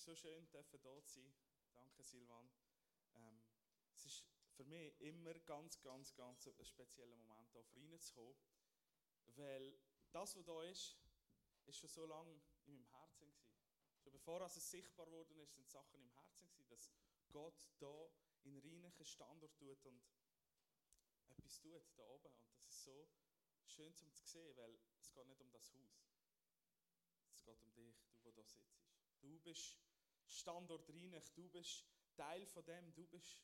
ist 0.00 0.06
so 0.06 0.14
schön, 0.14 0.48
dürfen 0.50 0.80
dort 0.80 1.06
sein. 1.10 1.30
Danke, 1.74 2.02
Silvan. 2.02 2.50
Ähm, 3.16 3.44
es 3.92 4.06
ist 4.06 4.24
für 4.54 4.64
mich 4.64 4.98
immer 4.98 5.34
ganz, 5.40 5.78
ganz, 5.82 6.14
ganz 6.14 6.46
ein 6.46 6.64
spezieller 6.64 7.16
Moment, 7.16 7.50
hier 7.52 7.66
reinzukommen. 7.76 8.34
Weil 9.36 9.78
das, 10.10 10.36
was 10.36 10.44
da 10.46 10.62
ist, 10.62 10.96
ist 11.66 11.76
schon 11.76 11.90
so 11.90 12.06
lange 12.06 12.40
in 12.64 12.72
meinem 12.72 12.86
Herzen. 12.86 13.30
Gewesen. 13.30 13.60
Schon 13.98 14.12
bevor 14.12 14.40
es 14.40 14.54
sichtbar 14.70 15.04
geworden 15.04 15.38
ist, 15.38 15.52
sind 15.52 15.68
Sachen 15.68 16.00
im 16.00 16.10
Herzen, 16.12 16.48
gewesen, 16.48 16.66
dass 16.68 16.90
Gott 17.30 17.68
da 17.78 18.10
in 18.44 18.58
reinlichen 18.58 19.04
Standort 19.04 19.54
tut 19.54 19.84
und 19.84 20.02
etwas 21.28 21.60
tut 21.60 21.82
da 21.98 22.04
oben. 22.04 22.32
Und 22.32 22.56
das 22.56 22.64
ist 22.64 22.84
so 22.84 23.06
schön 23.66 23.94
zum 23.94 24.10
zu 24.14 24.24
sehen, 24.24 24.56
weil 24.56 24.78
es 24.98 25.12
geht 25.12 25.26
nicht 25.26 25.42
um 25.42 25.50
das 25.50 25.70
Haus. 25.74 26.00
Es 27.34 27.44
geht 27.44 27.60
um 27.60 27.74
dich, 27.74 28.00
du, 28.00 28.24
wo 28.24 28.32
da 28.32 28.42
sitzt. 28.42 28.80
Du 29.20 29.38
bist 29.40 29.76
Standort 30.32 30.88
reinig, 30.90 31.32
du 31.34 31.48
bist 31.48 31.84
Teil 32.14 32.46
von 32.46 32.64
dem, 32.64 32.92
du 32.94 33.06
bist 33.06 33.40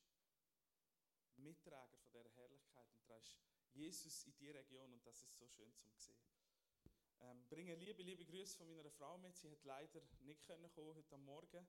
Mitträger 1.36 1.98
von 1.98 2.23
dieser 2.23 2.30
Herrlichkeit 2.37 2.90
und 2.93 3.04
trägst 3.06 3.38
Jesus 3.73 4.24
in 4.24 4.37
die 4.37 4.51
Region 4.51 4.93
und 4.93 5.06
das 5.06 5.23
ist 5.23 5.37
so 5.37 5.46
schön 5.48 5.74
zum 5.76 5.95
sehen. 5.96 6.26
Ähm, 7.20 7.46
bringe 7.48 7.74
liebe, 7.74 8.02
liebe 8.02 8.24
Grüße 8.24 8.56
von 8.56 8.68
meiner 8.68 8.90
Frau 8.90 9.18
mit. 9.18 9.37
Sie 9.37 9.51
hat 9.51 9.65
leider 9.65 10.01
nicht 10.20 10.46
können 10.46 10.70
kommen 10.73 10.95
heute 10.95 11.15
am 11.15 11.24
Morgen. 11.24 11.66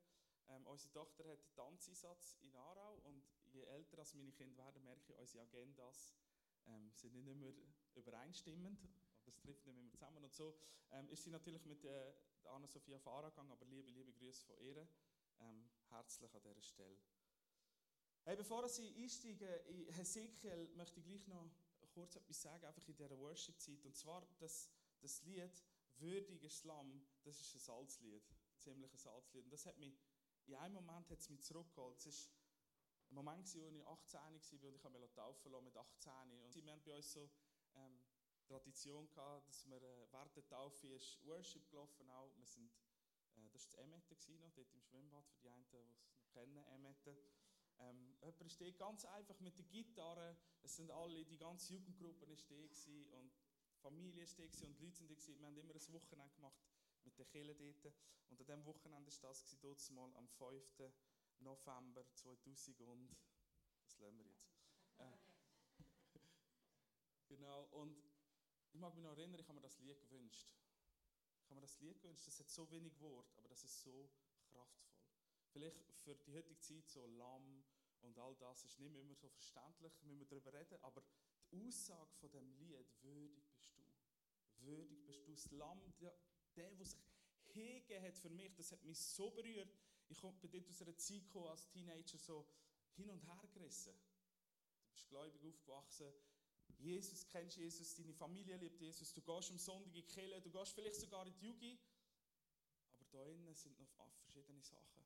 Ähm, 0.50 0.66
unsere 0.68 0.92
Tochter 0.94 1.26
hat 1.26 1.40
einen 1.40 1.56
Tanzeinsatz 1.56 2.38
in 2.42 2.56
Aarau 2.56 2.96
und 3.04 3.24
je 3.52 3.64
älter 3.64 4.04
meine 4.14 4.32
Kinder 4.32 4.58
werden, 4.58 4.84
merke 4.84 5.12
ich, 5.12 5.18
unsere 5.18 5.44
Agendas 5.44 6.16
ähm, 6.68 6.92
sind 6.94 7.14
nicht 7.14 7.26
mehr 7.26 7.54
übereinstimmend. 7.96 8.80
Das 9.28 9.40
trifft 9.40 9.66
nicht 9.68 9.76
mehr 9.76 9.90
zusammen. 9.90 10.24
Und 10.24 10.34
so 10.34 10.58
ähm, 10.92 11.10
ist 11.10 11.24
sie 11.24 11.30
natürlich 11.30 11.66
mit 11.66 11.84
äh, 11.84 12.14
Anna-Sophia 12.46 12.96
auf 12.96 13.08
Aarau 13.08 13.30
gegangen, 13.30 13.52
aber 13.52 13.66
liebe, 13.66 13.92
liebe 13.92 14.14
Grüße 14.14 14.46
von 14.46 14.58
ihr. 14.60 14.88
Ähm, 15.40 15.70
herzlich 15.90 16.34
an 16.34 16.42
dieser 16.42 16.64
Stelle. 16.64 16.98
Hey, 18.24 18.36
bevor 18.36 18.68
Sie 18.68 18.96
einsteigen 19.04 19.66
in 19.68 19.94
Hesekiel, 19.94 20.70
möchte 20.76 21.00
ich 21.00 21.06
gleich 21.06 21.28
noch 21.28 21.52
kurz 21.94 22.16
etwas 22.16 22.42
sagen, 22.42 22.66
einfach 22.66 22.88
in 22.88 22.96
dieser 22.96 23.18
Worship-Zeit. 23.18 23.86
Und 23.86 23.96
zwar 23.96 24.26
das, 24.40 24.70
das 25.02 25.22
Lied 25.24 25.64
Würdiger 26.00 26.50
Slamm, 26.50 27.06
das 27.24 27.40
ist 27.40 27.56
ein 27.56 27.60
Salzlied, 27.60 28.24
ziemlich 28.58 28.94
ein 28.94 28.98
Salzlied. 28.98 29.44
Und 29.46 29.52
das 29.52 29.66
hat 29.66 29.78
mich, 29.78 30.00
in 30.46 30.56
einem 30.56 30.76
Moment 30.76 31.10
hat 31.10 31.20
es 31.20 31.30
mich 31.30 31.44
zurückgeholt. 31.44 32.06
Es 32.06 32.30
war 33.10 33.12
ein 33.12 33.16
Moment, 33.16 33.46
als 33.48 33.56
ich 33.56 33.86
18 33.86 34.20
war 34.20 34.70
und 34.70 34.76
ich 34.76 34.84
habe 34.84 35.00
mich 35.00 35.14
taufen 35.14 35.52
lassen 35.52 35.66
mit 35.66 35.78
18. 35.78 36.12
Und 36.32 36.56
wir 36.56 36.72
haben 36.72 36.84
bei 36.84 36.96
uns 36.96 37.12
so 37.12 37.30
ähm, 37.76 38.00
Tradition 38.48 39.10
gehabt, 39.10 39.48
dass 39.50 39.66
wir 39.70 39.82
äh, 39.82 40.08
während 40.12 40.36
der 40.36 40.48
Taufe 40.48 40.88
ist 40.88 41.24
Worship 41.26 41.70
gelaufen 41.70 42.10
auch. 42.10 42.32
Wir 42.38 42.46
sind, 42.46 42.72
äh, 43.36 43.50
das 43.52 43.76
war 43.76 43.86
das 44.10 44.28
noch, 44.28 44.52
dort 44.56 44.74
im 44.74 44.82
Schwimmbad, 44.82 45.28
für 45.28 45.38
die 45.42 45.50
einen, 45.50 45.66
die 45.72 45.76
es 45.76 45.86
noch 45.86 46.30
kennen, 46.32 46.58
Emette. 46.74 47.18
Ähm, 47.80 48.16
jemand 48.22 48.52
steht 48.52 48.78
ganz 48.80 49.06
einfach 49.06 49.40
mit 49.40 49.58
der 49.58 49.66
Gitarre. 49.66 50.38
Es 50.64 50.76
sind 50.76 50.90
alle, 50.92 51.26
die 51.26 51.38
ganze 51.38 51.74
Jugendgruppe 51.74 52.26
ist 52.26 52.50
und 53.12 53.32
die 53.72 53.80
Familie 53.80 54.24
ist 54.24 54.38
und 54.38 54.38
die 54.38 54.42
Leute 54.42 54.58
sind 54.58 55.40
Wir 55.40 55.46
haben 55.46 55.58
immer 55.58 55.74
ein 55.74 55.94
Wochenende 55.94 56.34
gemacht 56.36 56.60
mit 57.04 57.18
den 57.18 57.28
Kindern 57.28 57.58
dort. 57.58 57.94
Und 58.30 58.40
an 58.40 58.46
diesem 58.46 58.66
Wochenende 58.66 59.12
war 59.22 59.30
das 59.30 59.60
dort 59.60 59.92
mal 59.92 60.14
am 60.16 60.28
5. 60.28 60.94
November 61.40 62.04
2000 62.14 62.82
und 62.82 63.16
das 63.84 63.98
lernen 64.00 64.18
wir 64.18 64.26
jetzt. 64.26 64.50
Äh, 64.98 65.18
genau, 67.28 67.66
und 67.72 68.07
ich 68.78 68.82
mag 68.82 68.94
mich 68.94 69.04
noch 69.04 69.18
erinnern, 69.18 69.40
ich 69.40 69.48
habe 69.48 69.56
mir 69.56 69.62
das 69.62 69.80
Lied 69.80 70.00
gewünscht. 70.04 70.48
Ich 71.42 71.50
habe 71.50 71.56
mir 71.56 71.62
das 71.62 71.80
Lied 71.80 72.00
gewünscht, 72.00 72.28
das 72.28 72.40
hat 72.40 72.48
so 72.48 72.70
wenig 72.70 73.00
Wort, 73.02 73.36
aber 73.36 73.50
das 73.50 73.64
ist 73.64 73.82
so 73.82 74.08
kraftvoll. 74.52 74.68
Vielleicht 75.52 75.82
für 76.04 76.14
die 76.14 76.32
heutige 76.32 76.60
Zeit 76.60 76.88
so 76.88 77.08
Lamm 77.08 77.64
und 78.02 78.20
all 78.20 78.36
das 78.36 78.66
ist 78.66 78.78
nicht 78.80 78.96
immer 78.96 79.16
so 79.16 79.30
verständlich, 79.30 79.92
müssen 80.04 80.20
wir 80.20 80.28
darüber 80.28 80.54
reden, 80.54 80.78
aber 80.84 81.04
die 81.52 81.66
Aussage 81.66 82.14
von 82.20 82.30
dem 82.30 82.52
Lied, 82.52 82.86
würdig 83.02 83.50
bist 83.50 83.76
du. 83.76 83.82
Würdig 84.60 85.04
bist 85.08 85.28
du. 85.28 85.32
Das 85.32 85.52
Lamm, 85.54 85.82
der, 86.00 86.16
der, 86.56 86.70
der 86.76 86.86
sich 86.86 87.00
hingegeben 87.48 88.06
hat 88.06 88.16
für 88.16 88.30
mich, 88.30 88.54
das 88.54 88.72
hat 88.72 88.84
mich 88.84 89.00
so 89.00 89.32
berührt. 89.32 89.76
Ich 90.08 90.22
bin 90.22 90.52
dort 90.52 90.70
aus 90.70 90.82
einer 90.84 90.98
Zeit 90.98 91.24
gekommen, 91.24 91.48
als 91.48 91.68
Teenager 91.70 92.20
so 92.20 92.48
hin 92.94 93.10
und 93.10 93.26
her 93.26 93.42
gerissen. 93.52 93.94
Du 93.94 94.92
bist 94.94 95.10
gläubig 95.10 95.44
aufgewachsen, 95.44 96.14
Jesus, 96.80 97.28
kennst 97.28 97.58
Jesus, 97.58 97.96
deine 97.96 98.14
Familie 98.14 98.58
liebt 98.58 98.80
Jesus, 98.80 99.14
du 99.14 99.22
gehst 99.22 99.52
am 99.52 99.58
Sonntag 99.58 99.88
in 99.88 99.94
die 99.94 100.04
Kirche, 100.04 100.42
du 100.42 100.52
gehst 100.52 100.74
vielleicht 100.74 100.96
sogar 100.96 101.26
in 101.26 101.34
die 101.34 101.46
Jugend, 101.46 101.80
aber 102.94 103.06
da 103.12 103.26
innen 103.26 103.54
sind 103.56 103.78
noch 103.80 103.90
verschiedene 103.96 104.62
Sachen. 104.62 105.04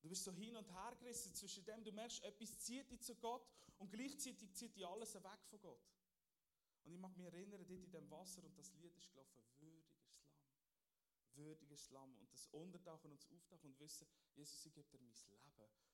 Du 0.00 0.08
bist 0.08 0.24
so 0.24 0.32
hin 0.32 0.54
und 0.54 0.70
her 0.70 0.94
gerissen 1.00 1.34
zwischen 1.34 1.64
dem, 1.64 1.82
du 1.82 1.90
merkst, 1.90 2.22
etwas 2.22 2.58
zieht 2.58 2.90
dich 2.90 3.00
zu 3.00 3.14
Gott 3.16 3.48
und 3.78 3.90
gleichzeitig 3.90 4.52
zieht 4.52 4.76
dich 4.76 4.86
alles 4.86 5.14
weg 5.14 5.40
von 5.48 5.60
Gott. 5.60 5.82
Und 6.84 6.92
ich 6.92 6.98
mag 6.98 7.16
mich 7.16 7.26
erinnern, 7.26 7.64
dort 7.66 7.82
in 7.82 7.90
dem 7.90 8.10
Wasser 8.10 8.44
und 8.44 8.56
das 8.58 8.72
Lied 8.74 8.94
ist 8.96 9.10
gelaufen. 9.10 9.42
Würdiger 11.36 11.76
Slamm. 11.76 12.16
Und 12.18 12.32
das 12.32 12.46
Untertauchen 12.48 13.10
und 13.10 13.20
das 13.20 13.30
Auftauchen 13.30 13.70
und 13.70 13.80
wissen, 13.80 14.06
Jesus, 14.34 14.64
ich 14.66 14.72
gebe 14.72 14.88
dir 14.90 15.00
mein 15.00 15.14
Leben. 15.30 15.52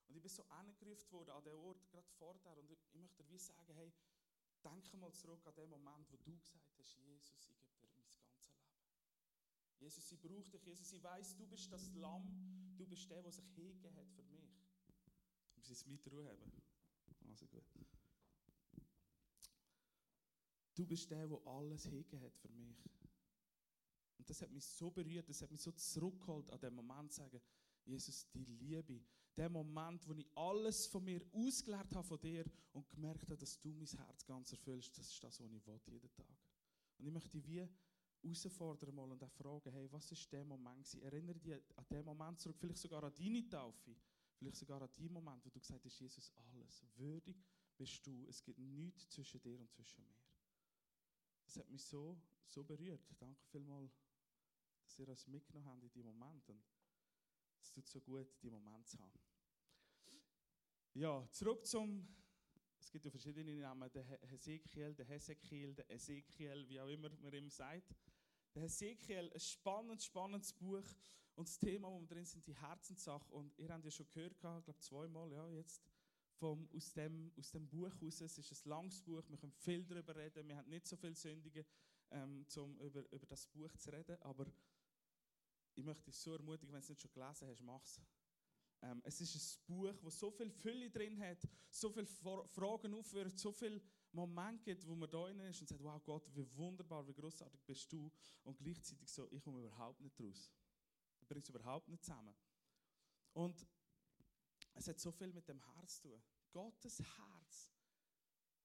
Und 0.08 0.16
ich 0.16 0.22
bin 0.22 0.30
so 0.30 0.42
angerufen 0.48 1.12
worden 1.12 1.30
an 1.30 1.44
den 1.44 1.54
Ort, 1.54 1.86
gerade 1.88 2.08
vor 2.18 2.36
dir. 2.38 2.56
Und 2.58 2.70
ich 2.70 2.78
möchte 2.94 3.22
dir 3.22 3.30
wie 3.30 3.38
sagen, 3.38 3.72
hey, 3.74 3.92
denke 4.64 4.96
mal 4.96 5.12
zurück 5.12 5.46
an 5.46 5.54
den 5.54 5.68
Moment, 5.68 6.10
wo 6.10 6.16
du 6.16 6.36
gesagt 6.38 6.78
hast, 6.78 6.96
Jesus, 6.96 7.48
ich 7.48 7.58
gebe 7.60 7.78
dir 7.80 7.88
mein 7.96 8.10
ganzes 8.10 8.52
Leben. 8.52 8.70
Jesus, 9.78 10.12
ich 10.12 10.20
brauche 10.20 10.50
dich. 10.50 10.64
Jesus, 10.64 10.92
ich 10.92 11.02
weiß, 11.02 11.36
du 11.36 11.46
bist 11.46 11.72
das 11.72 11.92
Lamm. 11.94 12.74
Du 12.76 12.86
bist 12.86 13.10
der, 13.10 13.22
der 13.22 13.32
sich 13.32 13.46
hingegeben 13.54 13.96
hat 13.96 14.10
für 14.10 14.22
mich. 14.24 14.50
Wir 15.54 15.58
müssen 15.58 15.70
jetzt 15.70 15.86
mit 15.86 16.10
Ruhe 16.10 16.28
haben. 16.28 16.52
Also 17.28 17.46
gut. 17.46 17.64
Du 20.74 20.86
bist 20.86 21.10
der, 21.10 21.26
der 21.26 21.46
alles 21.46 21.84
hingegeben 21.84 22.20
hat 22.22 22.36
für 22.36 22.48
mich. 22.48 22.76
Und 24.20 24.28
das 24.28 24.42
hat 24.42 24.50
mich 24.50 24.66
so 24.66 24.90
berührt, 24.90 25.26
das 25.30 25.40
hat 25.40 25.50
mich 25.50 25.62
so 25.62 25.72
zurückgeholt, 25.72 26.50
an 26.50 26.60
dem 26.60 26.74
Moment 26.74 27.10
zu 27.10 27.22
sagen, 27.22 27.40
Jesus, 27.86 28.28
die 28.34 28.44
Liebe, 28.44 29.00
der 29.34 29.48
Moment, 29.48 30.06
wo 30.06 30.12
ich 30.12 30.26
alles 30.36 30.86
von 30.86 31.02
mir 31.02 31.22
ausgelernt 31.32 31.94
habe 31.94 32.06
von 32.06 32.20
dir 32.20 32.44
und 32.74 32.86
gemerkt 32.90 33.22
habe, 33.22 33.38
dass 33.38 33.58
du 33.58 33.72
mein 33.72 33.86
Herz 33.86 34.26
ganz 34.26 34.52
erfüllst, 34.52 34.98
das 34.98 35.08
ist 35.08 35.24
das, 35.24 35.40
was 35.40 35.50
ich 35.50 35.66
will, 35.66 35.80
jeden 35.86 36.12
Tag. 36.12 36.36
Und 36.98 37.06
ich 37.06 37.10
möchte 37.10 37.30
dich 37.30 37.46
wie 37.46 37.66
herausfordern 38.22 38.94
mal 38.94 39.10
und 39.10 39.24
auch 39.24 39.32
fragen, 39.32 39.72
hey, 39.72 39.90
was 39.90 40.12
ist 40.12 40.30
der 40.30 40.44
Moment 40.44 40.84
gewesen? 40.84 41.00
Erinnere 41.00 41.38
dich 41.38 41.54
an 41.54 41.86
den 41.90 42.04
Moment 42.04 42.40
zurück, 42.40 42.58
vielleicht 42.60 42.76
sogar 42.76 43.02
an 43.02 43.14
deine 43.14 43.48
Taufe, 43.48 43.96
vielleicht 44.36 44.56
sogar 44.56 44.82
an 44.82 44.90
den 44.98 45.14
Moment, 45.14 45.42
wo 45.46 45.48
du 45.48 45.58
gesagt 45.58 45.82
hast, 45.82 45.98
Jesus, 45.98 46.30
alles, 46.52 46.84
würdig 46.96 47.42
bist 47.74 48.06
du, 48.06 48.26
es 48.28 48.42
gibt 48.42 48.58
nichts 48.58 49.08
zwischen 49.08 49.40
dir 49.40 49.58
und 49.58 49.72
zwischen 49.72 50.04
mir. 50.04 50.20
Das 51.46 51.56
hat 51.56 51.70
mich 51.70 51.82
so, 51.82 52.20
so 52.46 52.62
berührt. 52.62 53.00
Danke 53.18 53.42
vielmals, 53.46 53.98
dass 54.90 54.98
ihr 54.98 55.08
uns 55.08 55.26
mitgenommen 55.28 55.68
habt 55.68 55.82
in 55.84 55.90
diesem 55.92 56.06
Moment. 56.06 56.48
Und 56.50 56.64
es 57.62 57.70
tut 57.70 57.86
so 57.86 58.00
gut, 58.00 58.26
diesen 58.42 58.60
Moment 58.60 58.88
zu 58.88 58.98
haben. 58.98 59.20
Ja, 60.94 61.28
zurück 61.30 61.64
zum, 61.64 62.08
es 62.80 62.90
gibt 62.90 63.04
ja 63.04 63.10
verschiedene 63.12 63.54
Namen, 63.54 63.88
der 63.92 64.04
Hesekiel, 64.22 64.94
der 64.94 65.06
Hesekiel, 65.06 65.74
der 65.74 65.88
Ezekiel, 65.88 66.68
wie 66.68 66.80
auch 66.80 66.88
immer 66.88 67.08
man 67.08 67.32
ihm 67.32 67.48
sagt. 67.48 67.94
Der 68.54 68.62
Hesekiel, 68.62 69.30
ein 69.32 69.38
spannendes, 69.38 70.06
spannendes 70.06 70.52
Buch. 70.52 70.82
Und 71.36 71.46
das 71.48 71.58
Thema, 71.58 71.88
wo 71.88 72.00
wir 72.00 72.08
drin 72.08 72.24
sind, 72.24 72.44
die 72.44 72.56
Herzenssache. 72.56 73.32
Und 73.32 73.56
ihr 73.58 73.68
habt 73.68 73.84
ja 73.84 73.90
schon 73.92 74.08
gehört, 74.08 74.32
ich 74.32 74.40
glaube 74.40 74.76
zweimal, 74.78 75.30
ja, 75.30 75.48
jetzt, 75.50 75.80
vom, 76.32 76.68
aus, 76.74 76.92
dem, 76.92 77.32
aus 77.38 77.52
dem 77.52 77.68
Buch 77.68 77.92
raus. 78.02 78.20
Es 78.20 78.36
ist 78.38 78.66
ein 78.66 78.68
langes 78.68 79.00
Buch, 79.02 79.22
wir 79.28 79.38
können 79.38 79.52
viel 79.52 79.84
darüber 79.84 80.16
reden. 80.16 80.48
Wir 80.48 80.56
haben 80.56 80.68
nicht 80.68 80.86
so 80.86 80.96
viele 80.96 81.14
Sündigen, 81.14 81.64
ähm, 82.10 82.44
um 82.56 82.80
über, 82.80 83.08
über 83.12 83.26
das 83.26 83.46
Buch 83.46 83.76
zu 83.76 83.90
reden. 83.92 84.20
Aber 84.22 84.46
ich 85.80 85.86
möchte 85.86 86.04
dich 86.04 86.16
so 86.16 86.34
ermutigen, 86.34 86.72
wenn 86.72 86.80
du 86.80 86.84
es 86.84 86.88
nicht 86.90 87.00
schon 87.00 87.10
gelesen 87.10 87.48
hast, 87.48 87.60
mach 87.62 87.82
es. 87.82 88.00
Ähm, 88.82 89.00
es 89.04 89.20
ist 89.20 89.34
ein 89.34 89.66
Buch, 89.66 89.94
das 90.02 90.18
so 90.18 90.30
viel 90.30 90.50
Fülle 90.50 90.90
drin 90.90 91.18
hat, 91.20 91.38
so 91.70 91.90
viele 91.90 92.06
Fragen 92.06 92.94
aufwirft, 92.94 93.38
so 93.38 93.52
viele 93.52 93.80
Momente 94.12 94.62
gibt, 94.64 94.86
wo 94.86 94.94
man 94.94 95.10
da 95.10 95.24
drin 95.24 95.40
ist 95.40 95.60
und 95.60 95.68
sagt, 95.68 95.82
wow 95.82 96.02
Gott, 96.04 96.30
wie 96.34 96.46
wunderbar, 96.56 97.06
wie 97.06 97.14
großartig 97.14 97.62
bist 97.62 97.92
du. 97.92 98.10
Und 98.42 98.58
gleichzeitig 98.58 99.10
so, 99.10 99.26
ich 99.30 99.42
komme 99.42 99.60
überhaupt 99.60 100.00
nicht 100.00 100.18
raus. 100.20 100.52
Ich 101.20 101.26
bringe 101.26 101.42
es 101.42 101.48
überhaupt 101.48 101.88
nicht 101.88 102.04
zusammen. 102.04 102.34
Und 103.32 103.66
es 104.74 104.86
hat 104.88 104.98
so 104.98 105.12
viel 105.12 105.32
mit 105.32 105.48
dem 105.48 105.60
Herz 105.74 105.96
zu 105.96 106.08
tun. 106.08 106.22
Gottes 106.52 107.00
Herz. 107.00 107.70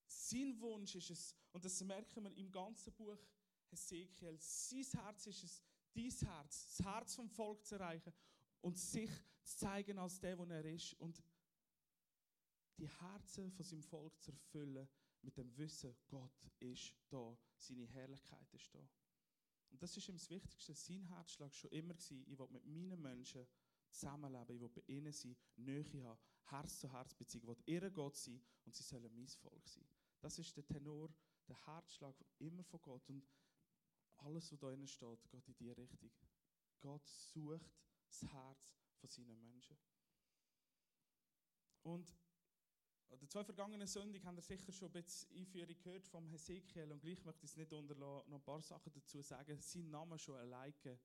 Sein 0.07 0.59
Wunsch 0.59 0.95
ist 0.95 1.09
es, 1.09 1.35
und 1.51 1.63
das 1.63 1.81
merken 1.81 2.23
wir 2.23 2.37
im 2.37 2.51
ganzen 2.51 2.93
Buch 2.93 3.17
Hesekiel, 3.69 4.37
sein 4.39 4.85
Herz 5.01 5.27
ist 5.27 5.43
es, 5.43 5.63
dein 5.95 6.11
Herz, 6.11 6.77
das 6.77 6.85
Herz 6.85 7.15
vom 7.15 7.29
Volk 7.29 7.65
zu 7.65 7.75
erreichen 7.75 8.13
und 8.61 8.77
sich 8.77 9.09
zu 9.43 9.57
zeigen 9.57 9.97
als 9.97 10.19
der, 10.19 10.35
der 10.35 10.63
er 10.63 10.73
ist 10.73 10.93
und 10.95 11.23
die 12.77 12.89
Herzen 12.89 13.51
von 13.51 13.65
seinem 13.65 13.83
Volk 13.83 14.21
zu 14.21 14.31
erfüllen 14.31 14.87
mit 15.21 15.37
dem 15.37 15.55
Wissen, 15.57 15.95
Gott 16.07 16.45
ist 16.59 16.93
da, 17.09 17.37
seine 17.57 17.87
Herrlichkeit 17.87 18.53
ist 18.53 18.73
da. 18.73 18.79
Und 19.69 19.81
das 19.81 19.97
ist 19.97 20.07
ihm 20.07 20.15
das 20.15 20.29
Wichtigste. 20.29 20.73
Sein 20.73 21.03
Herzschlag 21.09 21.53
schon 21.53 21.71
immer. 21.71 21.95
Ich 21.95 22.11
will 22.11 22.47
mit 22.49 22.65
meinen 22.65 23.01
Menschen 23.01 23.45
zusammenleben. 23.89 24.55
Ich 24.55 24.61
will 24.61 24.69
bei 24.69 24.83
ihnen 24.87 25.11
sein, 25.11 25.35
Nähe 25.55 25.83
haben, 26.03 26.19
Herz 26.45 26.79
zu 26.79 26.91
Herz 26.91 27.13
Beziehung. 27.13 27.43
Ich 27.43 27.67
will 27.67 27.73
ihr 27.73 27.91
Gott 27.91 28.15
sein 28.15 28.41
und 28.65 28.75
sie 28.75 28.83
sollen 28.83 29.13
mein 29.13 29.27
Volk 29.27 29.67
sein. 29.67 29.85
Das 30.21 30.37
ist 30.37 30.55
der 30.55 30.65
Tenor, 30.65 31.13
der 31.47 31.65
Herzschlag 31.65 32.15
immer 32.39 32.63
von 32.63 32.81
Gott. 32.81 33.09
Und 33.09 33.27
alles, 34.17 34.51
was 34.51 34.59
da 34.59 34.69
drin 34.69 34.87
steht, 34.87 35.29
geht 35.29 35.47
in 35.47 35.55
diese 35.55 35.77
Richtung. 35.77 36.11
Gott 36.79 37.05
sucht 37.07 37.71
das 38.07 38.23
Herz 38.31 38.75
von 38.97 39.09
seinen 39.09 39.39
Menschen. 39.41 39.77
Und 41.83 42.11
an 43.09 43.19
den 43.19 43.29
zwei 43.29 43.43
vergangenen 43.43 43.87
Sonntagen 43.87 44.25
haben 44.25 44.35
wir 44.35 44.41
sicher 44.41 44.71
schon 44.71 44.89
ein 44.89 44.93
bisschen 44.93 45.37
Einführung 45.37 45.77
gehört 45.77 46.07
vom 46.07 46.27
Hesekiel 46.27 46.91
und 46.91 47.01
gleich 47.01 47.23
möchte 47.23 47.45
ich 47.45 47.51
es 47.51 47.57
nicht 47.57 47.71
unterlassen, 47.71 48.29
noch 48.29 48.39
ein 48.39 48.43
paar 48.43 48.61
Sachen 48.61 48.91
dazu 48.93 49.21
sagen. 49.21 49.59
Sein 49.61 49.89
Name 49.89 50.17
schon 50.17 50.35
alleine 50.35 50.99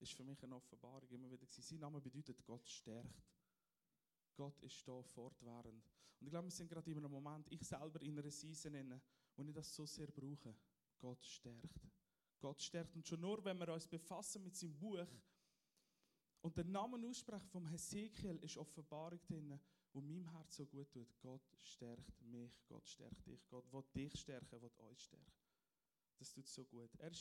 ist 0.00 0.14
für 0.14 0.24
mich 0.24 0.42
eine 0.42 0.56
Offenbarung 0.56 1.08
immer 1.10 1.30
wieder 1.30 1.46
gewesen. 1.46 1.62
Sein 1.62 1.78
Name 1.80 2.00
bedeutet 2.00 2.42
Gott 2.44 2.68
stärkt. 2.68 3.22
Gott 4.34 4.58
ist 4.62 4.86
da 4.88 5.02
fortwährend. 5.02 5.84
Und 6.18 6.26
ich 6.26 6.30
glaube, 6.30 6.46
wir 6.46 6.52
sind 6.52 6.68
gerade 6.68 6.90
in 6.90 6.98
einem 6.98 7.10
Moment, 7.10 7.46
ich 7.50 7.62
selber 7.66 8.00
in 8.00 8.18
einer 8.18 8.30
Season, 8.30 9.00
wo 9.36 9.42
ich 9.42 9.52
das 9.52 9.74
so 9.74 9.86
sehr 9.86 10.10
brauche. 10.10 10.56
Gott 10.98 11.24
stärkt. 11.24 11.80
Gott 12.42 12.60
stärkt. 12.60 12.94
Und 12.96 13.06
schon 13.06 13.20
nur, 13.20 13.42
wenn 13.44 13.58
wir 13.58 13.72
uns 13.72 13.86
befassen 13.86 14.42
mit 14.42 14.56
seinem 14.56 14.76
Buch 14.76 15.06
und 16.40 16.56
den 16.58 16.72
Namen 16.72 17.04
aussprechen 17.04 17.48
vom 17.48 17.66
Hesekiel, 17.68 18.36
ist 18.42 18.56
Offenbarung 18.56 19.20
drin, 19.28 19.58
wo 19.92 20.00
meinem 20.00 20.28
Herz 20.32 20.56
so 20.56 20.66
gut 20.66 20.90
tut. 20.90 21.08
Gott 21.20 21.56
stärkt 21.56 22.20
mich, 22.20 22.52
Gott 22.66 22.86
stärkt 22.88 23.24
dich. 23.26 23.46
Gott 23.48 23.72
will 23.72 23.84
dich 23.94 24.18
stärken, 24.20 24.60
will 24.60 24.70
uns 24.76 25.02
stärken. 25.02 25.32
Das 26.18 26.32
tut 26.32 26.48
so 26.48 26.64
gut. 26.64 26.90
Er 26.96 27.12
war 27.12 27.18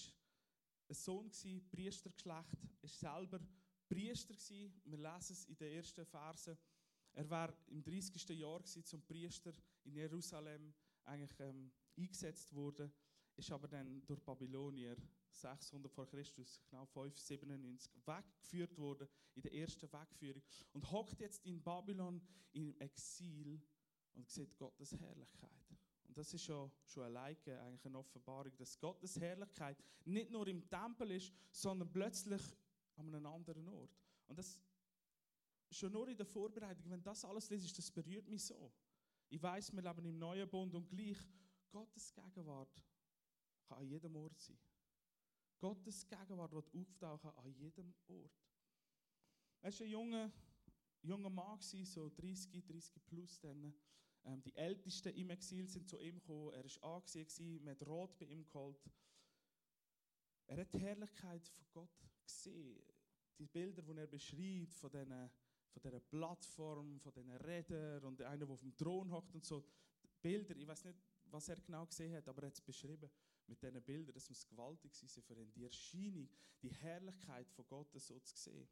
ein 0.90 0.96
Sohn, 0.96 1.32
Priestergeschlecht, 1.72 2.54
er 2.82 2.82
war 2.82 2.90
selber 2.90 3.40
Priester. 3.88 4.34
Wir 4.86 4.98
lesen 4.98 5.34
es 5.34 5.46
in 5.46 5.56
den 5.56 5.72
ersten 5.72 6.06
Versen. 6.06 6.58
Er 7.14 7.30
war 7.30 7.54
im 7.68 7.84
30. 7.84 8.28
Jahr 8.30 8.64
zum 8.64 9.06
Priester 9.06 9.54
in 9.84 9.94
Jerusalem 9.94 10.74
eigentlich 11.04 11.40
ähm, 11.40 11.72
eingesetzt 11.96 12.56
worden 12.56 12.92
ist 13.42 13.52
aber 13.52 13.68
dann 13.68 14.06
durch 14.06 14.22
Babylonier 14.22 14.96
600 15.32 15.92
vor 15.92 16.08
Christus, 16.08 16.62
genau 16.70 16.86
597, 16.86 17.92
weggeführt 18.06 18.78
worden 18.78 19.08
in 19.34 19.42
der 19.42 19.54
ersten 19.54 19.92
Wegführung 19.92 20.44
und 20.74 20.92
hockt 20.92 21.20
jetzt 21.20 21.44
in 21.46 21.62
Babylon 21.62 22.22
im 22.54 22.76
Exil 22.80 23.60
und 24.14 24.30
sieht 24.30 24.56
Gottes 24.58 24.96
Herrlichkeit. 25.00 25.50
Und 26.08 26.18
das 26.18 26.32
ist 26.34 26.44
schon, 26.44 26.72
schon 26.86 27.04
alleine 27.04 27.62
eigentlich 27.62 27.86
eine 27.86 27.98
Offenbarung, 27.98 28.56
dass 28.58 28.80
Gottes 28.80 29.20
Herrlichkeit 29.20 29.78
nicht 30.06 30.30
nur 30.30 30.48
im 30.48 30.70
Tempel 30.70 31.10
ist, 31.12 31.34
sondern 31.52 31.92
plötzlich 31.92 32.42
an 32.98 33.08
einem 33.08 33.26
anderen 33.26 33.68
Ort. 33.70 33.98
Und 34.28 34.38
das 34.38 34.62
schon 35.72 35.92
nur 35.92 36.08
in 36.10 36.18
der 36.18 36.26
Vorbereitung, 36.28 36.92
wenn 36.92 37.02
das 37.02 37.26
alles 37.26 37.50
liest, 37.50 37.76
das 37.76 37.90
berührt 37.90 38.28
mich 38.28 38.44
so. 38.44 38.72
Ich 39.30 39.42
weiß, 39.42 39.74
wir 39.74 39.82
leben 39.82 40.06
im 40.06 40.20
neuen 40.20 40.48
Bund 40.48 40.76
und 40.76 40.88
gleich 40.90 41.18
Gottes 41.72 42.14
Gegenwart 42.14 42.70
kann 43.72 43.80
an 43.80 43.88
jedem 43.88 44.16
Ort 44.16 44.40
sein. 44.40 44.58
Gottes 45.60 46.08
Gegenwart 46.08 46.52
wird 46.52 46.74
auftauchen 46.74 47.32
an 47.32 47.54
jedem 47.54 47.94
Ort. 48.08 48.32
Er 49.62 49.72
war 49.72 49.82
ein 49.82 49.90
junger, 49.90 50.32
junger 51.02 51.30
Mann, 51.30 51.62
so 51.62 52.10
30, 52.10 52.66
30 52.66 53.06
plus. 53.06 53.40
Dann. 53.40 53.74
Ähm, 54.24 54.42
die 54.44 54.56
Ältesten 54.56 55.16
im 55.16 55.30
Exil 55.30 55.68
sind 55.68 55.88
zu 55.88 55.98
ihm 56.00 56.20
gekommen. 56.20 56.54
Er 56.54 56.64
war 56.64 56.96
angesehen, 56.96 57.64
man 57.64 57.74
hat 57.74 57.88
Rot 57.88 58.18
bei 58.20 58.26
ihm 58.26 58.46
geholt. 58.46 58.80
Er 60.48 60.58
hat 60.58 60.74
die 60.74 60.80
Herrlichkeit 60.80 61.48
von 61.48 61.66
Gott 61.72 62.10
gesehen. 62.24 62.84
Die 63.40 63.48
Bilder, 63.48 63.82
die 63.82 63.98
er 63.98 64.08
beschreibt, 64.08 64.74
von 64.74 64.92
diesen 64.92 65.32
von 65.72 65.82
dieser 65.82 66.02
Plattform, 66.02 67.00
von 67.00 67.14
diesen 67.14 67.32
Rädern 67.38 68.04
und 68.04 68.22
einer, 68.22 68.46
der 68.46 68.50
auf 68.50 68.60
dem 68.60 68.76
Thron 68.76 69.10
hockt 69.10 69.34
und 69.34 69.46
so. 69.46 69.64
Bilder, 70.22 70.54
ich 70.58 70.68
weiß 70.68 70.84
nicht, 70.84 71.00
was 71.28 71.48
er 71.48 71.62
genau 71.62 71.86
gesehen 71.86 72.14
hat, 72.14 72.28
aber 72.28 72.42
er 72.42 72.48
hat 72.48 72.56
es 72.56 72.62
beschrieben 72.62 73.10
mit 73.52 73.62
diesen 73.62 73.82
Bildern, 73.84 74.14
dass 74.14 74.30
es 74.30 74.48
gewaltig 74.48 74.96
sein 74.96 75.24
für 75.24 75.36
ihn, 75.36 75.52
die 75.52 75.66
Erscheinung, 75.66 76.30
die 76.62 76.70
Herrlichkeit 76.70 77.52
von 77.52 77.68
Gott 77.68 77.92
so 78.00 78.20
zu 78.20 78.36
sehen. 78.36 78.68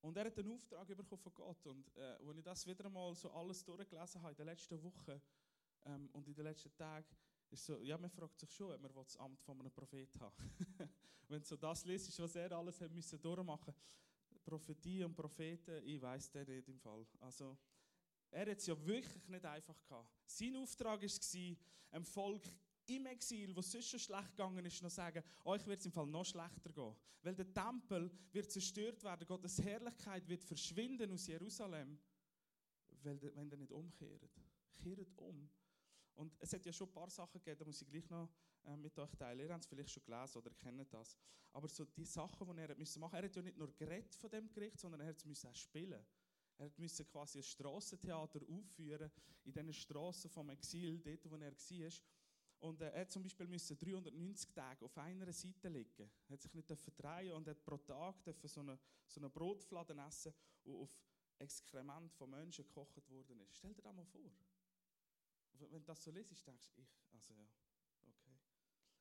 Und 0.00 0.16
er 0.16 0.24
hat 0.24 0.38
einen 0.38 0.52
Auftrag 0.52 0.86
bekommen 0.88 1.22
von 1.22 1.34
Gott. 1.34 1.66
Und 1.66 1.96
äh, 1.96 2.00
als 2.00 2.36
ich 2.36 2.42
das 2.42 2.66
wieder 2.66 2.86
einmal 2.86 3.14
so 3.14 3.30
alles 3.30 3.62
durchgelesen 3.64 4.20
habe 4.22 4.32
in 4.32 4.36
den 4.36 4.46
letzten 4.46 4.82
Wochen 4.82 5.20
ähm, 5.84 6.08
und 6.12 6.26
in 6.26 6.34
den 6.34 6.44
letzten 6.44 6.74
Tagen, 6.74 7.06
ist 7.50 7.66
so, 7.66 7.78
ja, 7.78 7.98
man 7.98 8.10
fragt 8.10 8.40
sich 8.40 8.50
schon, 8.50 8.72
ob 8.72 8.80
man 8.80 8.92
das 8.94 9.16
Amt 9.18 9.40
von 9.42 9.60
einem 9.60 9.70
Prophet 9.70 10.18
hat. 10.18 10.32
Wenn 11.28 11.44
so 11.44 11.56
das 11.56 11.84
liest, 11.84 12.18
was 12.18 12.34
er 12.34 12.50
alles 12.52 12.80
hat 12.80 12.90
müssen 12.90 13.20
durchmachen 13.20 13.74
Prophetie 14.44 15.04
und 15.04 15.14
Propheten, 15.14 15.86
ich 15.86 16.00
weiß 16.00 16.30
der 16.32 16.46
nicht 16.46 16.68
im 16.68 16.80
Fall. 16.80 17.06
Also, 17.20 17.56
er 18.32 18.50
hat 18.50 18.58
es 18.58 18.66
ja 18.66 18.86
wirklich 18.86 19.28
nicht 19.28 19.44
einfach 19.44 19.80
gehabt. 19.84 20.10
Sein 20.26 20.56
Auftrag 20.56 21.02
war, 21.02 21.56
einem 21.90 22.04
Volk 22.04 22.42
im 22.86 23.06
Exil, 23.06 23.56
es 23.58 23.70
sonst 23.70 23.88
schon 23.88 24.00
schlecht 24.00 24.30
gegangen 24.30 24.64
ist, 24.64 24.82
noch 24.82 24.90
sagen, 24.90 25.22
euch 25.44 25.64
wird 25.66 25.80
es 25.80 25.86
im 25.86 25.92
Fall 25.92 26.06
noch 26.06 26.24
schlechter 26.24 26.72
gehen. 26.72 26.96
Weil 27.22 27.34
der 27.34 27.52
Tempel 27.52 28.10
wird 28.32 28.50
zerstört 28.50 29.02
werden, 29.04 29.26
Gottes 29.26 29.62
Herrlichkeit 29.62 30.26
wird 30.28 30.42
verschwinden 30.42 31.12
aus 31.12 31.26
Jerusalem, 31.26 31.98
wenn 33.02 33.50
ihr 33.50 33.56
nicht 33.56 33.72
umkehrt. 33.72 34.40
Kehrt 34.74 35.16
um. 35.18 35.48
Und 36.14 36.34
es 36.40 36.52
hat 36.52 36.64
ja 36.66 36.72
schon 36.72 36.88
ein 36.88 36.92
paar 36.92 37.10
Sachen 37.10 37.38
gegeben, 37.38 37.58
da 37.58 37.64
muss 37.64 37.80
ich 37.80 37.88
gleich 37.88 38.08
noch 38.10 38.28
äh, 38.64 38.76
mit 38.76 38.98
euch 38.98 39.14
teilen. 39.16 39.40
Ihr 39.40 39.52
habt 39.52 39.62
es 39.62 39.68
vielleicht 39.68 39.90
schon 39.90 40.04
gelesen 40.04 40.38
oder 40.38 40.50
kennt 40.54 40.92
das. 40.92 41.16
Aber 41.52 41.68
so 41.68 41.84
die 41.84 42.04
Sachen, 42.04 42.46
die 42.54 42.60
er 42.60 42.68
machen 42.68 42.78
musste, 42.78 43.00
er 43.00 43.24
hat 43.24 43.36
ja 43.36 43.42
nicht 43.42 43.56
nur 43.56 43.74
geredet 43.76 44.14
von 44.14 44.30
dem 44.30 44.50
Gericht, 44.50 44.78
sondern 44.80 45.00
er 45.00 45.08
hat 45.08 45.24
es 45.24 45.44
auch 45.44 45.54
spielen. 45.54 46.04
Er 46.58 46.70
musste 46.76 47.04
quasi 47.04 47.38
ein 47.38 47.44
Strassentheater 47.44 48.40
aufführen 48.48 49.10
in 49.44 49.52
diesen 49.52 49.72
Straßen 49.72 50.30
vom 50.30 50.50
Exil, 50.50 51.00
dort 51.00 51.30
wo 51.30 51.36
er 51.36 51.52
war. 51.52 51.92
Und 52.60 52.80
äh, 52.80 52.90
er 52.90 53.00
hat 53.00 53.10
zum 53.10 53.24
Beispiel 53.24 53.48
müssen 53.48 53.76
390 53.76 54.52
Tage 54.52 54.84
auf 54.84 54.96
einer 54.96 55.32
Seite 55.32 55.68
liegen. 55.68 56.10
Er 56.28 56.34
hat 56.34 56.42
sich 56.42 56.54
nicht 56.54 56.68
drehen 56.96 57.32
und 57.32 57.48
hat 57.48 57.64
pro 57.64 57.76
Tag 57.78 58.14
so 58.44 58.60
eine, 58.60 58.78
so 59.08 59.20
eine 59.20 59.28
Brotfladen 59.30 59.98
essen, 59.98 60.32
die 60.64 60.70
auf 60.70 60.96
Exkrement 61.38 62.12
von 62.12 62.30
Menschen 62.30 62.64
gekocht 62.64 63.08
worden 63.10 63.40
ist. 63.40 63.56
Stell 63.56 63.74
dir 63.74 63.82
das 63.82 63.94
mal 63.94 64.06
vor. 64.06 64.30
Wenn 65.58 65.80
du 65.80 65.86
das 65.86 66.02
so 66.02 66.12
liest, 66.12 66.46
denkst 66.46 66.70
du, 66.74 66.80
ich, 66.80 66.88
also 67.12 67.34
ja, 67.34 67.48
okay. 68.06 68.38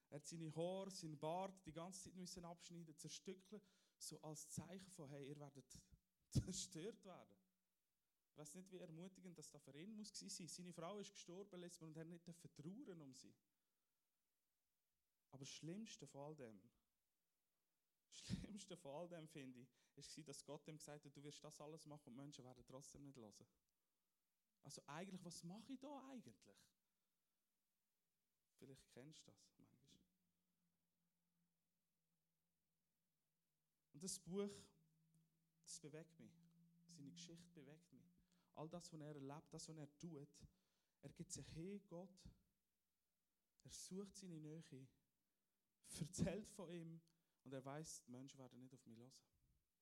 Er 0.10 0.16
hat 0.16 0.26
seine 0.26 0.56
Haare, 0.56 0.90
seinen 0.90 1.20
Bart 1.20 1.66
die 1.66 1.72
ganze 1.72 2.04
Zeit 2.04 2.16
müssen 2.16 2.44
abschneiden, 2.44 2.98
zerstückeln, 2.98 3.62
so 3.98 4.20
als 4.22 4.50
Zeichen 4.50 4.92
von, 4.92 5.08
hey, 5.10 5.28
ihr 5.28 5.40
werdet 5.40 5.66
zerstört 6.30 7.04
werden. 7.06 7.41
Ich 8.32 8.38
weiß 8.38 8.56
nicht, 8.56 8.72
wie 8.72 8.78
ermutigend 8.78 9.38
das 9.38 9.52
da 9.52 9.60
für 9.60 9.78
ihn 9.78 9.94
muss 9.94 10.18
sein. 10.18 10.30
Seine 10.30 10.74
Frau 10.74 10.98
ist 10.98 11.14
gestorben 11.14 11.60
letztes 11.60 11.82
Mal 11.82 11.88
und 11.88 11.98
er 11.98 12.06
nicht 12.06 12.24
vertrauen 12.24 13.02
um 13.02 13.14
sie. 13.14 13.36
Aber 15.32 15.40
das 15.40 15.50
Schlimmste 15.50 16.08
von 16.08 16.22
all 16.22 16.36
dem, 16.36 16.62
das 18.10 18.20
Schlimmste 18.20 18.78
von 18.78 18.96
all 18.96 19.08
dem 19.10 19.28
finde 19.28 19.60
ich, 19.60 19.70
ist, 19.96 20.28
dass 20.28 20.44
Gott 20.46 20.68
ihm 20.68 20.78
gesagt 20.78 21.06
hat, 21.06 21.16
du 21.16 21.24
wirst 21.24 21.44
das 21.44 21.60
alles 21.62 21.86
machen 21.86 22.08
und 22.10 22.16
Menschen 22.16 22.44
werden 22.44 22.64
trotzdem 22.66 23.04
nicht 23.04 23.18
hören. 23.18 23.48
Also 24.64 24.82
eigentlich, 24.88 25.24
was 25.26 25.44
mache 25.44 25.74
ich 25.74 25.80
da 25.80 26.10
eigentlich? 26.10 26.36
Vielleicht 28.58 28.90
kennst 28.92 29.28
du 29.28 29.32
das 29.32 29.58
manchmal. 29.58 30.00
Und 33.94 34.04
das 34.04 34.20
Buch, 34.20 34.50
das 35.64 35.80
bewegt 35.80 36.20
mich. 36.20 36.32
Seine 36.88 37.12
Geschichte 37.12 37.52
bewegt 37.54 37.92
mich 37.92 38.01
all 38.56 38.70
das, 38.70 38.92
was 38.92 39.00
er 39.00 39.16
erlebt, 39.16 39.54
das, 39.54 39.68
was 39.70 39.78
er 39.78 39.98
tut, 39.98 40.30
er 41.02 41.10
gibt 41.10 41.32
sich 41.32 41.48
hin, 41.50 41.82
Gott. 41.88 42.10
Er 43.64 43.72
sucht 43.72 44.16
seine 44.16 44.40
Nähe, 44.40 44.88
erzählt 46.00 46.48
von 46.50 46.70
ihm 46.70 47.02
und 47.44 47.54
er 47.54 47.64
weiß, 47.64 48.04
die 48.04 48.12
Menschen 48.12 48.40
werden 48.40 48.60
nicht 48.60 48.74
auf 48.74 48.86
mich 48.86 48.98
hören. 48.98 49.14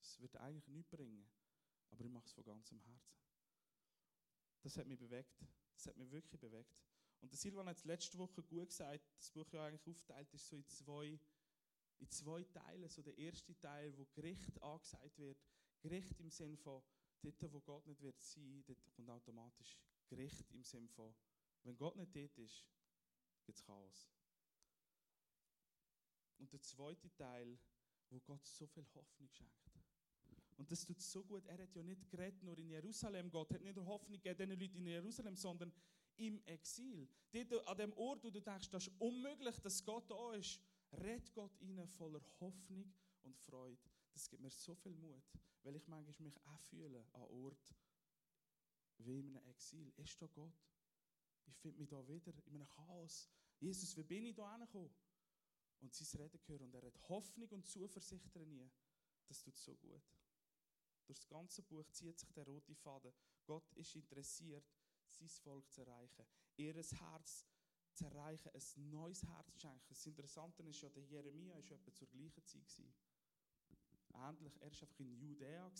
Es 0.02 0.20
wird 0.20 0.36
eigentlich 0.38 0.68
nichts 0.68 0.90
bringen, 0.90 1.30
aber 1.90 2.04
ich 2.04 2.12
mache 2.12 2.26
es 2.26 2.34
von 2.34 2.44
ganzem 2.44 2.80
Herzen. 2.80 3.20
Das 4.62 4.78
hat 4.78 4.88
mich 4.88 5.00
bewegt. 5.00 5.46
Das 5.74 5.88
hat 5.88 5.98
mich 5.98 6.12
wirklich 6.12 6.40
bewegt. 6.40 6.76
Und 7.22 7.32
der 7.32 7.38
Silvan 7.38 7.68
hat 7.68 7.78
es 7.78 7.86
letzte 7.86 8.18
Woche 8.18 8.44
gut 8.44 8.70
gesagt, 8.70 9.04
das 9.18 9.32
Buch 9.32 9.52
ja 9.52 9.66
eigentlich 9.66 9.88
aufteilt 9.88 10.34
ist 10.34 10.48
so 10.48 10.56
in 10.56 10.68
zwei, 10.68 11.20
in 12.00 12.10
zwei 12.10 12.44
Teile. 12.44 12.90
So 12.90 13.02
der 13.02 13.18
erste 13.18 13.58
Teil, 13.60 13.98
wo 13.98 14.06
Gericht 14.14 14.62
angesagt 14.62 15.18
wird. 15.18 15.38
Gericht 15.82 16.20
im 16.20 16.30
Sinn 16.30 16.58
von, 16.58 16.82
dort, 17.22 17.54
wo 17.54 17.60
Gott 17.62 17.86
nicht 17.86 18.02
wird 18.02 18.22
sein, 18.22 18.64
dort 18.66 18.84
kommt 18.96 19.10
automatisch 19.10 19.78
Gericht 20.08 20.50
im 20.52 20.64
Sinne 20.64 20.88
von, 20.90 21.14
wenn 21.64 21.78
Gott 21.78 21.96
nicht 21.96 22.16
dort 22.16 22.38
ist, 22.38 22.66
gibt 23.46 23.58
es 23.58 23.66
Chaos. 23.66 24.10
Und 26.38 26.52
der 26.54 26.62
zweite 26.62 27.14
Teil, 27.16 27.60
wo 28.10 28.20
Gott 28.22 28.46
so 28.46 28.66
viel 28.68 28.86
Hoffnung 28.96 29.30
schenkt. 29.30 29.70
Und 30.58 30.70
das 30.72 30.86
tut 30.86 31.02
so 31.02 31.24
gut. 31.24 31.46
Er 31.46 31.58
hat 31.58 31.74
ja 31.74 31.84
nicht 31.84 32.10
geredet 32.10 32.44
nur 32.44 32.58
in 32.58 32.70
Jerusalem. 32.70 33.32
Gott 33.32 33.54
hat 33.54 33.62
nicht 33.62 33.76
nur 33.76 33.86
Hoffnung 33.86 34.22
gegeben 34.22 34.50
den 34.50 34.60
Leuten 34.60 34.78
in 34.78 34.88
Jerusalem, 34.88 35.36
sondern 35.36 35.72
im 36.18 36.42
Exil. 36.46 37.08
Dort 37.32 37.68
an 37.68 37.78
dem 37.78 37.94
Ort, 37.94 38.24
wo 38.24 38.30
du 38.30 38.42
denkst, 38.42 38.70
das 38.70 38.88
ist 38.88 38.94
unmöglich, 39.00 39.58
dass 39.62 39.84
Gott 39.86 40.10
da 40.12 40.34
ist, 40.34 40.60
redet 41.02 41.34
Gott 41.34 41.56
ihnen 41.62 41.88
voller 41.88 42.22
Hoffnung 42.40 42.94
und 43.22 43.38
Freude. 43.38 43.90
Das 44.20 44.28
gibt 44.28 44.42
mir 44.42 44.52
so 44.52 44.76
viel 44.76 44.94
Mut, 44.96 45.24
weil 45.64 45.78
ich 45.78 45.88
mich 46.20 46.46
auch 46.46 46.60
fühle 46.60 47.08
an 47.14 47.22
Ort 47.22 47.74
wie 48.98 49.20
in 49.20 49.30
einem 49.30 49.48
Exil. 49.48 49.94
Ist 49.96 50.22
da 50.22 50.28
Gott? 50.28 50.60
Ich 51.46 51.56
finde 51.56 51.78
mich 51.78 51.88
da 51.88 52.06
wieder 52.06 52.34
in 52.46 52.56
einem 52.56 52.68
Chaos. 52.68 53.30
Jesus, 53.62 53.96
wie 53.96 54.04
bin 54.04 54.26
ich 54.26 54.36
da 54.36 54.56
angekommen? 54.56 54.94
Und 55.80 55.94
sein 55.94 56.22
Reden 56.22 56.38
hören 56.48 56.64
und 56.64 56.76
er 56.76 56.82
hat 56.82 57.00
Hoffnung 57.08 57.48
und 57.48 57.66
Zuversicht 57.66 58.36
drin. 58.36 58.70
Das 59.30 59.42
tut 59.42 59.58
so 59.58 59.74
gut. 59.76 60.04
Durch 61.06 61.18
das 61.18 61.30
ganze 61.30 61.64
Buch 61.64 61.90
zieht 61.92 62.20
sich 62.20 62.34
der 62.34 62.44
rote 62.44 62.76
Faden. 62.76 63.14
Gott 63.46 63.72
ist 63.76 63.96
interessiert, 63.96 64.70
sein 65.08 65.30
Volk 65.30 65.72
zu 65.72 65.80
erreichen, 65.80 66.26
ihr 66.58 66.74
Herz 66.74 67.46
zu 67.94 68.04
erreichen, 68.04 68.52
ein 68.54 68.90
neues 68.90 69.24
Herz 69.24 69.54
zu 69.54 69.60
schenken. 69.60 69.88
Das 69.88 70.06
Interessante 70.06 70.62
ist 70.64 70.82
ja, 70.82 70.90
der 70.90 71.04
Jeremia 71.04 71.56
war 71.56 71.72
etwa 71.72 71.94
zur 71.94 72.10
gleichen 72.10 72.46
Zeit. 72.46 72.68
Gewesen. 72.68 73.09
Ähnlich, 74.14 74.56
er 74.56 74.62
war 74.62 74.82
einfach 74.82 75.00
in 75.00 75.14
Judäa. 75.16 75.72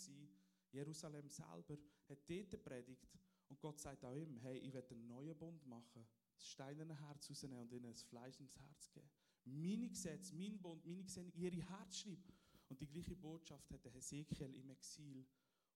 Jerusalem 0.72 1.28
selber, 1.28 1.76
hat 2.08 2.30
dort 2.30 2.64
predigt 2.64 3.08
und 3.50 3.58
Gott 3.60 3.80
sagt 3.80 4.04
auch 4.04 4.14
ihm, 4.14 4.36
hey, 4.38 4.58
ich 4.58 4.72
werde 4.72 4.94
einen 4.94 5.08
neuen 5.08 5.36
Bund 5.36 5.66
machen, 5.66 6.06
das 6.36 6.46
steinerne 6.46 6.98
Herz 7.00 7.28
rausnehmen 7.28 7.58
und 7.58 7.72
ihnen 7.72 7.86
ein 7.86 7.96
fleischendes 7.96 8.56
Herz 8.56 8.90
geben. 8.92 9.10
Meine 9.44 9.88
Gesetze, 9.88 10.34
mein 10.36 10.60
Bund, 10.60 10.86
meine 10.86 11.02
Gesinnung, 11.02 11.32
ihre 11.34 11.68
Herz 11.68 11.98
schreiben. 11.98 12.32
Und 12.68 12.80
die 12.80 12.86
gleiche 12.86 13.16
Botschaft 13.16 13.68
hat 13.72 13.84
der 13.84 13.92
Hesekiel 13.92 14.54
im 14.54 14.70
Exil, 14.70 15.26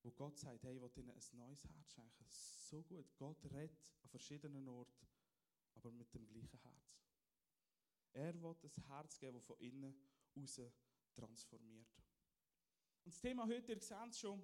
wo 0.04 0.12
Gott 0.12 0.38
sagt, 0.38 0.62
hey, 0.62 0.76
ich 0.76 0.80
will 0.80 0.90
ihnen 0.96 1.10
ein 1.10 1.36
neues 1.36 1.64
Herz 1.68 1.92
schenken. 1.92 2.24
So 2.28 2.82
gut. 2.82 3.12
Gott 3.16 3.44
redet 3.46 3.92
an 4.02 4.08
verschiedenen 4.08 4.68
Orten, 4.68 5.08
aber 5.74 5.90
mit 5.90 6.14
dem 6.14 6.28
gleichen 6.28 6.60
Herz. 6.60 7.02
Er 8.12 8.40
will 8.40 8.54
ein 8.62 8.84
Herz 8.86 9.18
geben, 9.18 9.34
das 9.34 9.44
von 9.44 9.58
innen 9.58 9.96
raus 10.36 10.60
transformiert. 11.14 12.03
Und 13.04 13.12
das 13.12 13.20
Thema 13.20 13.46
heute, 13.46 13.72
ihr 13.72 13.80
seht 13.80 14.10
es 14.10 14.18
schon, 14.18 14.42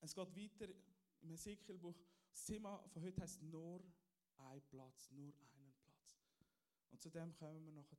es 0.00 0.14
geht 0.14 0.36
weiter 0.36 0.72
im 1.20 1.30
Hesekiel-Buch. 1.30 1.98
Das 2.30 2.44
Thema 2.44 2.78
von 2.88 3.02
heute 3.02 3.20
heißt 3.20 3.42
nur 3.42 3.82
ein 4.38 4.62
Platz, 4.68 5.10
nur 5.10 5.34
einen 5.56 5.72
Platz. 5.82 6.16
Und 6.92 7.02
zu 7.02 7.10
dem 7.10 7.34
kommen 7.34 7.64
wir 7.64 7.72
nachher. 7.72 7.98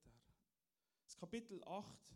Das 1.04 1.18
Kapitel 1.18 1.62
8 1.66 2.16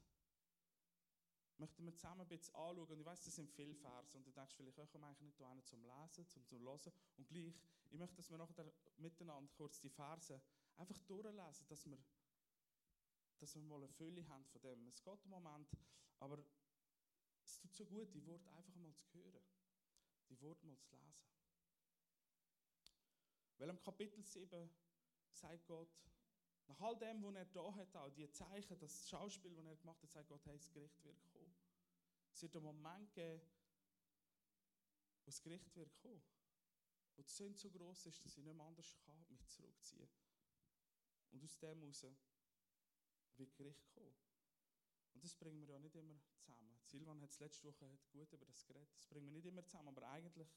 möchten 1.58 1.84
wir 1.84 1.94
zusammen 1.94 2.22
ein 2.22 2.28
bisschen 2.30 2.56
anschauen. 2.56 2.90
Und 2.90 3.00
ich 3.00 3.06
weiß, 3.06 3.26
das 3.26 3.36
sind 3.36 3.52
viele 3.52 3.76
Verse. 3.76 4.16
Und 4.18 4.26
du 4.26 4.32
denkst 4.32 4.56
vielleicht, 4.56 4.78
ich 4.78 4.90
komme 4.90 5.06
eigentlich 5.08 5.22
nicht 5.22 5.38
hierher 5.38 5.66
zum 5.66 5.84
Lesen, 5.84 6.26
zum, 6.30 6.46
zum 6.46 6.60
Hören. 6.62 6.94
Und 7.18 7.28
gleich, 7.28 7.54
ich 7.92 7.98
möchte, 7.98 8.16
dass 8.16 8.32
wir 8.32 8.38
nachher 8.38 8.72
miteinander 8.96 9.52
kurz 9.58 9.82
die 9.82 9.90
Verse 9.90 10.42
einfach 10.78 10.98
durchlesen, 11.00 11.68
dass 11.68 11.86
wir, 11.86 11.98
dass 13.40 13.56
wir 13.56 13.62
mal 13.64 13.84
eine 13.84 13.90
Fülle 13.90 14.26
haben 14.30 14.46
von 14.46 14.62
dem. 14.62 14.88
Es 14.88 15.04
geht 15.04 15.26
im 15.26 15.32
Moment, 15.32 15.70
aber 16.20 16.42
tut 17.66 17.76
so 17.76 17.86
gut, 17.86 18.14
die 18.14 18.26
Worte 18.26 18.50
einfach 18.52 18.76
mal 18.76 18.94
zu 18.96 19.14
hören 19.14 19.44
die 20.30 20.42
Worte 20.42 20.66
mal 20.66 20.78
zu 20.80 20.96
lesen. 20.96 21.30
Weil 23.58 23.70
im 23.70 23.80
Kapitel 23.80 24.24
7 24.24 24.70
sagt 25.32 25.66
Gott, 25.66 25.90
nach 26.68 26.82
all 26.82 26.98
dem, 26.98 27.24
was 27.24 27.36
er 27.36 27.46
da 27.46 27.76
hat, 27.76 27.96
auch 27.96 28.10
die 28.10 28.30
Zeichen, 28.32 28.78
das 28.80 29.08
Schauspiel, 29.08 29.56
das 29.56 29.66
er 29.66 29.76
gemacht 29.76 30.02
hat, 30.02 30.12
sagt 30.12 30.28
Gott, 30.28 30.46
hey, 30.46 30.58
das 30.58 30.72
Gericht 30.72 31.04
wird 31.04 31.24
kommen. 31.32 31.56
Es 32.34 32.42
wird 32.42 32.56
einen 32.56 32.66
Moment 32.66 33.14
geben, 33.14 33.42
wo 35.24 35.26
das 35.26 35.42
Gericht 35.42 35.76
wird 35.76 35.96
kommen. 36.02 36.24
Wo 37.16 37.22
die 37.22 37.30
Sünde 37.30 37.58
so 37.58 37.70
groß 37.70 38.08
ist, 38.08 38.26
dass 38.26 38.38
ich 38.38 38.44
nicht 38.44 38.56
mehr 38.56 38.66
anders 38.66 38.98
kann, 39.06 39.26
mich 39.30 39.48
zurückziehen. 39.48 40.10
Und 41.32 41.44
aus 41.44 41.58
dem 41.60 41.80
heraus 41.80 42.06
wird 43.38 43.56
Gericht 43.56 43.88
kommen. 43.94 44.25
Und 45.16 45.24
das 45.24 45.36
bringen 45.36 45.62
wir 45.62 45.70
ja 45.70 45.80
nicht 45.80 45.96
immer 45.96 46.20
zusammen. 46.28 46.78
Silvan 46.84 47.22
hat 47.22 47.32
es 47.32 47.40
letzte 47.40 47.68
Woche 47.68 47.98
gut 48.12 48.32
über 48.34 48.46
das 48.46 48.66
geredet. 48.66 48.94
Das 48.98 49.08
bringen 49.08 49.26
wir 49.28 49.32
nicht 49.32 49.46
immer 49.46 49.66
zusammen, 49.66 49.88
aber 49.88 50.08
eigentlich 50.10 50.54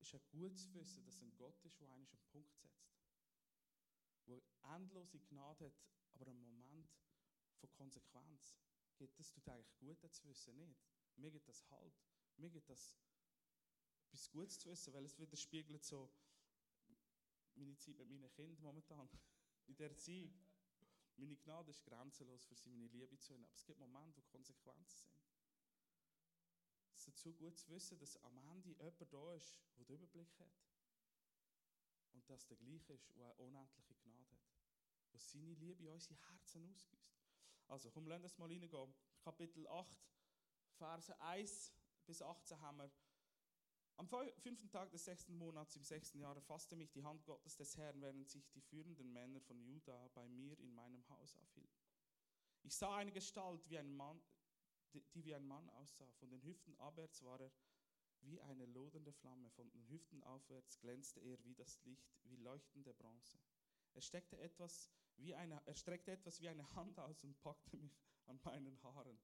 ist 0.00 0.14
es 0.14 0.28
gut 0.30 0.58
zu 0.58 0.74
wissen, 0.74 1.04
dass 1.04 1.22
ein 1.22 1.36
Gott 1.36 1.62
ist, 1.64 1.78
der 1.80 1.88
einen 1.90 2.08
einen 2.08 2.24
Punkt 2.32 2.56
setzt. 2.56 2.90
Der 4.26 4.42
endlose 4.74 5.20
Gnade 5.20 5.66
hat, 5.66 5.74
aber 6.14 6.26
einen 6.30 6.40
Moment 6.40 6.90
von 7.60 7.70
Konsequenz. 7.70 8.56
Geht 8.96 9.18
das 9.18 9.30
tut 9.30 9.48
eigentlich 9.48 9.76
gut, 9.78 10.02
das 10.02 10.14
zu 10.14 10.28
wissen, 10.28 10.56
nicht? 10.56 10.80
Mir 11.16 11.30
geht 11.30 11.46
das 11.46 11.68
halt. 11.70 11.94
Mir 12.38 12.50
geht 12.50 12.68
das 12.68 12.96
etwas 14.06 14.30
Gutes 14.30 14.58
zu 14.58 14.70
wissen, 14.70 14.92
weil 14.94 15.04
es 15.04 15.18
widerspiegelt 15.18 15.84
so 15.84 16.10
meine 17.54 17.76
Zeit 17.76 17.98
mit 17.98 18.08
meinen 18.08 18.32
Kindern 18.32 18.62
momentan. 18.62 19.08
In 19.66 19.76
der 19.76 19.96
Zeit. 19.96 20.32
Meine 21.16 21.36
Gnade 21.36 21.70
ist 21.70 21.84
grenzenlos 21.84 22.44
für 22.44 22.54
sie, 22.54 22.68
meine 22.68 22.88
Liebe 22.88 23.18
zu 23.18 23.34
ihnen. 23.34 23.44
Aber 23.44 23.54
es 23.54 23.64
gibt 23.64 23.78
Momente, 23.78 24.16
wo 24.16 24.22
Konsequenzen 24.22 25.06
sind. 25.06 25.22
Es 26.94 27.08
ist 27.08 27.18
so 27.18 27.32
gut 27.32 27.58
zu 27.58 27.68
wissen, 27.70 27.98
dass 27.98 28.16
am 28.22 28.38
Ende 28.38 28.70
jemand 28.70 29.12
da 29.12 29.34
ist, 29.34 29.60
der 29.76 29.84
den 29.84 29.96
Überblick 29.96 30.38
hat. 30.38 30.52
Und 32.12 32.28
dass 32.28 32.46
der 32.46 32.56
gleiche 32.56 32.92
ist, 32.92 33.08
der 33.16 33.24
eine 33.24 33.34
unendliche 33.34 33.94
Gnade 33.96 34.36
hat. 34.36 34.62
Der 35.12 35.20
seine 35.20 35.54
Liebe 35.54 35.82
in 35.82 35.88
unsere 35.88 36.14
Herzen 36.28 36.64
ausgießt. 36.70 37.18
Also, 37.68 37.90
komm, 37.90 38.06
lass 38.06 38.22
uns 38.22 38.38
mal 38.38 38.48
reingehen. 38.48 38.94
Kapitel 39.20 39.66
8, 39.66 39.96
Verse 40.74 41.20
1 41.20 41.72
bis 42.06 42.22
18 42.22 42.60
haben 42.60 42.78
wir. 42.78 42.90
Am 44.02 44.08
fünften 44.08 44.68
Tag 44.68 44.90
des 44.90 45.04
sechsten 45.04 45.32
Monats 45.36 45.76
im 45.76 45.84
sechsten 45.84 46.18
Jahr 46.18 46.34
erfasste 46.34 46.74
mich 46.74 46.90
die 46.90 47.04
Hand 47.04 47.24
Gottes 47.24 47.54
des 47.54 47.76
Herrn, 47.76 48.00
während 48.00 48.28
sich 48.28 48.50
die 48.50 48.60
führenden 48.60 49.12
Männer 49.12 49.40
von 49.40 49.62
Juda 49.62 50.08
bei 50.08 50.28
mir 50.28 50.58
in 50.58 50.74
meinem 50.74 51.08
Haus 51.08 51.36
aufhielten. 51.36 51.86
Ich 52.64 52.74
sah 52.74 52.96
eine 52.96 53.12
Gestalt, 53.12 53.70
wie 53.70 53.78
ein 53.78 53.94
Mann, 53.94 54.20
die 54.92 55.04
wie 55.24 55.32
ein 55.32 55.46
Mann 55.46 55.70
aussah. 55.70 56.10
Von 56.18 56.30
den 56.30 56.42
Hüften 56.42 56.74
abwärts 56.80 57.22
war 57.22 57.40
er 57.40 57.52
wie 58.22 58.40
eine 58.40 58.66
lodernde 58.66 59.12
Flamme. 59.12 59.48
Von 59.50 59.70
den 59.70 59.88
Hüften 59.88 60.24
aufwärts 60.24 60.80
glänzte 60.80 61.20
er 61.20 61.40
wie 61.44 61.54
das 61.54 61.80
Licht, 61.84 62.10
wie 62.24 62.36
leuchtende 62.38 62.92
Bronze. 62.94 63.38
Er, 63.92 64.02
steckte 64.02 64.36
etwas 64.36 64.90
wie 65.18 65.36
eine, 65.36 65.62
er 65.64 65.76
streckte 65.76 66.10
etwas 66.10 66.40
wie 66.40 66.48
eine 66.48 66.68
Hand 66.74 66.98
aus 66.98 67.22
und 67.22 67.40
packte 67.40 67.76
mich 67.76 67.96
an 68.26 68.40
meinen 68.42 68.82
Haaren. 68.82 69.20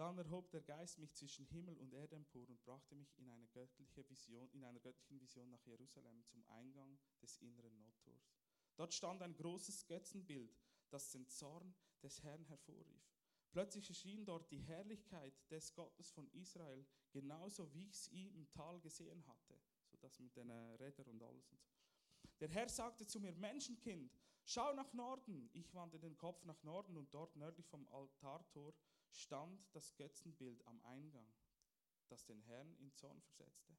Dann 0.00 0.16
erhob 0.16 0.50
der 0.50 0.62
Geist 0.62 0.98
mich 0.98 1.12
zwischen 1.12 1.44
Himmel 1.44 1.76
und 1.76 1.92
Erde 1.92 2.16
empor 2.16 2.48
und 2.48 2.64
brachte 2.64 2.94
mich 2.94 3.18
in, 3.18 3.28
eine 3.28 3.46
göttliche 3.48 4.08
Vision, 4.08 4.50
in 4.52 4.64
einer 4.64 4.80
göttlichen 4.80 5.20
Vision 5.20 5.50
nach 5.50 5.62
Jerusalem 5.66 6.24
zum 6.24 6.42
Eingang 6.48 6.98
des 7.20 7.36
inneren 7.36 7.78
Nordtors. 7.78 8.32
Dort 8.76 8.94
stand 8.94 9.20
ein 9.20 9.36
großes 9.36 9.86
Götzenbild, 9.86 10.58
das 10.88 11.10
den 11.10 11.28
Zorn 11.28 11.74
des 12.02 12.22
Herrn 12.22 12.46
hervorrief. 12.46 13.12
Plötzlich 13.50 13.90
erschien 13.90 14.24
dort 14.24 14.50
die 14.50 14.62
Herrlichkeit 14.62 15.34
des 15.50 15.74
Gottes 15.74 16.10
von 16.10 16.30
Israel, 16.30 16.86
genauso 17.12 17.70
wie 17.74 17.88
ich 17.88 17.98
sie 17.98 18.28
im 18.28 18.48
Tal 18.48 18.80
gesehen 18.80 19.26
hatte. 19.26 19.60
So 19.84 19.98
das 19.98 20.18
mit 20.18 20.34
den 20.34 20.50
Rädern 20.50 21.08
und 21.08 21.22
alles 21.22 21.52
und 21.52 21.60
so. 21.60 21.74
Der 22.38 22.48
Herr 22.48 22.70
sagte 22.70 23.06
zu 23.06 23.20
mir, 23.20 23.32
Menschenkind, 23.32 24.16
schau 24.44 24.72
nach 24.72 24.94
Norden. 24.94 25.50
Ich 25.52 25.74
wandte 25.74 25.98
den 26.00 26.16
Kopf 26.16 26.42
nach 26.46 26.62
Norden 26.62 26.96
und 26.96 27.12
dort 27.12 27.36
nördlich 27.36 27.66
vom 27.66 27.86
Altartor 27.88 28.72
stand 29.12 29.62
das 29.74 29.94
Götzenbild 29.96 30.66
am 30.66 30.80
Eingang, 30.82 31.32
das 32.08 32.24
den 32.26 32.40
Herrn 32.42 32.74
in 32.78 32.92
Zorn 32.92 33.20
versetzte. 33.20 33.76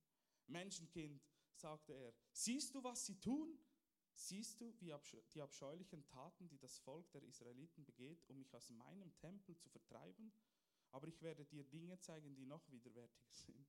Menschenkind, 0.47 1.21
sagte 1.53 1.93
er, 1.93 2.13
siehst 2.31 2.73
du, 2.75 2.83
was 2.83 3.05
sie 3.05 3.19
tun? 3.19 3.59
Siehst 4.13 4.59
du 4.59 4.73
wie 4.79 4.93
die 5.33 5.41
abscheulichen 5.41 6.05
Taten, 6.05 6.47
die 6.49 6.59
das 6.59 6.77
Volk 6.79 7.09
der 7.11 7.23
Israeliten 7.23 7.85
begeht, 7.85 8.23
um 8.27 8.37
mich 8.37 8.53
aus 8.53 8.69
meinem 8.69 9.15
Tempel 9.17 9.57
zu 9.57 9.69
vertreiben? 9.69 10.33
Aber 10.91 11.07
ich 11.07 11.21
werde 11.21 11.45
dir 11.45 11.63
Dinge 11.63 11.97
zeigen, 11.99 12.35
die 12.35 12.45
noch 12.45 12.69
widerwärtiger 12.69 13.31
sind. 13.31 13.67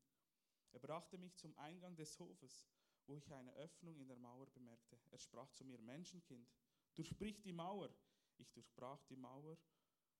Er 0.73 0.81
brachte 0.81 1.16
mich 1.19 1.37
zum 1.37 1.57
Eingang 1.59 1.97
des 1.97 2.19
Hofes, 2.19 2.69
wo 3.07 3.14
ich 3.14 3.33
eine 3.33 3.54
Öffnung 3.54 3.99
in 3.99 4.09
der 4.09 4.16
Mauer 4.16 4.47
bemerkte. 4.50 4.99
Er 5.11 5.19
sprach 5.19 5.50
zu 5.52 5.64
mir, 5.64 5.78
Menschenkind, 5.78 6.49
durchbrich 6.95 7.40
die 7.42 7.52
Mauer. 7.52 7.95
Ich 8.38 8.50
durchbrach 8.52 9.02
die 9.04 9.16
Mauer 9.16 9.57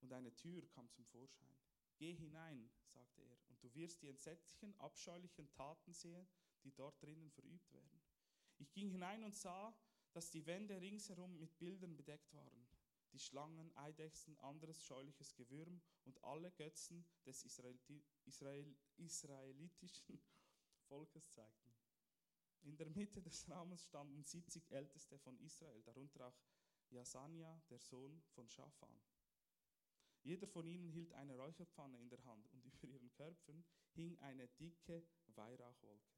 und 0.03 0.13
eine 0.13 0.35
Tür 0.35 0.69
kam 0.69 0.91
zum 0.91 1.05
Vorschein. 1.07 1.57
Geh 1.97 2.15
hinein, 2.15 2.71
sagte 2.85 3.23
er, 3.23 3.39
und 3.49 3.63
du 3.63 3.73
wirst 3.75 4.03
die 4.03 4.09
entsetzlichen, 4.09 4.75
abscheulichen 4.81 5.51
Taten 5.51 5.93
sehen, 5.93 6.27
die 6.65 6.73
dort 6.73 7.01
drinnen 7.03 7.31
verübt 7.31 7.73
werden. 7.73 8.03
Ich 8.59 8.73
ging 8.73 8.91
hinein 8.91 9.25
und 9.25 9.35
sah, 9.35 9.75
dass 10.13 10.31
die 10.31 10.47
Wände 10.47 10.81
ringsherum 10.81 11.39
mit 11.39 11.59
Bildern 11.59 11.97
bedeckt 11.97 12.33
waren, 12.35 12.67
die 13.13 13.19
Schlangen, 13.19 13.75
Eidechsen, 13.77 14.39
anderes 14.41 14.83
scheuliches 14.83 15.35
Gewürm 15.35 15.81
und 16.05 16.23
alle 16.25 16.51
Götzen 16.53 17.05
des 17.27 17.45
Israeliti 17.45 18.03
Israel 18.25 18.77
israelitischen 18.97 20.23
Volkes 20.89 21.31
zeigten. 21.31 21.75
In 22.63 22.77
der 22.77 22.91
Mitte 22.91 23.21
des 23.21 23.49
Raumes 23.51 23.85
standen 23.85 24.23
70 24.23 24.71
Älteste 24.71 25.19
von 25.19 25.39
Israel, 25.41 25.83
darunter 25.83 26.27
auch 26.27 26.41
Jasania, 26.91 27.61
der 27.71 27.81
Sohn 27.81 28.23
von 28.35 28.49
Schafan. 28.49 29.01
Jeder 30.23 30.47
von 30.47 30.67
ihnen 30.67 30.89
hielt 30.89 31.13
eine 31.15 31.37
Räucherpfanne 31.37 31.99
in 31.99 32.09
der 32.09 32.25
Hand 32.25 32.47
und 32.53 32.65
über 32.75 32.87
ihren 32.87 33.13
Köpfen 33.13 33.65
hing 33.93 34.19
eine 34.21 34.49
dicke 34.49 35.03
Weihrauchwolke. 35.35 36.13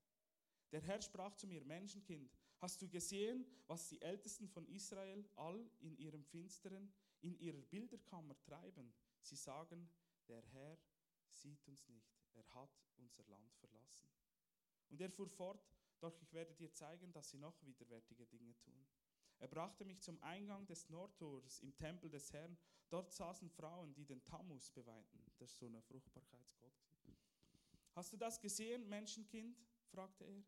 Der 0.73 0.81
Herr 0.81 1.01
sprach 1.01 1.35
zu 1.35 1.47
mir, 1.47 1.65
Menschenkind, 1.65 2.31
Hast 2.65 2.81
du 2.81 2.89
gesehen, 2.89 3.45
was 3.67 3.89
die 3.89 4.01
Ältesten 4.01 4.49
von 4.49 4.67
Israel 4.69 5.29
all 5.37 5.69
in 5.81 5.99
ihrem 5.99 6.25
Finsteren, 6.25 6.91
in 7.21 7.37
ihrer 7.39 7.61
Bilderkammer 7.61 8.41
treiben? 8.41 8.95
Sie 9.21 9.37
sagen, 9.37 9.91
der 10.29 10.41
Herr 10.41 10.79
sieht 11.31 11.67
uns 11.69 11.87
nicht, 11.89 12.17
er 12.33 12.55
hat 12.55 12.71
unser 12.97 13.23
Land 13.25 13.53
verlassen. 13.57 14.09
Und 14.89 15.01
er 15.01 15.11
fuhr 15.11 15.29
fort, 15.29 15.63
doch 16.01 16.19
ich 16.23 16.33
werde 16.33 16.55
dir 16.55 16.73
zeigen, 16.73 17.13
dass 17.13 17.29
sie 17.29 17.39
noch 17.39 17.63
widerwärtige 17.67 18.27
Dinge 18.27 18.57
tun. 18.61 18.87
Er 19.41 19.49
brachte 19.49 19.85
mich 19.85 20.01
zum 20.01 20.19
Eingang 20.23 20.67
des 20.67 20.89
Nordtors 20.89 21.61
im 21.61 21.77
Tempel 21.77 22.09
des 22.09 22.33
Herrn. 22.33 22.57
Dort 22.95 23.11
saßen 23.11 23.51
Frauen, 23.51 23.93
die 23.93 24.05
den 24.05 24.23
Tammuz 24.23 24.71
beweihten. 24.71 25.19
Das 25.39 25.51
ist 25.51 25.59
so 25.59 25.67
ein 25.67 25.83
Fruchtbarkeitsgott. 25.83 26.73
Hast 27.97 28.13
du 28.13 28.17
das 28.17 28.41
gesehen, 28.41 28.89
Menschenkind? 28.89 29.59
fragte 29.91 30.23
er. 30.23 30.45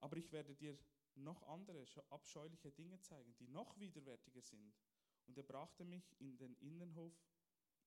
Aber 0.00 0.16
ich 0.16 0.32
werde 0.32 0.54
dir 0.54 0.78
noch 1.14 1.42
andere 1.42 1.84
abscheuliche 2.08 2.72
Dinge 2.72 3.02
zeigen, 3.02 3.36
die 3.36 3.48
noch 3.48 3.78
widerwärtiger 3.78 4.40
sind. 4.40 4.74
Und 5.26 5.36
er 5.36 5.42
brachte 5.42 5.84
mich 5.84 6.18
in 6.22 6.38
den 6.38 6.54
Innenhof, 6.54 7.12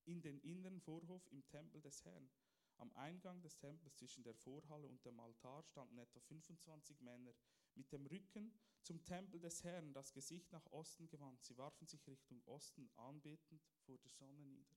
in 0.05 0.21
den 0.21 0.37
inneren 0.41 0.79
Vorhof 0.79 1.25
im 1.31 1.43
Tempel 1.47 1.81
des 1.81 2.05
Herrn. 2.05 2.29
Am 2.77 2.93
Eingang 2.93 3.41
des 3.41 3.57
Tempels 3.57 3.95
zwischen 3.95 4.23
der 4.23 4.35
Vorhalle 4.35 4.87
und 4.87 5.03
dem 5.05 5.19
Altar 5.19 5.63
standen 5.63 5.97
etwa 5.97 6.19
25 6.19 7.01
Männer 7.01 7.33
mit 7.77 7.91
dem 7.91 8.05
Rücken 8.07 8.51
zum 8.81 9.03
Tempel 9.03 9.39
des 9.39 9.63
Herrn, 9.63 9.93
das 9.93 10.13
Gesicht 10.13 10.51
nach 10.51 10.65
Osten 10.71 11.07
gewandt. 11.07 11.43
Sie 11.43 11.57
warfen 11.57 11.87
sich 11.87 12.07
Richtung 12.07 12.41
Osten 12.45 12.89
anbetend 12.97 13.61
vor 13.85 13.97
der 13.97 14.09
Sonne 14.09 14.45
nieder. 14.45 14.75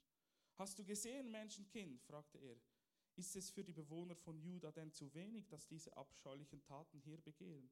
Hast 0.56 0.78
du 0.78 0.84
gesehen, 0.84 1.30
Menschenkind? 1.30 2.02
fragte 2.02 2.38
er. 2.38 2.60
Ist 3.16 3.36
es 3.36 3.50
für 3.50 3.64
die 3.64 3.72
Bewohner 3.72 4.14
von 4.14 4.38
Juda 4.38 4.70
denn 4.72 4.92
zu 4.92 5.12
wenig, 5.14 5.48
dass 5.48 5.66
diese 5.66 5.96
abscheulichen 5.96 6.62
Taten 6.62 7.00
hier 7.00 7.20
begehen? 7.20 7.70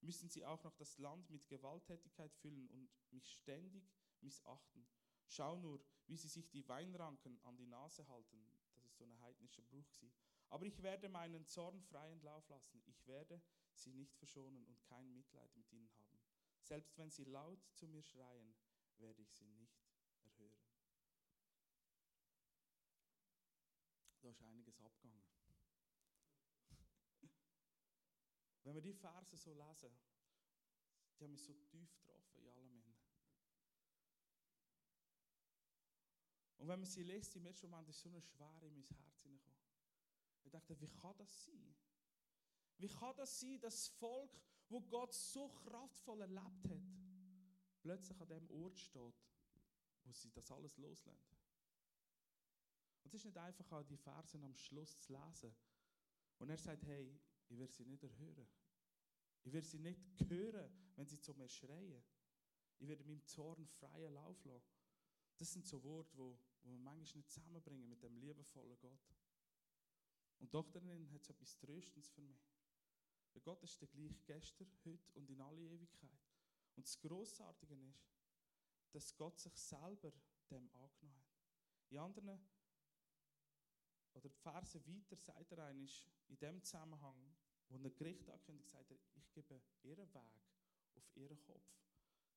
Müssen 0.00 0.28
sie 0.28 0.44
auch 0.44 0.62
noch 0.62 0.74
das 0.74 0.98
Land 0.98 1.30
mit 1.30 1.48
Gewalttätigkeit 1.48 2.34
füllen 2.34 2.68
und 2.68 2.88
mich 3.10 3.32
ständig 3.32 3.90
missachten? 4.20 4.86
Schau 5.26 5.56
nur, 5.56 5.82
wie 6.06 6.16
sie 6.16 6.28
sich 6.28 6.48
die 6.50 6.68
Weinranken 6.68 7.38
an 7.44 7.56
die 7.56 7.66
Nase 7.66 8.06
halten. 8.08 8.46
Das 8.74 8.84
ist 8.84 8.96
so 8.96 9.04
ein 9.04 9.20
heidnischer 9.20 9.62
Bruch. 9.62 9.86
Aber 10.48 10.64
ich 10.66 10.82
werde 10.82 11.08
meinen 11.08 11.46
Zorn 11.46 11.80
freien 11.80 12.20
Lauf 12.22 12.48
lassen. 12.48 12.80
Ich 12.86 13.06
werde 13.06 13.42
sie 13.78 13.92
nicht 13.92 14.16
verschonen 14.16 14.64
und 14.64 14.80
kein 14.82 15.12
Mitleid 15.12 15.54
mit 15.56 15.70
ihnen 15.72 15.90
haben. 15.98 16.20
Selbst 16.62 16.96
wenn 16.98 17.10
sie 17.10 17.24
laut 17.24 17.60
zu 17.72 17.86
mir 17.86 18.02
schreien, 18.02 18.54
werde 18.98 19.22
ich 19.22 19.32
sie 19.32 19.46
nicht 19.46 19.86
erhören. 20.22 20.66
Da 24.20 24.30
ist 24.30 24.42
einiges 24.42 24.80
abgegangen. 24.80 25.24
Wenn 28.64 28.74
wir 28.74 28.82
die 28.82 28.94
Verse 28.94 29.36
so 29.36 29.54
lesen, 29.54 29.96
die 31.18 31.24
haben 31.24 31.30
mich 31.30 31.44
so 31.44 31.52
tief 31.52 31.94
getroffen 31.94 32.38
in 32.38 32.48
allem. 32.48 32.82
Und 36.58 36.68
wenn 36.68 36.80
man 36.80 36.88
sie 36.88 37.04
liest, 37.04 37.36
im 37.36 37.46
ersten 37.46 37.70
Moment 37.70 37.88
ist 37.88 38.00
so 38.00 38.08
eine 38.08 38.20
Schwere 38.20 38.66
in 38.66 38.74
mein 38.74 38.82
Herz 38.82 39.22
hineingekommen. 39.22 39.78
Ich 40.42 40.50
dachte, 40.50 40.80
wie 40.80 40.88
kann 40.88 41.16
das 41.16 41.44
sein? 41.44 41.76
Wie 42.78 42.88
kann 42.88 43.16
das 43.16 43.40
sein, 43.40 43.60
dass 43.60 43.74
das 43.74 43.88
Volk, 43.88 44.30
wo 44.68 44.80
Gott 44.80 45.14
so 45.14 45.48
kraftvoll 45.48 46.20
erlebt 46.20 46.68
hat, 46.68 46.82
plötzlich 47.80 48.20
an 48.20 48.28
dem 48.28 48.50
Ort 48.50 48.78
steht, 48.78 49.14
wo 50.04 50.12
sie 50.12 50.30
das 50.30 50.50
alles 50.50 50.76
loslassen? 50.76 51.36
Und 53.02 53.14
es 53.14 53.20
ist 53.20 53.24
nicht 53.24 53.38
einfach 53.38 53.70
an 53.72 53.86
die 53.86 53.96
Versen 53.96 54.42
am 54.42 54.56
Schluss 54.56 54.98
zu 55.00 55.12
lesen. 55.12 55.54
Und 56.38 56.50
er 56.50 56.58
sagt, 56.58 56.84
hey, 56.86 57.18
ich 57.48 57.58
werde 57.58 57.72
sie 57.72 57.84
nicht 57.84 58.02
erhören. 58.02 58.48
Ich 59.44 59.52
werde 59.52 59.66
sie 59.66 59.78
nicht 59.78 60.00
hören, 60.28 60.70
wenn 60.96 61.06
sie 61.06 61.20
zu 61.20 61.32
mir 61.34 61.48
schreien. 61.48 62.02
Ich 62.78 62.88
werde 62.88 63.04
meinem 63.04 63.24
Zorn 63.24 63.66
freien 63.66 64.12
Lauf 64.12 64.44
lassen. 64.44 64.66
Das 65.38 65.52
sind 65.52 65.66
so 65.66 65.82
Worte, 65.84 66.16
wo, 66.16 66.38
wo 66.62 66.70
man 66.70 66.82
manchmal 66.82 67.18
nicht 67.18 67.30
zusammenbringen 67.30 67.88
mit 67.88 68.02
dem 68.02 68.16
liebevollen 68.16 68.78
Gott. 68.80 69.14
Und 70.38 70.52
doch 70.52 70.68
darin 70.70 71.10
hat 71.12 71.22
es 71.22 71.30
etwas 71.30 71.56
Tröstendes 71.58 72.10
für 72.10 72.22
mich. 72.22 72.55
Weil 73.36 73.42
Gott 73.42 73.62
ist 73.64 73.78
der 73.82 73.88
gleiche 73.88 74.22
gestern, 74.24 74.66
heute 74.86 75.12
und 75.12 75.28
in 75.28 75.42
alle 75.42 75.60
Ewigkeit. 75.60 76.18
Und 76.74 76.86
das 76.86 76.98
Grossartige 76.98 77.74
ist, 77.74 78.08
dass 78.92 79.14
Gott 79.14 79.38
sich 79.38 79.54
selber 79.58 80.10
dem 80.50 80.70
angenommen 80.70 81.20
hat. 81.20 81.90
In 81.90 81.98
anderen, 81.98 82.40
oder 84.14 84.30
die 84.30 84.38
Verse 84.38 84.86
weiter 84.86 85.16
sagt 85.16 85.52
er 85.52 85.66
eigentlich, 85.66 86.08
in 86.28 86.38
dem 86.38 86.62
Zusammenhang, 86.62 87.36
wo 87.68 87.76
ein 87.76 87.94
Gericht 87.94 88.30
ankündigt, 88.30 88.70
sagt 88.70 88.90
er, 88.90 88.96
ich 89.16 89.30
gebe 89.32 89.60
ihren 89.82 90.14
Weg 90.14 90.40
auf 90.94 91.14
ihren 91.14 91.38
Kopf. 91.42 91.76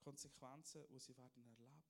Konsequenzen, 0.02 0.86
die 0.90 1.00
sie 1.00 1.16
werden 1.16 1.46
erleben. 1.46 1.84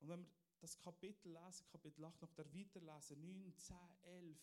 Und 0.00 0.08
wenn 0.08 0.22
wir 0.22 0.32
das 0.58 0.76
Kapitel 0.76 1.32
lesen, 1.32 1.68
Kapitel 1.68 2.04
8, 2.04 2.20
noch 2.20 2.32
der 2.32 2.52
weiterlesen, 2.52 3.20
9, 3.20 3.56
10, 3.56 3.76
11, 4.02 4.38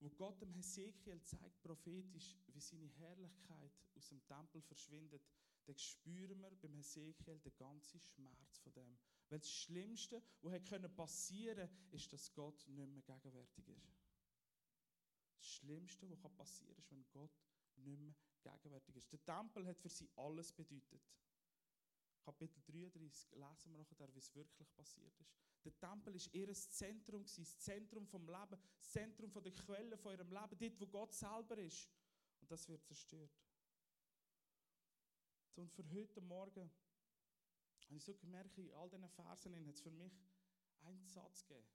wo 0.00 0.08
Gott 0.10 0.40
dem 0.40 0.52
Hesekiel 0.52 1.22
zeigt, 1.22 1.62
prophetisch, 1.62 2.36
wie 2.48 2.60
seine 2.60 2.86
Herrlichkeit 2.86 3.72
aus 3.94 4.08
dem 4.08 4.24
Tempel 4.26 4.62
verschwindet, 4.62 5.22
dann 5.66 5.76
spüren 5.76 6.40
wir 6.40 6.50
beim 6.50 6.74
Hesekiel 6.74 7.38
den 7.38 7.56
ganzen 7.56 8.00
Schmerz 8.00 8.58
von 8.58 8.72
dem. 8.72 8.98
Weil 9.28 9.38
das 9.38 9.50
Schlimmste, 9.50 10.22
was 10.40 10.94
passieren 10.94 11.68
konnte, 11.68 11.96
ist, 11.96 12.12
dass 12.12 12.32
Gott 12.32 12.66
nicht 12.66 12.90
mehr 12.90 13.02
gegenwärtig 13.02 13.68
ist. 13.68 13.94
Das 15.38 15.48
Schlimmste, 15.48 16.10
was 16.10 16.32
passieren 16.32 16.74
kann, 16.74 16.78
ist, 16.78 16.90
wenn 16.90 17.06
Gott 17.10 17.38
nicht 17.76 18.00
mehr 18.00 18.14
gegenwärtig 18.42 18.96
ist. 18.96 19.12
Der 19.12 19.24
Tempel 19.24 19.66
hat 19.66 19.78
für 19.78 19.88
sie 19.88 20.10
alles 20.16 20.52
bedeutet. 20.52 21.02
Kapitel 22.22 22.60
33 22.62 23.30
lesen 23.32 23.72
wir 23.72 23.78
nachher, 23.78 24.14
wie 24.14 24.18
es 24.18 24.34
wirklich 24.34 24.72
passiert 24.74 25.18
ist. 25.20 25.32
Der 25.64 25.76
Tempel 25.78 26.14
ist 26.14 26.32
ihr 26.34 26.52
Zentrum, 26.52 27.24
das 27.24 27.58
Zentrum 27.58 28.06
vom 28.06 28.26
Leben, 28.26 28.58
das 28.78 28.90
Zentrum 28.90 29.30
der 29.32 29.52
Quelle 29.52 29.96
von 29.96 30.12
ihrem 30.12 30.30
Leben, 30.30 30.58
dort, 30.58 30.80
wo 30.80 30.86
Gott 30.86 31.14
selber 31.14 31.58
ist. 31.58 31.88
Und 32.40 32.50
das 32.50 32.68
wird 32.68 32.84
zerstört. 32.84 33.30
Und 35.56 35.70
für 35.72 35.84
heute 35.90 36.20
Morgen 36.20 36.70
habe 37.84 37.96
ich 37.96 38.04
so 38.04 38.14
gemerkt, 38.14 38.56
in 38.58 38.70
all 38.72 38.88
diesen 38.88 39.08
Versen 39.10 39.54
hat 39.54 39.74
es 39.74 39.80
für 39.80 39.90
mich 39.90 40.12
einen 40.82 41.06
Satz 41.06 41.44
gegeben. 41.46 41.66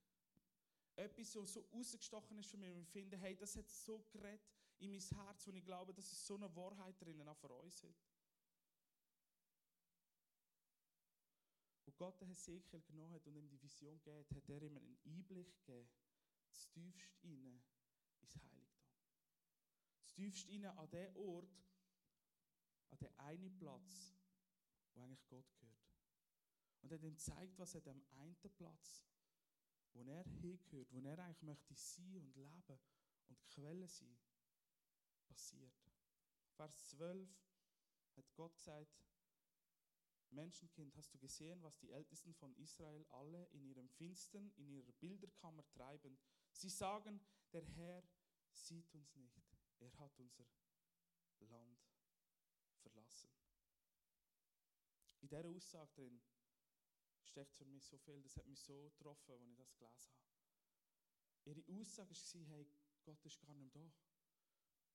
Etwas, 0.96 1.36
was 1.36 1.54
so 1.54 1.60
rausgestochen 1.74 2.38
ist 2.40 2.50
für 2.50 2.58
mich. 2.58 2.76
Ich 2.78 2.90
finde, 2.90 3.18
hey, 3.18 3.36
das 3.36 3.56
hat 3.58 3.70
so 3.70 4.00
geredet 4.12 4.42
in 4.80 4.92
mein 4.92 5.00
Herz, 5.00 5.48
und 5.48 5.56
ich 5.56 5.66
glaube, 5.66 5.94
das 5.94 6.12
ist 6.12 6.26
so 6.26 6.36
eine 6.36 6.54
Wahrheit 6.56 7.00
drinnen, 7.02 7.28
auch 7.28 7.38
für 7.38 7.54
uns 7.54 7.84
heute. 7.84 7.96
Gott 11.98 12.20
den 12.20 12.30
Hesekiel 12.30 12.82
genommen 12.82 13.14
hat 13.14 13.26
und 13.28 13.36
ihm 13.36 13.48
die 13.48 13.62
Vision 13.62 13.98
gegeben 14.04 14.26
hat, 14.36 14.50
er 14.50 14.62
ihm 14.62 14.78
einen 14.78 14.98
Einblick 15.06 15.54
gegeben, 15.66 15.90
das 16.48 16.68
tiefst 16.70 17.16
inne 17.24 17.62
ins 18.22 18.36
Heiligtum. 18.42 18.90
Das 20.02 20.14
tiefst 20.14 20.48
inne 20.50 20.78
an 20.78 20.90
den 20.90 21.16
Ort, 21.16 21.50
an 22.90 22.98
den 23.00 23.20
einen 23.20 23.56
Platz, 23.58 24.14
wo 24.94 25.02
eigentlich 25.02 25.26
Gott 25.28 25.50
gehört. 25.60 25.76
Und 26.82 26.92
er 26.92 26.98
hat 26.98 27.04
ihm 27.04 27.16
gezeigt, 27.16 27.58
was 27.58 27.76
an 27.76 27.84
dem 27.84 28.06
einen 28.12 28.36
Platz, 28.56 29.06
wo 29.94 30.04
er 30.04 30.24
hingehört, 30.24 30.92
wo 30.92 31.00
er 31.00 31.20
eigentlich 31.20 31.42
möchte 31.42 31.74
sein 31.74 32.18
und 32.18 32.36
leben 32.36 32.80
und 33.30 33.46
Quelle 33.48 33.88
sein, 33.88 34.18
passiert. 35.26 35.74
Vers 36.56 36.90
12 36.90 37.30
hat 38.16 38.34
Gott 38.36 38.56
gesagt, 38.56 38.96
Menschenkind, 40.36 40.96
hast 40.96 41.14
du 41.14 41.18
gesehen, 41.18 41.64
was 41.64 41.78
die 41.78 41.92
Ältesten 41.92 42.34
von 42.34 42.54
Israel 42.58 43.06
alle 43.10 43.46
in 43.54 43.64
ihrem 43.64 43.90
Finstern, 43.90 44.52
in 44.58 44.70
ihrer 44.70 44.92
Bilderkammer 44.94 45.66
treiben? 45.70 46.18
Sie 46.52 46.70
sagen, 46.70 47.20
der 47.54 47.64
Herr 47.64 48.04
sieht 48.52 48.94
uns 48.94 49.16
nicht. 49.16 49.42
Er 49.80 49.98
hat 49.98 50.20
unser 50.20 50.46
Land 51.40 51.80
verlassen. 52.82 53.32
In 55.22 55.30
dieser 55.30 55.46
Aussage 55.46 55.92
drin 55.94 56.22
steckt 57.24 57.56
für 57.56 57.66
mich 57.66 57.86
so 57.86 57.98
viel, 57.98 58.22
das 58.22 58.38
hat 58.38 58.46
mich 58.46 58.62
so 58.62 58.90
getroffen, 58.90 59.32
als 59.32 59.42
ich 59.42 59.58
das 59.58 59.74
gelesen 59.78 60.14
habe. 60.16 60.36
Ihre 61.46 61.80
Aussage 61.80 62.14
war, 62.14 62.46
hey, 62.48 62.68
Gott 63.04 63.26
ist 63.26 63.40
gar 63.40 63.56
nicht 63.56 63.76
da. 63.76 63.92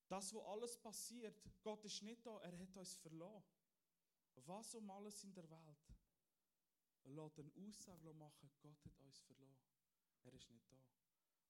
Das, 0.09 0.33
wo 0.35 0.43
alles 0.43 0.77
passiert, 0.77 1.41
Gott 1.63 1.85
ist 1.85 2.03
nicht 2.03 2.27
da, 2.27 2.39
er 2.41 2.59
hat 2.59 2.77
uns 2.77 2.97
verloren. 2.97 3.45
Was 4.35 4.75
um 4.75 4.91
alles 4.91 5.23
in 5.25 5.35
der 5.35 5.49
Welt 5.49 5.79
lässt 7.05 7.39
eine 7.39 7.53
Aussage 7.67 8.13
machen, 8.15 8.51
Gott 8.61 8.85
hat 8.85 9.01
uns 9.01 9.21
verloren. 9.21 9.59
Er 10.23 10.33
ist 10.33 10.51
nicht 10.51 10.71
da. 10.71 10.77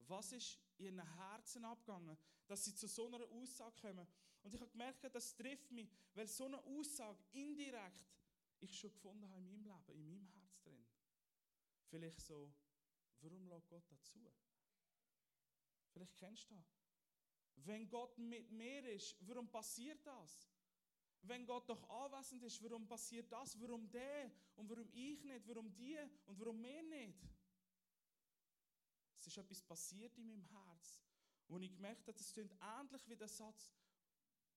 Was 0.07 0.33
ist 0.33 0.59
in 0.79 0.87
ihren 0.87 1.17
Herzen 1.17 1.65
abgegangen, 1.65 2.17
dass 2.47 2.65
sie 2.65 2.75
zu 2.75 2.89
so 2.89 3.07
einer 3.07 3.25
Aussage 3.31 3.81
kommen? 3.81 4.07
Und 4.43 4.55
ich 4.55 4.61
habe 4.61 4.71
gemerkt, 4.71 5.05
das 5.15 5.37
trifft 5.37 5.71
mich, 5.71 5.91
weil 6.15 6.27
so 6.27 6.47
eine 6.47 6.59
Aussage 6.65 7.23
indirekt 7.33 8.07
ich 8.61 8.79
schon 8.79 8.93
gefunden 8.93 9.29
habe 9.29 9.41
in 9.41 9.45
meinem 9.45 9.65
Leben, 9.65 9.93
in 9.93 10.03
meinem 10.03 10.27
Herz 10.29 10.61
drin. 10.63 10.87
Vielleicht 11.89 12.21
so, 12.21 12.53
warum 13.21 13.47
lässt 13.49 13.69
Gott 13.69 13.85
dazu? 13.91 14.33
Vielleicht 15.93 16.17
kennst 16.17 16.51
du 16.51 16.55
das. 16.55 16.81
Wenn 17.57 17.89
Gott 17.89 18.17
mit 18.17 18.51
mir 18.51 18.85
ist, 18.87 19.17
warum 19.27 19.51
passiert 19.51 20.07
das? 20.07 20.49
Wenn 21.23 21.47
Gott 21.47 21.69
doch 21.69 21.89
anwesend 21.89 22.43
ist, 22.43 22.63
warum 22.63 22.87
passiert 22.87 23.31
das? 23.31 23.61
Warum 23.61 23.91
der 23.91 24.31
und 24.57 24.69
warum 24.69 24.89
ich 24.93 25.23
nicht? 25.23 25.47
Warum 25.47 25.73
die 25.75 25.99
und 26.27 26.39
warum 26.39 26.63
wir 26.63 26.83
nicht? 26.83 27.19
Es 29.19 29.27
ist 29.27 29.37
etwas 29.37 29.63
passiert 29.63 30.17
in 30.17 30.27
meinem 30.27 30.45
Herz, 30.45 31.03
wo 31.47 31.59
ich 31.59 31.75
gemerkt 31.75 32.09
habe, 32.09 32.19
es 32.19 32.33
klingt 32.33 32.55
ähnlich 32.61 33.07
wie 33.07 33.17
der 33.17 33.29
Satz, 33.29 33.71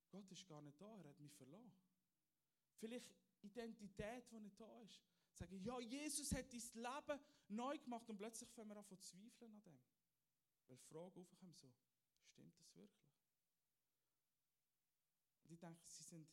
Gott 0.09 0.31
ist 0.31 0.47
gar 0.47 0.61
nicht 0.61 0.79
da, 0.79 0.95
er 0.95 1.09
hat 1.09 1.19
mich 1.19 1.33
verloren. 1.33 1.73
Vielleicht 2.77 3.13
Identität, 3.41 4.31
die 4.31 4.39
nicht 4.39 4.59
da 4.59 4.81
ist. 4.81 5.01
Sagen, 5.33 5.61
ja, 5.63 5.79
Jesus 5.79 6.31
hat 6.33 6.45
dein 6.53 6.61
Leben 6.83 7.19
neu 7.49 7.77
gemacht 7.79 8.09
und 8.09 8.17
plötzlich 8.17 8.49
fangen 8.51 8.69
wir 8.69 8.77
an 8.77 8.85
zu 8.85 8.95
zweifeln 8.97 9.51
an 9.51 9.63
dem. 9.63 9.79
Weil 10.67 10.77
die 10.77 10.85
Frage 10.85 11.19
aufkommt 11.19 11.57
so, 11.57 11.73
stimmt 12.31 12.57
das 12.57 12.75
wirklich? 12.75 13.11
Und 15.43 15.51
ich 15.51 15.59
denke, 15.59 15.81
sie 15.87 16.03
sind 16.03 16.29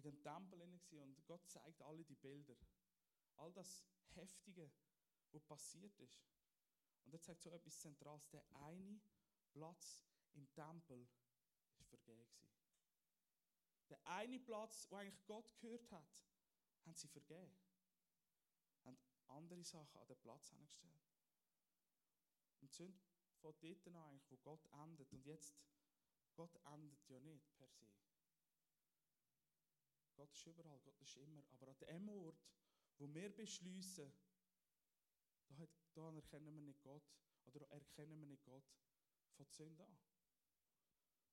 in 0.00 0.12
dem 0.12 0.22
Tempel 0.22 0.60
und 0.62 1.26
Gott 1.26 1.46
zeigt 1.46 1.82
alle 1.82 2.04
die 2.04 2.14
Bilder. 2.14 2.56
All 3.36 3.52
das 3.52 3.84
Heftige, 4.14 4.70
was 5.32 5.44
passiert 5.44 5.98
ist. 5.98 6.22
Und 7.04 7.12
er 7.12 7.20
zeigt 7.20 7.42
so 7.42 7.50
etwas 7.50 7.78
Zentrales. 7.78 8.28
Der 8.30 8.44
eine 8.54 9.00
Platz 9.52 10.02
im 10.32 10.50
Tempel 10.52 11.06
ist 11.78 11.88
vergeben. 11.88 12.26
Der 13.90 14.06
eine 14.06 14.38
Platz, 14.38 14.86
wo 14.90 14.96
eigentlich 14.96 15.26
Gott 15.26 15.52
gehört 15.60 15.90
hat, 15.90 16.24
haben 16.86 16.94
sie 16.94 17.08
vergeben. 17.08 17.58
Haben 18.84 18.98
andere 19.26 19.64
Sachen 19.64 20.00
an 20.00 20.06
den 20.06 20.18
Platz 20.18 20.52
angestellt. 20.52 20.94
Und 22.60 22.72
sind 22.72 22.98
von 23.40 23.54
dort 23.60 23.86
an 23.86 23.96
eigentlich, 23.96 24.30
wo 24.30 24.36
Gott 24.38 24.64
endet. 24.72 25.12
Und 25.12 25.26
jetzt, 25.26 25.54
Gott 26.34 26.54
endet 26.64 27.06
ja 27.08 27.20
nicht 27.20 27.54
per 27.56 27.68
se. 27.68 27.86
Gott 30.20 30.34
ist 30.34 30.46
überall, 30.46 30.78
Gott 30.80 31.00
ist 31.00 31.16
immer. 31.16 31.42
Aber 31.50 31.68
an 31.68 31.78
dem 31.78 32.08
Ort, 32.10 32.44
wo 32.98 33.08
wir 33.14 33.34
beschließen, 33.34 34.12
da, 35.48 35.66
da 35.94 36.14
erkennen 36.14 36.54
wir 36.54 36.60
nicht 36.60 36.82
Gott, 36.82 37.10
oder 37.46 37.66
erkennen 37.70 38.20
wir 38.20 38.26
nicht 38.26 38.44
Gott 38.44 38.70
von 39.32 39.46
Sünde 39.46 39.82
an. 39.82 39.98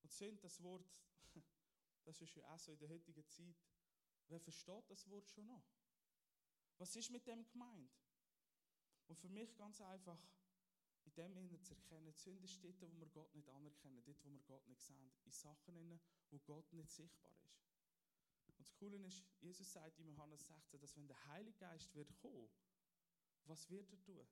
Und 0.03 0.11
Sünde, 0.13 0.39
das 0.39 0.63
Wort, 0.63 0.89
das 2.05 2.21
ist 2.21 2.33
ja 2.35 2.49
auch 2.49 2.59
so 2.59 2.71
in 2.71 2.79
der 2.79 2.87
heutigen 2.87 3.27
Zeit. 3.27 3.57
Wer 4.29 4.39
versteht 4.39 4.89
das 4.89 5.05
Wort 5.09 5.29
schon 5.29 5.47
noch? 5.47 5.67
Was 6.77 6.95
ist 6.95 7.11
mit 7.11 7.27
dem 7.27 7.45
gemeint? 7.49 7.91
Und 9.07 9.17
für 9.17 9.27
mich 9.27 9.53
ganz 9.57 9.81
einfach, 9.81 10.25
in 11.03 11.13
dem 11.13 11.33
Sinne 11.33 11.61
zu 11.61 11.73
erkennen, 11.73 12.13
Sünde 12.13 12.45
ist 12.45 12.63
dort, 12.63 12.79
wo 12.79 12.89
wir 12.97 13.07
Gott 13.07 13.35
nicht 13.35 13.49
anerkennen, 13.49 14.01
dort, 14.05 14.23
wo 14.23 14.31
wir 14.31 14.43
Gott 14.43 14.65
nicht 14.65 14.81
sehen, 14.81 15.11
in 15.25 15.31
Sachen, 15.31 15.99
wo 16.29 16.39
Gott 16.39 16.71
nicht 16.71 16.89
sichtbar 16.89 17.33
ist. 17.43 17.66
Das 18.67 18.75
Coole 18.79 18.97
ist, 18.97 19.23
Jesus 19.39 19.71
sagt 19.71 19.97
in 19.99 20.07
Johannes 20.07 20.45
16, 20.45 20.79
dass 20.79 20.95
wenn 20.97 21.07
der 21.07 21.25
Heilige 21.27 21.57
Geist 21.57 21.95
wird 21.95 22.13
kommen, 22.17 22.49
was 23.45 23.69
wird 23.69 23.89
er 23.89 24.03
tun? 24.03 24.27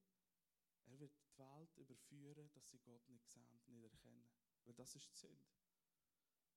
Er 0.88 1.00
wird 1.00 1.13
die 1.17 1.38
Welt 1.38 1.76
überführen, 1.78 2.52
dass 2.52 2.67
sie 2.67 2.78
Gott 2.80 3.08
nicht 3.08 3.28
sehen, 3.30 3.48
nicht 3.65 3.84
erkennen. 3.84 4.28
Weil 4.65 4.74
das 4.74 4.95
ist 4.95 5.10
die 5.10 5.15
Sünde. 5.15 5.45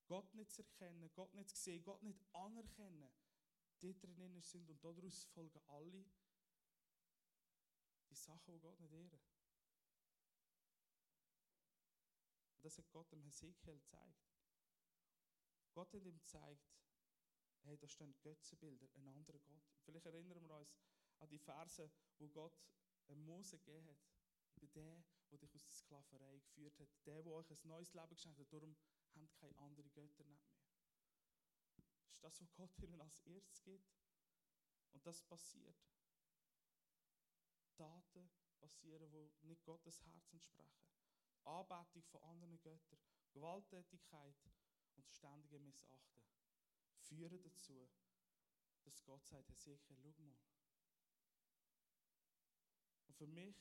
Gott 0.06 0.34
nicht 0.34 0.52
zu 0.52 0.62
erkennen, 0.62 1.10
Gott 1.14 1.32
nicht 1.34 1.50
zu 1.50 1.56
sehen, 1.56 1.82
Gott 1.84 2.02
nicht 2.02 2.24
anerkennen, 2.34 3.10
die 3.80 3.98
drinnen 3.98 4.42
sind 4.42 4.68
und 4.68 4.82
daraus 4.82 5.24
folgen 5.26 5.60
alle 5.68 6.04
die 8.10 8.14
Sachen, 8.14 8.54
die 8.54 8.60
Gott 8.60 8.80
nicht 8.80 8.92
ehren. 8.92 9.20
Und 12.56 12.64
das 12.64 12.76
hat 12.76 12.90
Gott 12.90 13.12
dem 13.12 13.22
Hesekiel 13.22 13.78
gezeigt. 13.78 14.26
Gott 15.72 15.92
hat 15.92 16.04
ihm 16.04 16.18
gezeigt, 16.18 16.66
hey, 17.62 17.76
da 17.76 17.88
stehen 17.88 18.14
Götzenbilder, 18.22 18.88
ein 18.94 19.08
anderer 19.08 19.38
Gott. 19.40 19.62
Vielleicht 19.84 20.06
erinnern 20.06 20.46
wir 20.48 20.56
uns 20.56 20.76
an 21.18 21.28
die 21.28 21.38
Verse, 21.38 21.90
wo 22.18 22.28
Gott 22.28 22.52
Mose 23.16 23.58
gegeben 23.58 23.88
hat. 23.88 23.98
Ich 24.54 24.60
bin 24.60 24.72
der, 24.72 25.04
der 25.30 25.38
dich 25.38 25.54
aus 25.54 25.64
der 25.64 25.74
Sklaverei 25.74 26.38
geführt 26.38 26.78
hat. 26.78 26.88
Der, 27.06 27.22
der 27.22 27.32
euch 27.32 27.50
ein 27.50 27.58
neues 27.64 27.94
Leben 27.94 28.14
geschenkt 28.14 28.40
hat. 28.40 28.52
Darum 28.52 28.76
habt 29.14 29.36
keine 29.36 29.56
anderen 29.58 29.92
Götter 29.92 30.24
nicht 30.24 30.48
mehr. 30.50 30.60
Das 31.76 32.14
ist 32.14 32.24
das, 32.24 32.40
was 32.40 32.54
Gott 32.54 32.78
ihnen 32.78 33.00
als 33.00 33.20
erstes 33.20 33.62
gibt. 33.62 33.94
Und 34.92 35.06
das 35.06 35.22
passiert. 35.22 35.76
Taten 37.74 38.30
passieren, 38.58 39.10
die 39.12 39.46
nicht 39.46 39.64
Gottes 39.64 40.04
Herz 40.04 40.32
entsprechen. 40.32 40.88
Anbetung 41.44 42.02
von 42.04 42.22
anderen 42.24 42.60
Göttern, 42.60 42.98
Gewalttätigkeit 43.32 44.36
und 44.96 45.08
ständige 45.08 45.60
Missachten 45.60 46.18
führen 47.08 47.42
dazu, 47.42 47.88
dass 48.84 49.02
Gott 49.04 49.24
sagt, 49.26 49.58
sicher, 49.58 49.78
schau 49.78 50.12
mal. 50.18 50.36
Und 53.06 53.14
für 53.16 53.26
mich 53.26 53.56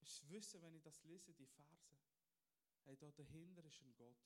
ist 0.00 0.22
das 0.22 0.28
Wissen, 0.30 0.62
wenn 0.62 0.74
ich 0.74 0.82
das 0.82 1.02
lese, 1.04 1.32
die 1.34 1.46
Verse, 1.46 1.96
hey, 2.84 2.96
da 2.96 3.10
dahinter 3.12 3.64
ist 3.64 3.80
ein 3.82 3.94
Gott, 3.96 4.18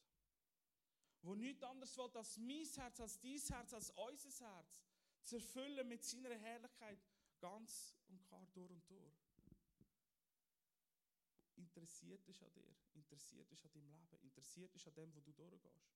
wo 1.22 1.35
nichts 1.35 1.62
anderes 1.62 1.96
will 1.96 2.11
als 2.14 2.37
mein 2.38 2.66
Herz, 2.66 3.00
als 3.00 3.18
dein 3.18 3.38
Herz, 3.38 3.72
als 3.72 3.90
unser 3.90 4.46
Herz 4.46 4.85
zu 5.24 5.37
erfüllen 5.37 5.88
mit 5.88 6.04
seiner 6.04 6.35
Herrlichkeit 6.37 7.00
ganz 7.40 7.96
und 8.09 8.22
klar 8.24 8.46
durch 8.52 8.70
und 8.70 8.90
durch 8.90 9.23
interessiert 11.57 12.27
ist 12.29 12.43
an 12.43 12.53
dir, 12.53 12.75
interessiert 12.95 13.51
ist 13.53 13.64
an 13.64 13.73
deinem 13.73 13.90
Leben, 13.90 14.19
interessiert 14.23 14.75
ist 14.75 14.87
an 14.87 14.95
dem, 14.95 15.14
wo 15.14 15.21
du 15.21 15.33
durchgehst. 15.33 15.95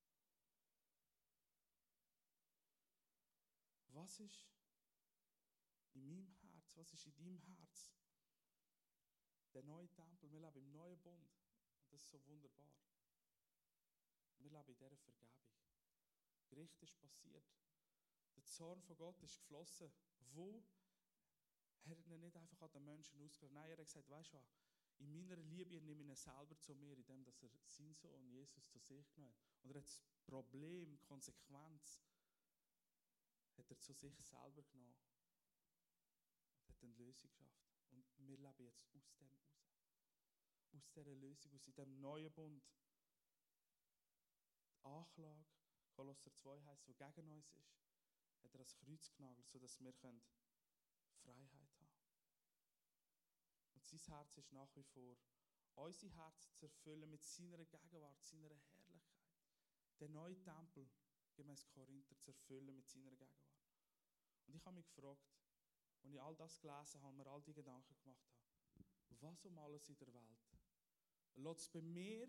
Was 3.88 4.21
ist 4.21 4.49
in 5.94 6.07
meinem 6.07 6.29
Herz, 6.42 6.77
was 6.77 6.92
ist 6.92 7.07
in 7.07 7.16
deinem 7.16 7.38
Herz? 7.38 7.92
Der 9.55 9.62
neue 9.64 9.88
Tempel, 9.88 10.31
wir 10.31 10.40
leben 10.40 10.59
im 10.59 10.71
neuen 10.71 11.01
Bund 11.01 11.35
und 11.83 11.92
das 11.92 12.03
ist 12.03 12.11
so 12.11 12.25
wunderbar. 12.27 12.73
Wir 14.38 14.51
leben 14.51 14.68
in 14.68 14.79
dieser 14.79 14.97
Vergebung. 14.97 15.42
Gericht 16.47 16.83
ist 16.83 16.99
passiert. 17.01 17.44
Der 18.37 18.44
Zorn 18.44 18.81
von 18.83 18.97
Gott 18.97 19.21
ist 19.23 19.38
geflossen. 19.38 19.92
Wo? 20.33 20.62
Er 21.85 21.90
hat 21.90 22.07
ihn 22.07 22.21
nicht 22.21 22.37
einfach 22.37 22.61
an 22.62 22.71
den 22.73 22.85
Menschen 22.85 23.21
ausgelassen. 23.21 23.55
Nein, 23.55 23.71
er 23.71 23.79
hat 23.79 23.87
gesagt, 23.87 24.09
weißt 24.09 24.33
du 24.33 24.37
was? 24.37 24.67
In 24.98 25.12
meiner 25.12 25.37
Liebe 25.37 25.80
nehme 25.80 26.02
ich 26.02 26.08
ihn 26.08 26.14
selber 26.16 26.58
zu 26.58 26.74
mir, 26.74 26.96
indem 26.96 27.24
er 27.24 27.32
seinen 27.66 27.94
Sohn 27.94 28.28
Jesus 28.28 28.68
zu 28.68 28.78
sich 28.78 29.12
genommen 29.14 29.34
hat. 29.34 29.62
Und 29.62 29.70
er 29.70 29.76
hat 29.76 29.87
das 29.87 30.02
Problem, 30.24 31.00
Konsequenz, 31.02 32.00
hat 33.56 33.70
er 33.70 33.78
zu 33.78 33.92
sich 33.92 34.14
selber 34.20 34.62
genommen 34.64 34.96
und 36.56 36.68
hat 36.68 36.82
eine 36.82 36.92
Lösung 36.94 37.30
geschafft. 37.30 37.68
Und 37.90 38.04
wir 38.18 38.37
leben 38.37 38.64
jetzt 38.64 38.84
aus 38.94 39.11
dem 39.14 39.28
raus. 39.28 39.64
Aus 40.72 40.90
dieser 40.90 41.14
Lösung, 41.14 41.54
aus 41.54 41.64
diesem 41.64 42.00
neuen 42.00 42.32
Bund. 42.32 42.64
Die 44.72 44.84
Anklage, 44.84 45.44
Kolosser 45.92 46.32
2 46.32 46.62
heißt, 46.62 46.87
wo 46.87 46.94
gegen 46.94 47.30
uns 47.32 47.52
ist, 47.54 47.78
hat 48.42 48.54
er 48.54 48.58
das 48.58 48.76
Kreuz 48.76 49.11
genagelt, 49.12 49.48
sodass 49.48 49.80
wir 49.80 49.92
Freiheit 51.22 51.58
sein 53.88 54.01
Herz 54.09 54.37
ist 54.37 54.53
nach 54.53 54.74
wie 54.77 54.83
vor, 54.83 55.16
unser 55.74 56.09
Herz 56.09 56.53
zu 56.55 56.66
erfüllen 56.66 57.09
mit 57.11 57.24
seiner 57.24 57.64
Gegenwart, 57.64 58.24
seiner 58.24 58.48
Herrlichkeit. 58.48 59.03
Den 60.01 60.12
neuen 60.12 60.40
Tempel, 60.42 60.88
gemäß 61.35 61.68
Korinther, 61.68 62.18
zu 62.18 62.31
erfüllen 62.31 62.74
mit 62.74 62.88
seiner 62.88 63.11
Gegenwart. 63.11 63.59
Und 64.46 64.55
ich 64.55 64.64
habe 64.64 64.77
mich 64.77 64.87
gefragt, 64.87 65.29
als 66.03 66.12
ich 66.12 66.20
all 66.20 66.37
das 66.37 66.61
gelesen 66.61 67.03
habe, 67.03 67.16
mir 67.16 67.27
all 67.27 67.42
die 67.42 67.55
Gedanken 67.55 67.96
gemacht 68.03 68.29
habe, 68.31 69.20
was 69.20 69.44
um 69.44 69.59
alles 69.59 69.88
in 69.88 69.98
der 69.98 70.12
Welt 70.12 70.48
lässt 71.38 71.61
es 71.61 71.68
bei 71.68 71.81
mir 71.81 72.29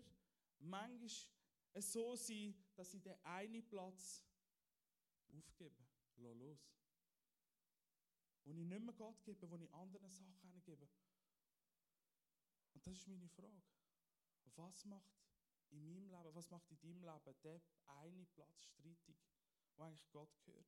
manchmal 0.58 1.10
so 1.76 2.16
sein, 2.16 2.54
dass 2.74 2.94
ich 2.94 3.02
den 3.02 3.16
einen 3.24 3.66
Platz 3.66 4.24
aufgebe. 5.28 5.84
Lass 6.16 6.34
los. 6.36 6.58
Wo 8.44 8.50
ich 8.52 8.56
nicht 8.56 8.82
mehr 8.82 8.94
Gott 8.94 9.22
gebe, 9.24 9.48
wo 9.50 9.56
ich 9.56 9.72
anderen 9.72 10.08
Sachen 10.08 10.62
gebe. 10.62 10.88
Und 12.74 12.86
das 12.86 12.98
ist 12.98 13.08
meine 13.08 13.28
Frage. 13.28 13.62
Was 14.56 14.84
macht 14.84 15.20
in 15.70 15.82
meinem 15.82 16.08
Leben, 16.08 16.34
was 16.34 16.50
macht 16.50 16.70
in 16.70 16.80
deinem 16.80 17.02
Leben 17.02 17.40
der 17.42 17.60
eine 17.86 18.26
Platz 18.26 18.64
streitig, 18.64 19.16
wo 19.76 19.84
eigentlich 19.84 20.10
Gott 20.10 20.36
gehört? 20.44 20.66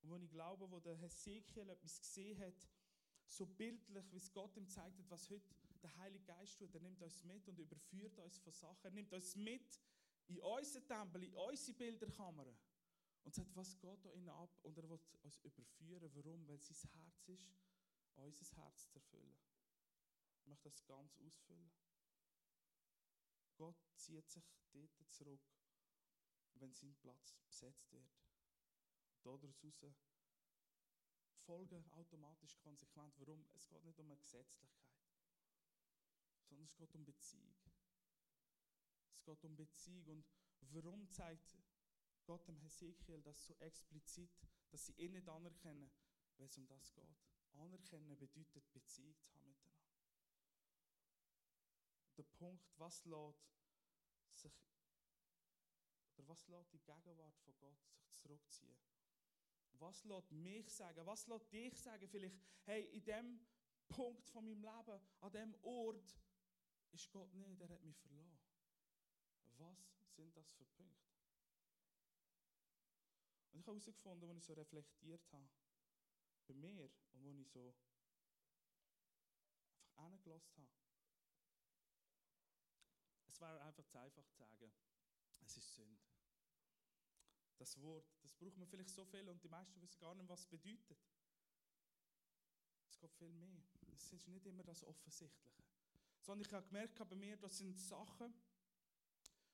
Und 0.00 0.10
wo 0.10 0.16
ich 0.16 0.30
glaube, 0.30 0.70
wo 0.70 0.80
der 0.80 0.96
Hesekiel 0.96 1.68
etwas 1.70 2.00
gesehen 2.00 2.38
hat, 2.38 2.68
so 3.26 3.46
bildlich, 3.46 4.10
wie 4.10 4.16
es 4.16 4.32
Gott 4.32 4.56
ihm 4.56 4.68
zeigt 4.68 4.98
hat, 4.98 5.10
was 5.10 5.28
heute 5.30 5.54
der 5.82 5.94
Heilige 5.96 6.24
Geist 6.24 6.58
tut, 6.58 6.74
er 6.74 6.80
nimmt 6.80 7.02
uns 7.02 7.22
mit 7.24 7.46
und 7.48 7.58
überführt 7.58 8.18
uns 8.18 8.38
von 8.38 8.52
Sachen. 8.52 8.84
Er 8.84 8.90
nimmt 8.90 9.12
uns 9.12 9.36
mit 9.36 9.80
in 10.28 10.40
unseren 10.40 10.86
Tempel, 10.86 11.24
in 11.24 11.34
unsere 11.34 11.76
Bilderkammer 11.76 12.46
und 13.24 13.34
sagt, 13.34 13.54
was 13.54 13.78
geht 13.78 14.04
da 14.04 14.10
innen 14.10 14.28
ab? 14.30 14.58
Und 14.62 14.76
er 14.76 14.88
will 14.88 14.98
uns 15.22 15.38
überführen. 15.40 16.10
Warum? 16.14 16.48
Weil 16.48 16.58
sein 16.58 16.90
Herz 16.92 17.28
ist, 17.28 17.54
unser 18.14 18.56
Herz 18.56 18.88
zu 18.88 18.98
erfüllen. 18.98 19.36
Möchte 20.48 20.70
das 20.70 20.84
ganz 20.86 21.16
ausfüllen. 21.18 21.70
Gott 23.56 23.76
zieht 23.96 24.28
sich 24.30 24.44
dort 24.72 25.10
zurück, 25.10 25.42
wenn 26.54 26.72
sein 26.72 26.94
Platz 26.96 27.34
besetzt 27.46 27.92
wird. 27.92 28.10
Daraus 29.22 29.60
folgen 31.44 31.90
automatisch 31.92 32.56
konsequent. 32.58 33.14
Warum? 33.18 33.44
Es 33.54 33.68
geht 33.68 33.82
nicht 33.84 33.98
um 33.98 34.06
eine 34.06 34.18
Gesetzlichkeit, 34.18 35.00
sondern 36.44 36.64
es 36.66 36.76
geht 36.76 36.94
um 36.94 37.04
Beziehung. 37.04 37.56
Es 39.10 39.24
geht 39.24 39.44
um 39.44 39.56
Beziehung. 39.56 40.06
Und 40.06 40.24
warum 40.60 41.10
zeigt 41.10 41.58
Gott 42.24 42.46
dem 42.46 42.58
Hesekiel 42.58 43.22
das 43.22 43.44
so 43.44 43.54
explizit, 43.60 44.30
dass 44.70 44.86
sie 44.86 44.92
ihn 44.92 45.12
nicht 45.12 45.28
anerkennen, 45.28 45.90
wenn 46.36 46.46
es 46.46 46.56
um 46.58 46.66
das 46.66 46.92
geht? 46.92 47.18
Anerkennen 47.54 48.16
bedeutet 48.18 48.70
Beziehung 48.72 49.16
zu 49.18 49.34
haben 49.34 49.48
miteinander. 49.48 49.67
Der 52.18 52.24
Punkt, 52.24 52.68
was 52.78 53.04
lässt 53.04 53.48
sich 54.32 54.52
oder 56.16 56.26
was 56.26 56.48
lässt 56.48 56.72
die 56.72 56.80
Gegenwart 56.80 57.38
von 57.38 57.56
Gott 57.58 57.80
sich 57.94 58.10
zurückziehen? 58.18 58.76
Was 59.74 60.02
lässt 60.02 60.32
mich 60.32 60.68
sagen? 60.68 61.06
Was 61.06 61.28
lässt 61.28 61.52
dich 61.52 61.80
sagen? 61.80 62.08
Vielleicht, 62.08 62.36
hey, 62.64 62.84
in 62.86 63.04
dem 63.04 63.46
Punkt 63.86 64.28
von 64.28 64.44
meinem 64.44 64.62
Leben, 64.62 65.00
an 65.20 65.32
dem 65.32 65.54
Ort, 65.62 66.20
ist 66.90 67.10
Gott 67.12 67.32
nicht, 67.34 67.60
er 67.60 67.68
hat 67.68 67.82
mich 67.84 67.96
verloren. 67.98 68.40
Was 69.58 69.78
sind 70.16 70.36
das 70.36 70.52
für 70.52 70.64
Punkte? 70.64 71.08
Und 73.52 73.60
ich 73.60 73.66
habe 73.66 73.78
herausgefunden, 73.78 74.28
als 74.28 74.38
ich 74.38 74.44
so 74.44 74.52
reflektiert 74.54 75.32
habe, 75.32 75.48
bei 76.48 76.54
mir 76.54 76.82
und 76.82 76.92
wo 77.12 77.30
ich 77.30 77.48
so 77.48 77.74
einfach 79.96 80.24
hingelassen 80.24 80.62
habe, 80.62 80.87
es 83.38 83.42
wäre 83.42 83.62
einfach 83.62 83.86
zu 83.86 83.98
einfach 83.98 84.26
zu 84.26 84.36
sagen, 84.36 84.72
es 85.42 85.56
ist 85.56 85.74
Sünde. 85.76 86.02
Das 87.56 87.80
Wort, 87.80 88.04
das 88.20 88.34
braucht 88.34 88.56
man 88.56 88.66
vielleicht 88.66 88.90
so 88.90 89.04
viel 89.04 89.28
und 89.28 89.42
die 89.42 89.48
meisten 89.48 89.80
wissen 89.80 90.00
gar 90.00 90.14
nicht, 90.16 90.28
was 90.28 90.40
es 90.40 90.46
bedeutet. 90.46 90.98
Es 92.88 92.98
geht 92.98 93.14
viel 93.14 93.32
mehr. 93.32 93.62
Es 93.94 94.12
ist 94.12 94.26
nicht 94.26 94.44
immer 94.46 94.64
das 94.64 94.82
Offensichtliche. 94.82 95.62
Sondern 96.20 96.46
ich 96.46 96.52
habe 96.52 96.66
gemerkt 96.66 96.98
bei 97.08 97.14
mir, 97.14 97.36
das 97.36 97.58
sind 97.58 97.78
Sachen, 97.78 98.34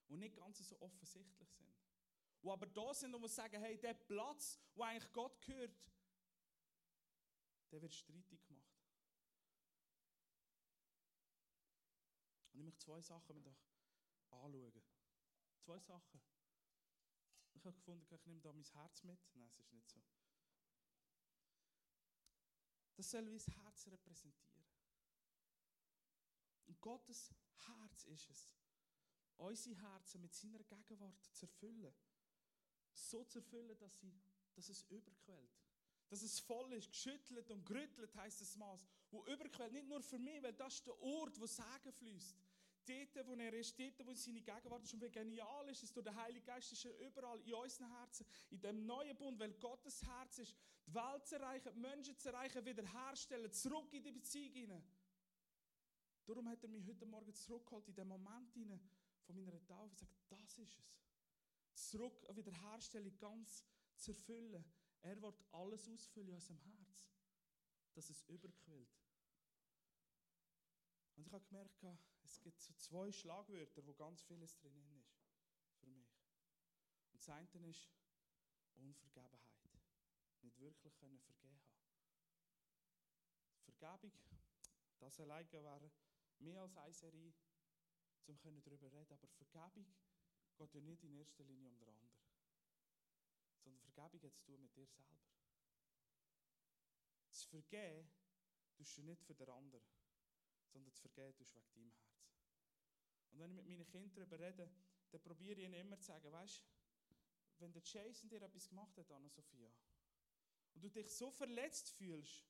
die 0.09 0.17
nicht 0.17 0.37
ganz 0.37 0.67
so 0.67 0.81
offensichtlich 0.81 1.51
sind. 1.51 1.75
Die 2.43 2.49
aber 2.49 2.67
da 2.67 2.95
sind 2.95 3.15
und 3.15 3.21
wir 3.21 3.29
sagen, 3.29 3.61
hey, 3.61 3.79
der 3.79 3.95
Platz, 3.95 4.59
wo 4.75 4.83
eigentlich 4.83 5.13
Gott 5.13 5.41
gehört, 5.43 5.77
der 7.71 7.83
wird 7.83 7.95
streitig 7.95 8.43
gemacht. 8.47 8.65
Und 12.53 12.61
ich 12.61 12.65
möchte 12.65 12.85
zwei 12.85 13.01
Sachen 13.03 13.37
mit 13.37 13.47
euch 13.47 13.74
anschauen. 14.35 14.83
Zwei 15.59 15.79
Sachen. 15.79 16.21
Ich 17.55 17.65
habe 17.65 17.77
gefunden, 17.77 18.15
ich 18.15 18.27
nehme 18.27 18.41
da 18.41 18.53
mein 18.53 18.65
Herz 18.65 19.03
mit. 19.05 19.19
Nein, 19.35 19.47
es 19.49 19.61
ist 19.61 19.73
nicht 19.73 19.89
so. 19.89 20.03
Das 22.97 23.11
soll 23.11 23.25
das 23.33 23.49
Herz 23.49 23.87
repräsentieren. 23.89 24.65
Und 26.67 26.81
Gottes 26.81 27.35
Herz 27.67 28.05
ist 28.05 28.31
es, 28.31 28.55
unsere 29.37 29.77
Herzen 29.77 30.21
mit 30.21 30.35
seiner 30.35 30.63
Gegenwart 30.63 31.25
zu 31.33 31.47
erfüllen. 31.47 31.95
So 32.93 33.25
zu 33.25 33.39
erfüllen, 33.39 33.77
dass, 33.79 33.99
sie, 33.99 34.13
dass 34.55 34.69
es 34.69 34.83
überquellt. 34.83 35.61
Dass 36.09 36.23
es 36.23 36.39
voll 36.39 36.73
ist, 36.75 36.91
geschüttelt 36.91 37.51
und 37.51 37.65
gerüttelt 37.67 38.15
heißt 38.15 38.41
das 38.41 38.57
Maß, 38.57 38.85
wo 39.11 39.25
überquellt, 39.25 39.73
nicht 39.73 39.89
nur 39.89 40.03
für 40.03 40.19
mich, 40.19 40.43
weil 40.43 40.53
das 40.53 40.75
ist 40.75 40.87
der 40.87 40.99
Ort, 41.01 41.41
wo 41.41 41.47
Segen 41.47 41.93
fließt. 41.93 42.37
Dort, 42.87 43.27
wo 43.27 43.35
er 43.35 43.53
ist, 43.55 43.79
dort, 43.79 44.07
wo 44.07 44.13
seine 44.15 44.43
Gegenwart 44.43 44.85
ist 44.85 44.93
und 44.93 45.03
wie 45.03 45.11
genial 45.11 45.69
ist 45.71 45.83
es, 45.83 45.93
durch 45.93 46.05
den 46.05 46.15
Heiligen 46.15 46.45
Geist 46.45 46.71
ist 46.73 46.85
er 46.85 46.99
überall 46.99 47.41
in 47.41 47.55
unseren 47.55 47.91
Herzen, 47.97 48.27
in 48.51 48.61
dem 48.61 48.85
neuen 48.85 49.17
Bund, 49.17 49.39
weil 49.39 49.55
Gottes 49.55 50.03
Herz 50.03 50.39
ist, 50.39 50.55
die 50.87 50.95
Welt 50.95 51.27
zu 51.27 51.37
erreichen, 51.37 51.73
die 51.75 51.81
Menschen 51.81 52.17
zu 52.19 52.29
erreichen, 52.29 52.65
wiederherstellen, 52.65 53.51
zurück 53.53 53.93
in 53.93 54.03
die 54.03 54.13
Beziehung 54.13 54.53
hinein. 54.53 54.85
Darum 56.27 56.49
hat 56.49 56.63
er 56.63 56.69
mich 56.69 56.87
heute 56.87 57.07
Morgen 57.07 57.35
zurückgeholt, 57.35 57.89
in 57.89 57.95
den 57.95 58.09
Moment 58.09 58.53
hinein 58.53 58.81
von 59.25 59.37
meiner 59.37 59.65
Taufe 59.67 59.89
und 59.89 59.97
gesagt, 59.97 60.31
das 60.31 60.59
ist 60.59 60.79
es. 60.79 61.01
Zurück 61.75 62.25
an 62.29 62.37
Wiederherstellung 62.37 63.17
ganz 63.19 63.65
zu 63.97 64.13
erfüllen. 64.13 64.65
Er 65.01 65.21
wird 65.21 65.43
alles 65.53 65.89
ausfüllen 65.89 66.29
in 66.29 66.35
unserem 66.35 66.59
Herz, 66.59 67.11
dass 67.95 68.11
es 68.11 68.23
überquillt. 68.25 69.05
Und 71.17 71.27
ich 71.27 71.33
habe 71.33 71.45
gemerkt, 71.45 71.83
es 72.35 72.43
gibt 72.43 72.61
so 72.61 72.75
zwei 72.75 73.13
Schlagwörter, 73.13 73.87
wo 73.87 73.95
ganz 73.95 74.21
vieles 74.23 74.57
drin 74.59 74.77
ist 74.77 74.91
für 74.91 74.91
mich. 74.91 75.07
Und 75.83 76.05
das 77.13 77.29
eine 77.29 77.69
ist 77.69 77.89
Unvergebenheit. 78.75 79.71
Nicht 80.43 80.59
wirklich 80.59 80.97
können 80.97 81.21
vergeben 81.21 81.55
haben. 81.55 81.75
Vergebung, 83.63 84.13
das 84.99 85.21
alleine 85.21 85.53
wäre 85.53 85.91
mehr 86.41 86.61
als 86.61 86.77
eine 86.77 86.93
Serie, 86.93 87.33
um 88.27 88.37
darüber 88.63 88.93
reden 88.93 89.13
Aber 89.13 89.29
Vergebung 89.29 89.87
geht 90.57 90.75
ja 90.75 90.81
nicht 90.81 91.05
in 91.05 91.15
erster 91.15 91.45
Linie 91.45 91.69
um 91.69 91.79
den 91.79 91.89
anderen. 91.89 92.19
Sondern 93.63 93.81
Vergebung 93.81 94.23
hat 94.23 94.35
zu 94.35 94.45
tun 94.45 94.61
mit 94.61 94.75
dir 94.75 94.87
selber. 94.87 95.21
Das 97.29 97.45
Vergeben 97.45 98.11
tust 98.75 98.99
du 98.99 99.03
nicht 99.03 99.23
für 99.23 99.35
den 99.35 99.49
anderen 99.49 100.04
sondern 100.75 100.93
zu 100.93 101.03
vergeben 101.03 101.37
tust 101.37 101.55
wegen 101.55 101.73
deinem 101.73 101.93
Herz. 101.93 102.21
Und 103.31 103.39
wenn 103.39 103.51
ich 103.51 103.57
mit 103.57 103.67
meinen 103.67 103.87
Kindern 103.87 104.15
darüber 104.15 104.39
rede, 104.39 104.71
dann 105.11 105.23
probiere 105.23 105.61
ich 105.61 105.67
ihnen 105.67 105.75
immer 105.75 105.99
zu 105.99 106.07
sagen, 106.07 106.31
weißt 106.33 106.63
wenn 107.59 107.73
der 107.73 107.83
Jason 107.83 108.29
dir 108.29 108.43
etwas 108.43 108.69
gemacht 108.69 108.97
hat, 108.99 109.11
Anna 109.13 109.29
Sophia, 109.29 109.73
und 110.75 110.83
du 110.83 110.91
dich 110.91 111.09
so 111.17 111.31
verletzt 111.31 111.91
fühlst, 111.91 112.45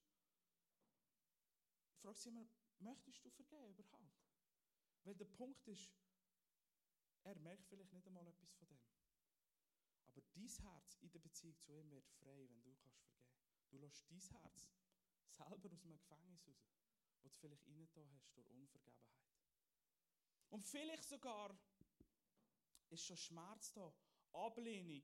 frag 2.00 2.16
sie 2.16 2.30
immer, 2.30 2.46
möchtest 2.78 3.22
du 3.22 3.30
vergeben 3.30 3.76
überhaupt? 3.78 4.24
Weil 5.04 5.14
der 5.14 5.26
Punkt 5.26 5.68
ist, 5.68 5.92
er 7.22 7.36
merkt 7.36 7.66
vielleicht 7.66 7.92
nicht 7.92 8.06
einmal 8.06 8.26
etwas 8.26 8.54
von 8.54 8.66
dem. 8.66 8.80
Aber 10.06 10.22
dein 10.22 10.48
Herz 10.48 10.96
in 11.02 11.10
der 11.10 11.18
Beziehung 11.18 11.56
zu 11.58 11.72
ihm 11.72 11.90
wird 11.90 12.08
frei, 12.22 12.48
wenn 12.48 12.62
du 12.62 12.74
kannst 12.76 13.02
vergeben. 13.02 13.28
Du 13.68 13.78
lässt 13.78 14.10
dein 14.10 14.20
Herz 14.20 14.70
selber 15.28 15.70
aus 15.70 15.82
dem 15.82 15.92
Gefängnis 15.92 16.46
raus 16.46 16.83
wo 17.24 17.28
du 17.30 17.36
vielleicht 17.36 17.66
reingetan 17.66 18.08
hast 18.14 18.36
durch 18.36 18.48
Unvergebenheit. 18.50 19.18
Und 20.50 20.64
vielleicht 20.64 21.04
sogar 21.04 21.58
ist 22.90 23.04
schon 23.04 23.16
Schmerz 23.16 23.72
da, 23.72 23.92
Ablehnung, 24.32 25.02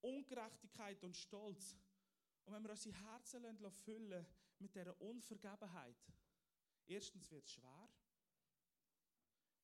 Ungerechtigkeit 0.00 1.02
und 1.02 1.16
Stolz. 1.16 1.76
Und 2.44 2.54
wenn 2.54 2.62
wir 2.62 2.70
unsere 2.70 2.94
Herzen 2.94 3.70
füllen 3.70 4.26
mit 4.58 4.74
dieser 4.74 5.00
Unvergebenheit, 5.00 5.96
erstens 6.86 7.30
wird 7.30 7.44
es 7.46 7.52
schwer 7.52 7.88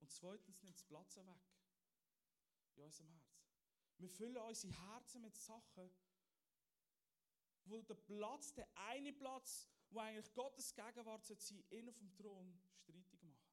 und 0.01 0.11
zweitens 0.11 0.63
nimmt 0.63 0.77
es 0.77 0.85
Platz 0.85 1.17
weg 1.17 1.41
in 2.77 2.85
unserem 2.85 3.09
Herz. 3.11 3.49
Wir 3.99 4.09
füllen 4.09 4.37
unsere 4.37 4.73
Herzen 4.73 5.23
mit 5.23 5.37
Sachen, 5.37 5.91
wo 7.65 7.83
der 7.83 7.95
Platz, 7.95 8.55
der 8.55 8.69
eine 8.77 9.13
Platz, 9.13 9.69
wo 9.91 10.01
eigentlich 10.01 10.33
Gottes 10.35 10.75
Gegenwart 10.75 11.25
sein 11.25 11.39
sollte, 11.39 11.75
ihn 11.75 11.89
auf 11.89 11.99
dem 11.99 12.15
Thron 12.15 12.61
streitig 12.83 13.23
machen. 13.23 13.49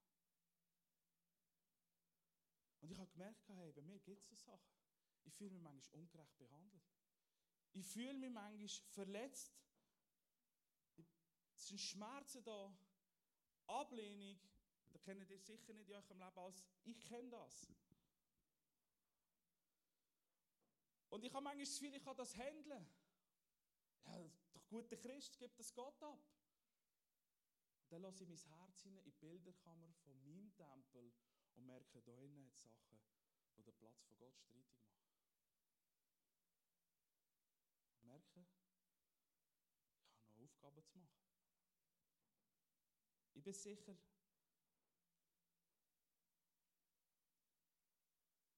Und 2.82 2.91
ich 2.91 3.00
habe 3.00 3.10
gemerkt, 3.12 3.48
hey, 3.48 3.71
bei 3.71 3.82
mir 3.82 4.00
gibt 4.00 4.21
es 4.21 4.30
so 4.30 4.36
Sachen. 4.36 4.76
Ich 5.24 5.34
fühle 5.34 5.52
mich 5.52 5.62
manchmal 5.62 6.02
ungerecht 6.02 6.38
behandelt. 6.38 6.84
Ich 7.74 7.86
fühle 7.88 8.13
mich 8.13 8.30
manchmal 8.30 8.67
verletzt. 8.91 9.52
Es 11.56 11.67
sind 11.67 11.80
Schmerzen 11.80 12.43
da, 12.43 12.78
Ablehnung. 13.67 14.39
Da 14.91 15.00
kennt 15.00 15.30
ihr 15.30 15.39
sicher 15.39 15.74
nicht 15.74 15.89
in 15.89 15.95
eurem 15.95 16.19
Leben 16.19 16.38
als 16.38 16.63
ich 16.84 17.04
kenne 17.04 17.30
das. 17.30 17.67
Und 21.10 21.24
ich 21.24 21.34
habe 21.34 21.43
manchmal 21.43 21.65
das 21.65 21.80
Gefühl, 21.80 21.95
ich 21.95 22.04
kann 22.04 22.17
das 22.17 22.36
handeln. 22.36 22.88
Ja, 24.06 24.32
guter 24.67 24.97
Christ 24.97 25.38
gibt 25.38 25.60
das 25.60 25.73
Gott 25.73 26.01
ab. 26.04 26.19
Und 27.84 27.91
dann 27.91 28.01
lasse 28.01 28.23
ich 28.23 28.30
mein 28.30 28.58
Herz 28.58 28.82
hinein 28.82 28.97
in 28.99 29.04
die 29.04 29.12
Bilderkammer 29.12 29.93
von 30.04 30.23
meinem 30.23 30.51
Tempel 30.56 31.13
und 31.54 31.65
merke, 31.65 32.01
da 32.01 32.13
innen 32.17 32.45
hat 32.45 32.58
Sachen, 32.58 32.99
die 33.58 33.63
den 33.63 33.75
Platz 33.75 34.01
von 34.04 34.17
Gott 34.17 34.36
streitig 34.39 34.75
machen. 34.82 35.06
Und 37.99 38.08
merke, 38.08 38.45
ich 40.10 40.17
habe 40.17 40.28
noch 40.28 40.43
Aufgaben 40.43 40.84
zu 40.84 40.97
machen. 40.97 41.25
Ich 43.34 43.43
bin 43.43 43.54
sicher, 43.54 43.95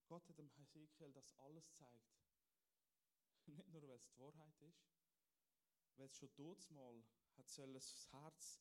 Gott 0.08 0.28
hat 0.30 0.38
dem 0.38 0.50
Hesekiel 0.50 1.12
das 1.12 1.34
alles 1.39 1.70
gezeigt. 1.70 2.17
Nicht 3.46 3.70
nur, 3.70 3.82
weil 3.82 3.98
es 3.98 4.08
die 4.08 4.17
Wahrheit 4.17 4.62
ist, 4.62 4.97
weil 5.98 6.08
es 6.08 6.18
schon 6.18 6.34
dort 6.36 6.70
mal 6.72 7.04
hat 7.38 7.50
soll 7.50 7.74
das 7.74 8.08
Herz 8.12 8.60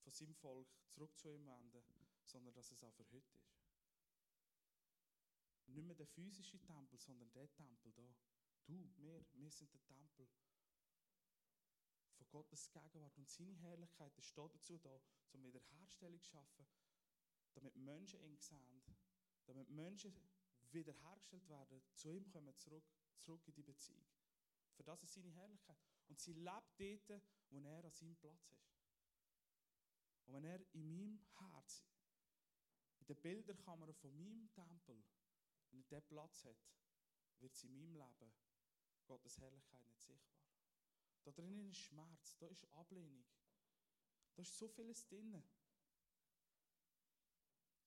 von 0.00 0.12
seinem 0.12 0.34
Volk 0.34 0.68
zurück 0.88 1.16
zu 1.16 1.28
ihm 1.28 1.46
wenden, 1.46 1.82
sondern 2.24 2.54
dass 2.54 2.70
es 2.70 2.82
auch 2.84 2.92
für 2.92 3.10
heute 3.10 3.38
ist. 3.38 3.58
Nicht 5.66 5.86
mehr 5.86 5.96
der 5.96 6.06
physische 6.06 6.58
Tempel, 6.60 6.98
sondern 6.98 7.30
der 7.32 7.50
Tempel 7.52 7.92
da. 7.92 8.14
Du, 8.66 8.90
wir, 8.96 9.24
wir 9.34 9.50
sind 9.50 9.72
der 9.72 9.82
Tempel 9.82 10.28
von 12.16 12.28
Gottes 12.30 12.70
Gegenwart. 12.70 13.16
Und 13.16 13.28
seine 13.28 13.54
Herrlichkeit 13.54 14.12
steht 14.22 14.54
dazu 14.54 14.78
da, 14.78 15.00
um 15.32 15.42
Wiederherstellung 15.42 16.20
zu 16.20 16.30
schaffen, 16.30 16.66
damit 17.54 17.76
Menschen 17.76 18.20
ihn 18.20 18.38
sehen, 18.38 18.82
damit 19.46 19.68
Menschen 19.70 20.14
wiederhergestellt 20.70 21.48
werden, 21.48 21.82
zu 21.94 22.10
ihm 22.10 22.28
kommen, 22.28 22.56
zurück, 22.58 22.84
zurück 23.16 23.46
in 23.46 23.54
die 23.54 23.62
Beziehung. 23.62 24.06
Für 24.74 24.84
das 24.84 25.02
ist 25.02 25.14
seine 25.14 25.30
Herrlichkeit. 25.30 25.78
Und 26.08 26.18
sie 26.18 26.32
lebt 26.32 26.80
dort, 27.08 27.22
wo 27.50 27.60
er 27.60 27.84
an 27.84 27.92
seinem 27.92 28.16
Platz 28.16 28.50
ist. 28.50 28.68
Und 30.26 30.34
wenn 30.34 30.44
er 30.44 30.60
in 30.74 30.90
meinem 30.90 31.20
Herz, 31.38 31.84
in 33.00 33.06
der 33.06 33.14
Bilderkammer 33.14 33.92
von 33.94 34.16
meinem 34.16 34.50
Tempel, 34.50 35.02
wenn 35.70 35.80
er 35.80 35.84
diesen 35.84 36.06
Platz 36.08 36.44
hat, 36.44 36.56
wird 37.40 37.54
sie 37.54 37.66
in 37.66 37.78
meinem 37.78 37.94
Leben 37.94 38.32
Gottes 39.06 39.38
Herrlichkeit 39.38 39.86
nicht 39.86 40.02
sichtbar. 40.02 40.44
Da 41.24 41.32
drinnen 41.32 41.70
ist 41.70 41.78
Schmerz, 41.78 42.36
da 42.38 42.46
ist 42.46 42.66
Ablehnung. 42.72 43.24
Da 44.34 44.42
ist 44.42 44.56
so 44.56 44.68
vieles 44.68 45.06
drin. 45.06 45.42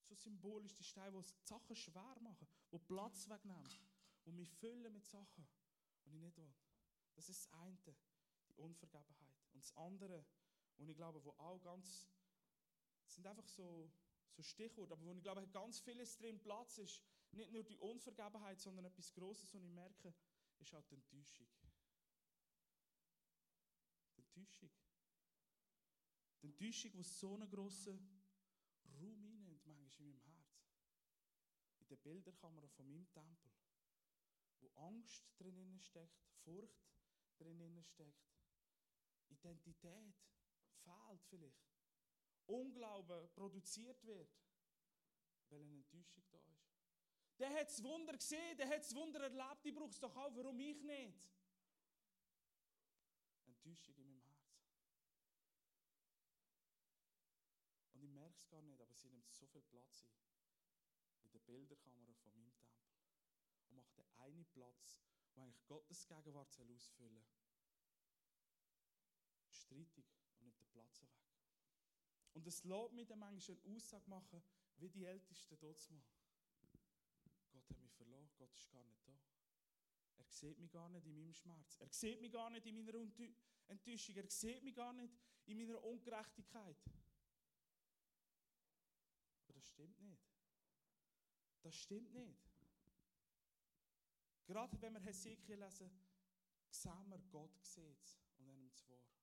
So 0.03 0.15
symbolisch 0.15 0.75
die 0.75 0.84
Steine, 0.84 1.21
die 1.21 1.31
die 1.31 1.47
Sachen 1.47 1.75
schwer 1.75 2.19
machen, 2.21 2.47
die 2.71 2.79
Platz 2.79 3.29
wegnehmen, 3.29 3.69
die 4.25 4.31
mich 4.31 4.51
füllen 4.51 4.91
mit 4.91 5.05
Sachen, 5.05 5.47
die 6.05 6.10
ich 6.10 6.21
nicht 6.21 6.38
will. 6.38 6.53
Das 7.15 7.29
ist 7.29 7.45
das 7.45 7.53
eine, 7.53 7.95
Unvergebenheit. 8.62 9.36
Und 9.54 9.63
das 9.63 9.76
andere, 9.78 10.26
und 10.78 10.89
ich 10.89 10.95
glaube, 10.95 11.24
wo 11.24 11.32
auch 11.32 11.60
ganz, 11.62 12.10
sind 13.06 13.28
einfach 13.28 13.47
so, 13.47 13.91
so 14.32 14.43
Stichworte, 14.43 14.93
aber 14.93 15.06
wo 15.06 15.13
ich 15.13 15.24
glaube, 15.24 15.47
ganz 15.50 15.80
vieles 15.80 16.17
drin 16.17 16.39
Platz 16.39 16.78
ist, 16.78 17.02
nicht 17.32 17.52
nur 17.52 17.63
die 17.63 17.78
Unvergebenheit, 17.78 18.60
sondern 18.60 18.86
etwas 18.86 19.13
Großes, 19.13 19.54
und 19.54 19.63
ich 19.63 19.71
merke, 19.71 20.13
ist 20.60 20.74
auch 20.74 20.86
die 20.86 20.95
Enttäuschung. 20.95 21.47
Die 24.17 24.21
Enttäuschung. 24.21 24.69
Die 26.41 26.47
Enttäuschung, 26.47 26.91
die 26.91 27.04
so 27.04 27.34
einen 27.36 27.50
grossen 27.50 27.97
Raum 28.86 29.24
einnimmt, 29.24 29.65
manchmal 29.65 30.10
in 30.10 30.15
meinem 30.15 30.21
Herz. 30.24 30.76
In 31.80 31.88
der 31.88 31.97
Bilderkammer 31.97 32.67
von 32.67 32.88
meinem 32.88 33.10
Tempel. 33.12 33.52
Wo 34.60 34.69
Angst 34.76 35.24
drin 35.39 35.80
steckt, 35.80 36.28
Furcht 36.43 36.91
drin 37.38 37.84
steckt. 37.84 38.31
Identität 39.32 40.15
fehlt 40.84 41.24
vielleicht. 41.30 41.72
Unglauben 42.46 43.30
produziert 43.34 44.04
wird, 44.04 44.30
weil 45.50 45.62
eine 45.62 45.76
Enttäuschung 45.76 46.24
da 46.32 46.39
ist. 46.39 46.72
Der 47.39 47.50
hat 47.54 47.67
das 47.67 47.84
Wunder 47.84 48.13
gesehen, 48.13 48.58
der 48.58 48.67
hat 48.67 48.80
das 48.80 48.94
Wunder 48.94 49.22
erlebt, 49.22 49.65
ich 49.65 49.74
brauche 49.74 49.89
es 49.89 50.00
doch 50.00 50.15
auch, 50.15 50.36
warum 50.36 50.60
ich 50.60 50.82
nicht? 50.84 51.17
Enttäuschung 53.46 53.96
in 53.96 54.10
meinem 54.10 54.22
Herz. 54.24 54.62
Und 57.94 58.04
ich 58.04 58.10
merke 58.10 58.36
es 58.38 58.48
gar 58.50 58.62
nicht, 58.62 58.82
aber 58.82 58.94
sie 58.96 59.10
nimmt 59.10 59.34
so 59.34 59.48
viel 59.48 59.62
Platz 59.62 60.04
ein. 60.04 60.22
In 61.24 61.32
der 61.32 61.39
Bilderkamera 61.39 62.13
von 62.15 62.34
meinem 62.34 62.54
Tempel. 62.54 62.91
Und 63.70 63.76
macht 63.76 63.98
den 63.98 64.10
einen 64.17 64.46
Platz, 64.48 65.02
wo 65.34 65.41
eigentlich 65.41 65.65
Gottes 65.67 66.08
Gegenwart 66.08 66.52
soll 66.52 66.70
ausfüllen 66.72 67.26
Streitig 69.71 70.05
und 70.27 70.41
nimmt 70.41 70.60
den 70.60 70.67
Platz 70.67 71.01
weg. 71.01 71.10
Und 72.34 72.45
es 72.45 72.63
lässt 72.65 72.91
mich 72.91 73.07
dann 73.07 73.19
manchmal 73.19 73.57
eine 73.63 73.75
Aussage 73.75 74.10
machen, 74.10 74.43
wie 74.77 74.89
die 74.89 75.05
Ältesten 75.05 75.57
dort 75.60 75.89
mal. 75.91 76.03
Gott 77.51 77.69
hat 77.69 77.79
mich 77.79 77.93
verloren, 77.93 78.29
Gott 78.38 78.53
ist 78.53 78.69
gar 78.69 78.84
nicht 78.84 79.07
da. 79.07 79.17
Er 80.17 80.25
sieht 80.25 80.60
mich 80.60 80.71
gar 80.71 80.89
nicht 80.89 81.05
in 81.05 81.13
meinem 81.13 81.34
Schmerz. 81.34 81.77
Er 81.79 81.88
sieht 81.89 82.19
mich 82.19 82.31
gar 82.31 82.49
nicht 82.49 82.65
in 82.65 82.75
meiner 82.75 82.99
Enttäuschung. 83.67 84.15
Er 84.17 84.29
sieht 84.29 84.62
mich 84.62 84.75
gar 84.75 84.91
nicht 84.91 85.13
in 85.45 85.57
meiner 85.57 85.81
Ungerechtigkeit. 85.84 86.77
Aber 89.43 89.53
das 89.53 89.67
stimmt 89.69 90.01
nicht. 90.01 90.36
Das 91.62 91.75
stimmt 91.75 92.13
nicht. 92.13 92.51
Gerade 94.47 94.81
wenn 94.81 94.93
wir 94.95 95.01
Hesekiel 95.01 95.55
lesen, 95.55 95.89
sehen 96.69 97.10
wir, 97.10 97.19
Gott 97.29 97.63
sieht 97.63 98.03
es 98.03 98.21
und 98.38 98.47
er 98.47 98.53
nimmt 98.53 98.75
es 98.75 98.89
wahr. 98.89 99.20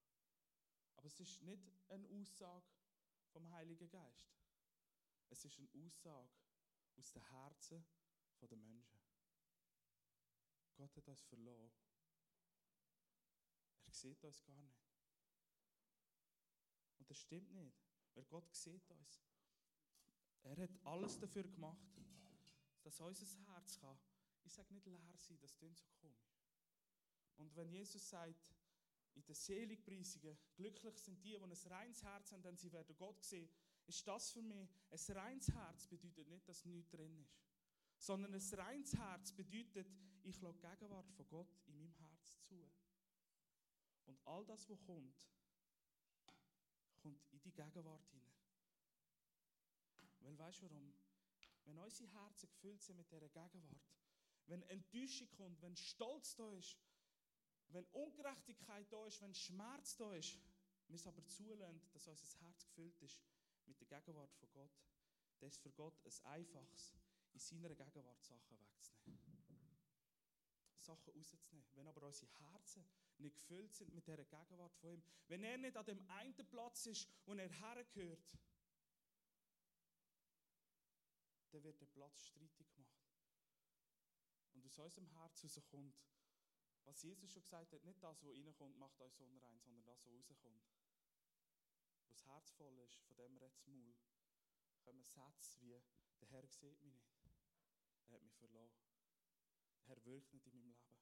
Aber 0.98 1.06
es 1.06 1.20
ist 1.20 1.40
nicht 1.42 1.72
eine 1.88 2.08
Aussage 2.08 2.66
vom 3.28 3.48
Heiligen 3.52 3.88
Geist. 3.88 4.36
Es 5.30 5.44
ist 5.44 5.56
eine 5.60 5.68
Aussage 5.86 6.28
aus 6.96 7.12
den 7.12 7.22
Herzen 7.30 7.86
der 8.40 8.58
Menschen. 8.58 9.00
Gott 10.74 10.96
hat 10.96 11.06
uns 11.06 11.22
verloren. 11.22 11.70
Er 13.84 13.92
sieht 13.92 14.24
uns 14.24 14.42
gar 14.44 14.60
nicht. 14.60 14.90
Und 16.98 17.08
das 17.08 17.18
stimmt 17.18 17.52
nicht, 17.52 17.78
weil 18.14 18.24
Gott 18.24 18.52
sieht 18.52 18.90
uns. 18.90 19.22
Er 20.42 20.56
hat 20.56 20.84
alles 20.84 21.16
dafür 21.20 21.44
gemacht, 21.44 21.96
dass 22.82 22.98
unser 23.00 23.26
Herz 23.54 23.78
kann. 23.78 23.98
Ich 24.44 24.52
sage 24.52 24.74
nicht 24.74 24.86
leer 24.86 25.16
sein, 25.16 25.38
das 25.38 25.54
klingt 25.54 25.78
so 25.78 25.88
komisch. 26.00 26.42
Und 27.36 27.54
wenn 27.54 27.70
Jesus 27.70 28.08
sagt, 28.08 28.52
in 29.18 29.24
den 29.24 29.34
Seligpreisungen, 29.34 30.38
glücklich 30.54 30.96
sind 30.98 31.22
die, 31.24 31.30
die 31.30 31.36
ein 31.36 31.52
reines 31.52 32.02
Herz 32.02 32.32
haben, 32.32 32.42
denn 32.42 32.56
sie 32.56 32.72
werden 32.72 32.96
Gott 32.96 33.22
sehen, 33.24 33.50
ist 33.86 34.06
das 34.06 34.30
für 34.30 34.42
mich, 34.42 34.70
ein 34.90 35.16
reines 35.16 35.50
Herz 35.52 35.86
bedeutet 35.86 36.28
nicht, 36.28 36.48
dass 36.48 36.64
nichts 36.64 36.90
drin 36.90 37.16
ist. 37.18 37.36
Sondern 37.98 38.32
ein 38.32 38.54
reines 38.54 38.94
Herz 38.96 39.32
bedeutet, 39.32 39.88
ich 40.22 40.40
lasse 40.40 40.60
die 40.60 40.68
Gegenwart 40.68 41.10
von 41.10 41.26
Gott 41.28 41.58
in 41.66 41.76
meinem 41.78 41.94
Herz 41.94 42.38
zu. 42.42 42.70
Und 44.06 44.20
all 44.24 44.44
das, 44.46 44.68
was 44.68 44.84
kommt, 44.84 45.16
kommt 46.96 47.26
in 47.32 47.40
die 47.40 47.52
Gegenwart 47.52 48.06
hinein. 48.10 48.38
Weil 50.20 50.38
weißt 50.38 50.62
du 50.62 50.70
warum? 50.70 50.94
Wenn 51.64 51.78
unsere 51.78 52.08
Herzen 52.12 52.48
gefüllt 52.48 52.82
sind 52.82 52.96
mit 52.96 53.10
dieser 53.10 53.28
Gegenwart, 53.28 53.82
wenn 54.46 54.62
Enttäuschung 54.62 55.28
kommt, 55.30 55.60
wenn 55.60 55.76
Stolz 55.76 56.36
da 56.36 56.50
ist, 56.52 56.78
wenn 57.70 57.84
Ungerechtigkeit 57.86 58.90
da 58.92 59.06
ist, 59.06 59.20
wenn 59.20 59.34
Schmerz 59.34 59.96
da 59.96 60.12
ist, 60.14 60.38
wir 60.88 60.96
es 60.96 61.06
aber 61.06 61.26
zulassen, 61.26 61.80
dass 61.92 62.06
unser 62.06 62.40
Herz 62.40 62.64
gefüllt 62.66 63.00
ist 63.02 63.20
mit 63.66 63.78
der 63.80 63.86
Gegenwart 63.86 64.32
von 64.34 64.50
Gott, 64.52 64.72
dann 65.38 65.48
ist 65.48 65.60
für 65.60 65.70
Gott 65.70 65.94
ein 66.04 66.32
einfaches, 66.32 66.94
in 67.34 67.40
seiner 67.40 67.74
Gegenwart 67.74 68.22
Sachen 68.24 68.58
wegzunehmen. 68.58 69.28
Sachen 70.88 71.12
rauszunehmen. 71.12 71.68
Wenn 71.74 71.86
aber 71.86 72.06
unsere 72.06 72.30
Herzen 72.40 72.88
nicht 73.18 73.36
gefüllt 73.36 73.74
sind 73.74 73.92
mit 73.94 74.06
dieser 74.06 74.24
Gegenwart 74.24 74.74
von 74.76 74.90
ihm, 74.90 75.02
wenn 75.26 75.42
er 75.42 75.58
nicht 75.58 75.76
an 75.76 75.84
dem 75.84 76.00
einen 76.08 76.34
Platz 76.48 76.86
ist, 76.86 77.06
wo 77.26 77.34
er 77.34 77.48
hergehört, 77.48 78.38
dann 81.50 81.62
wird 81.62 81.80
der 81.80 81.86
Platz 81.86 82.26
streitig 82.26 82.70
gemacht. 82.72 82.88
Und 84.54 84.64
aus 84.64 84.78
unserem 84.78 85.08
Herz 85.18 85.44
rauskommt, 85.44 85.94
was 86.98 87.04
Jesus 87.04 87.30
schon 87.30 87.42
gesagt 87.42 87.72
hat, 87.72 87.84
nicht 87.84 88.02
das, 88.02 88.24
was 88.24 88.34
reinkommt, 88.34 88.76
macht 88.76 89.00
euch 89.00 89.20
unrein, 89.20 89.60
sondern 89.60 89.84
das, 89.84 90.04
was 90.04 90.12
rauskommt. 90.12 90.66
Wo 92.02 92.10
das 92.10 92.26
Herz 92.26 92.50
voll 92.50 92.76
ist, 92.80 92.98
von 93.04 93.16
dem 93.16 93.36
redet 93.36 93.56
das 93.56 93.66
Maul, 93.68 93.94
kommen 94.80 95.04
Sätze 95.04 95.60
wie, 95.60 95.80
der 96.20 96.28
Herr 96.28 96.44
sieht 96.48 96.82
mich 96.82 96.96
nicht. 96.96 97.30
Er 98.08 98.14
hat 98.14 98.22
mich 98.22 98.34
verloren. 98.34 98.74
Der 99.76 99.86
Herr 99.86 100.04
wirkt 100.06 100.32
nicht 100.32 100.48
in 100.48 100.56
meinem 100.58 100.72
Leben. 100.72 100.98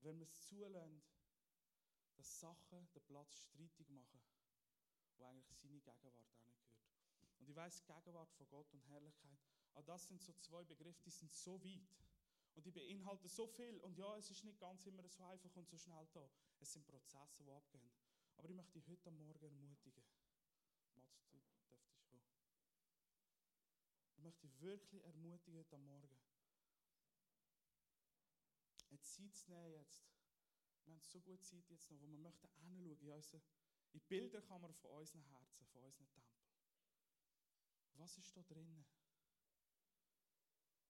Wenn 0.00 0.18
wir 0.18 0.24
es 0.24 0.40
zulassen, 0.40 1.02
dass 2.16 2.40
Sachen 2.40 2.90
den 2.94 3.02
Platz 3.02 3.42
streitig 3.42 3.90
machen, 3.90 4.22
wo 5.18 5.24
eigentlich 5.26 5.58
seine 5.58 5.78
Gegenwart 5.78 6.00
hingehört. 6.00 6.72
Und 7.38 7.50
ich 7.50 7.54
weiß, 7.54 7.84
Gegenwart 7.84 8.32
von 8.32 8.48
Gott 8.48 8.72
und 8.72 8.88
Herrlichkeit, 8.88 9.40
auch 9.74 9.84
das 9.84 10.06
sind 10.06 10.22
so 10.22 10.32
zwei 10.32 10.64
Begriffe, 10.64 11.02
die 11.02 11.10
sind 11.10 11.30
so 11.30 11.62
weit. 11.62 11.98
Und 12.58 12.66
die 12.66 12.72
beinhalten 12.72 13.28
so 13.28 13.46
viel. 13.46 13.78
Und 13.78 13.96
ja, 13.96 14.16
es 14.16 14.32
ist 14.32 14.42
nicht 14.42 14.58
ganz 14.58 14.84
immer 14.84 15.06
so 15.08 15.22
einfach 15.22 15.54
und 15.54 15.68
so 15.68 15.78
schnell 15.78 16.08
da. 16.12 16.28
Es 16.58 16.72
sind 16.72 16.84
Prozesse, 16.88 17.44
die 17.44 17.52
abgehen. 17.52 17.88
Aber 18.36 18.48
ich 18.48 18.56
möchte 18.56 18.72
dich 18.72 18.88
heute 18.88 19.12
Morgen 19.12 19.44
ermutigen. 19.44 20.02
Mats, 20.96 21.20
du 21.20 21.38
dürftest 21.38 21.68
kommen. 21.70 22.26
Ich 24.16 24.22
möchte 24.24 24.40
dich 24.48 24.60
wirklich 24.60 25.04
ermutigen 25.04 25.56
heute 25.56 25.78
Morgen. 25.78 26.18
Eine 28.88 29.00
Zeit 29.02 29.36
zu 29.36 29.52
nehmen 29.52 29.74
jetzt. 29.74 30.10
Wir 30.82 30.94
haben 30.94 31.00
so 31.00 31.20
gute 31.20 31.44
Zeit 31.44 31.70
jetzt 31.70 31.88
noch, 31.92 32.00
wo 32.00 32.08
wir 32.08 32.18
möchten 32.18 32.48
hinschauen 32.48 32.98
in, 32.98 33.12
unsere, 33.12 33.40
in 33.92 34.00
Bilderkammer 34.00 34.72
von 34.72 34.90
unseren 34.98 35.22
Herzen, 35.22 35.64
von 35.66 35.84
unseren 35.84 36.08
Tempeln. 36.08 36.42
Was 37.94 38.18
ist 38.18 38.36
da 38.36 38.42
drinnen? 38.42 38.84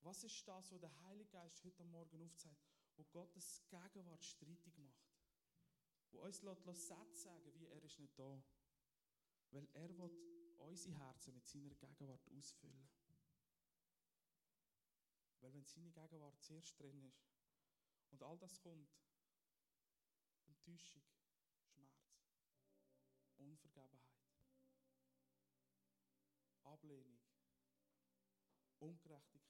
Was 0.03 0.23
ist 0.25 0.47
das, 0.47 0.73
was 0.73 0.81
der 0.81 1.03
Heilige 1.03 1.31
Geist 1.31 1.65
heute 1.65 1.85
Morgen 1.85 2.23
aufzeigt, 2.23 2.63
wo 2.97 3.05
Gottes 3.05 3.63
Gegenwart 3.69 4.25
streitig 4.25 4.77
macht? 4.79 5.13
Wo 6.11 6.21
uns 6.21 6.43
Sätze 6.75 7.23
sagen, 7.23 7.53
wie 7.55 7.67
er 7.67 7.83
ist 7.83 7.99
nicht 7.99 8.19
da. 8.19 8.43
Weil 9.51 9.69
er 9.75 9.99
will 9.99 10.11
unsere 10.59 10.95
Herzen 10.97 11.35
mit 11.35 11.47
seiner 11.47 11.75
Gegenwart 11.75 12.29
ausfüllen. 12.31 12.89
Weil 15.41 15.53
wenn 15.53 15.65
seine 15.65 15.91
Gegenwart 15.91 16.41
zuerst 16.41 16.79
drin 16.81 17.03
ist 17.05 17.29
und 18.11 18.23
all 18.23 18.39
das 18.39 18.61
kommt, 18.61 18.91
Enttäuschung, 20.47 21.03
Schmerz, 21.61 22.13
Unvergebenheit, 23.37 24.09
Ablehnung, 26.65 27.21
Ungerechtigkeit. 28.81 29.48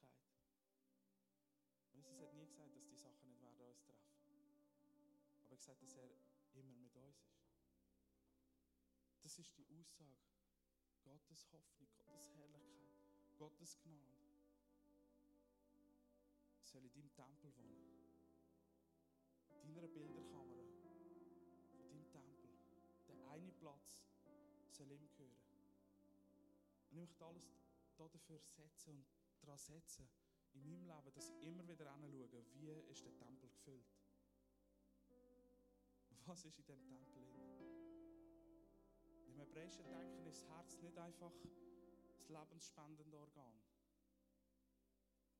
Jesus 2.19 2.25
hat 2.25 2.35
nie 2.35 2.47
gesagt, 2.47 2.75
dass 2.75 2.89
die 2.89 2.97
Sachen 2.97 3.31
nicht 3.31 3.59
werden 3.59 3.75
uns 3.75 3.85
treffen. 3.85 4.35
Aber 5.41 5.55
er 5.55 5.69
hat 5.69 5.79
gesagt, 5.79 5.83
dass 5.83 5.97
er 5.97 6.61
immer 6.61 6.75
mit 6.75 6.97
uns 6.97 7.23
ist. 7.23 7.39
Das 9.23 9.39
ist 9.39 9.57
die 9.57 9.67
Aussage. 9.67 10.29
Gottes 11.05 11.51
Hoffnung, 11.53 11.89
Gottes 11.97 12.35
Herrlichkeit, 12.37 13.39
Gottes 13.39 13.79
Gnade 13.83 14.19
soll 16.63 16.85
in 16.85 16.93
deinem 16.93 17.15
Tempel 17.15 17.57
wohnen. 17.57 17.89
In 19.63 19.75
deiner 19.75 19.89
Bilderkamera, 19.89 20.65
von 21.71 21.79
deinem 21.79 22.07
Tempel. 22.09 22.51
Der 23.09 23.31
eine 23.31 23.53
Platz 23.53 24.05
soll 24.71 24.91
ihm 24.93 25.09
gehören. 25.17 25.33
Und 26.91 26.91
ich 26.91 26.93
möchte 26.93 27.25
alles 27.25 27.43
dafür 27.97 28.41
setzen 28.51 28.91
und 28.91 29.07
daran 29.43 29.59
setzen, 29.59 30.09
in 30.59 30.71
meinem 30.71 30.87
Leben, 30.87 31.13
dass 31.15 31.29
ich 31.29 31.43
immer 31.43 31.67
wieder 31.67 31.95
hinschaue, 31.95 32.45
wie 32.55 32.71
ist 32.91 33.05
der 33.05 33.15
Tempel 33.17 33.49
gefüllt. 33.49 33.87
Was 36.27 36.45
ist 36.45 36.59
in 36.59 36.65
diesem 36.65 36.87
Tempel 36.87 37.25
drin? 37.25 37.49
Im 39.27 39.39
hebräischen 39.39 39.89
Denken 39.89 40.27
ist 40.27 40.43
das 40.43 40.49
Herz 40.49 40.79
nicht 40.83 40.99
einfach 40.99 41.33
das 42.17 42.29
lebensspendende 42.29 43.19
Organ, 43.19 43.61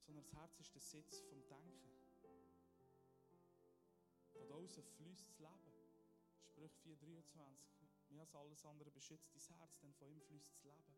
sondern 0.01 0.25
das 0.25 0.33
Herz 0.35 0.61
ist 0.61 0.75
der 0.75 0.81
Sitz 0.81 1.21
vom 1.21 1.47
Denken. 1.49 1.91
Von 4.33 4.53
außen 4.53 4.83
fließt 4.83 5.29
das 5.29 5.39
Leben. 5.41 5.73
Sprüch 6.41 6.73
4,23. 6.87 8.11
Mehr 8.11 8.23
als 8.23 8.35
alles 8.35 8.65
andere 8.65 8.91
beschützt 8.91 9.35
dein 9.35 9.59
Herz, 9.59 9.79
denn 9.81 9.93
von 9.93 10.09
ihm 10.09 10.21
fließt 10.21 10.51
das 10.55 10.65
Leben. 10.65 10.97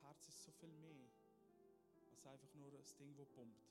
Herz 0.00 0.28
ist 0.28 0.42
so 0.44 0.52
viel 0.52 0.72
mehr 0.72 1.10
als 2.18 2.26
einfach 2.26 2.52
nur 2.54 2.72
ein 2.72 2.84
Ding, 2.98 3.14
das 3.16 3.30
pumpt. 3.30 3.62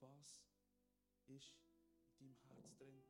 Was 0.00 0.44
ist 1.26 1.58
in 2.20 2.36
deinem 2.42 2.62
Herz 2.62 2.76
drin? 2.78 3.02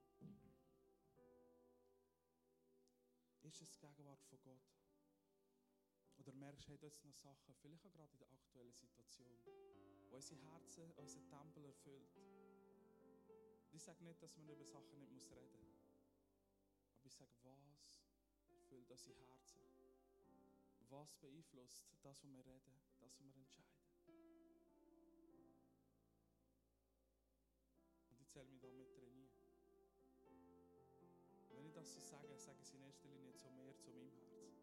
Ist 3.43 3.61
es 3.61 3.71
die 3.73 3.81
Gegenwart 3.81 4.23
von 4.25 4.41
Gott? 4.41 4.63
Oder 6.17 6.33
merkst 6.33 6.69
du, 6.69 6.73
hey, 6.73 6.79
da 6.79 6.87
jetzt 6.87 7.05
noch 7.05 7.15
Sachen, 7.15 7.55
vielleicht 7.57 7.87
auch 7.87 7.93
gerade 7.93 8.13
in 8.13 8.19
der 8.19 8.33
aktuellen 8.33 8.73
Situation, 8.73 9.39
wo 9.45 10.17
unsere 10.17 10.41
Herzen, 10.41 10.91
unseren 10.93 11.27
Tempel 11.29 11.65
erfüllt. 11.65 12.09
Ich 13.81 13.87
sage 13.87 14.05
nicht, 14.05 14.23
dass 14.23 14.37
man 14.37 14.47
über 14.47 14.67
Sachen 14.67 14.99
nicht 14.99 15.11
muss 15.11 15.31
reden 15.31 15.59
muss. 15.65 15.89
Aber 16.99 17.07
ich 17.07 17.15
sage, 17.15 17.31
was 17.43 18.05
erfüllt 18.51 18.91
unsere 18.91 19.15
Herzen? 19.15 19.59
Was 20.91 21.15
beeinflusst 21.15 21.87
das, 21.89 22.05
was 22.05 22.23
wir 22.23 22.45
reden, 22.45 22.75
das, 22.75 23.01
was 23.01 23.19
wir 23.19 23.35
entscheiden? 23.35 23.81
Und 28.11 28.21
ich 28.21 28.29
zähle 28.29 28.51
mich 28.51 28.61
da 28.61 28.69
mit 28.69 28.93
trainieren. 28.93 29.33
Wenn 31.49 31.65
ich 31.65 31.73
das 31.73 31.91
so 31.95 32.01
sage, 32.03 32.37
sage 32.37 32.61
ich 32.61 32.69
es 32.69 32.75
in 32.75 32.83
erster 32.83 33.09
Linie 33.09 33.35
zu 33.35 33.49
mir, 33.49 33.75
zu 33.79 33.93
meinem 33.93 34.13
Herz. 34.13 34.61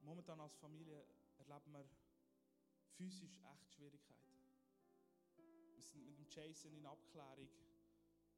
Momentan 0.00 0.40
als 0.40 0.56
Familie 0.56 1.04
erleben 1.36 1.72
wir 1.74 1.84
physisch 2.96 3.38
echt 3.52 3.70
Schwierigkeiten. 3.74 4.25
Sind 5.86 6.06
mit 6.06 6.18
dem 6.18 6.26
Jason 6.28 6.74
in 6.74 6.86
Abklärung, 6.86 7.48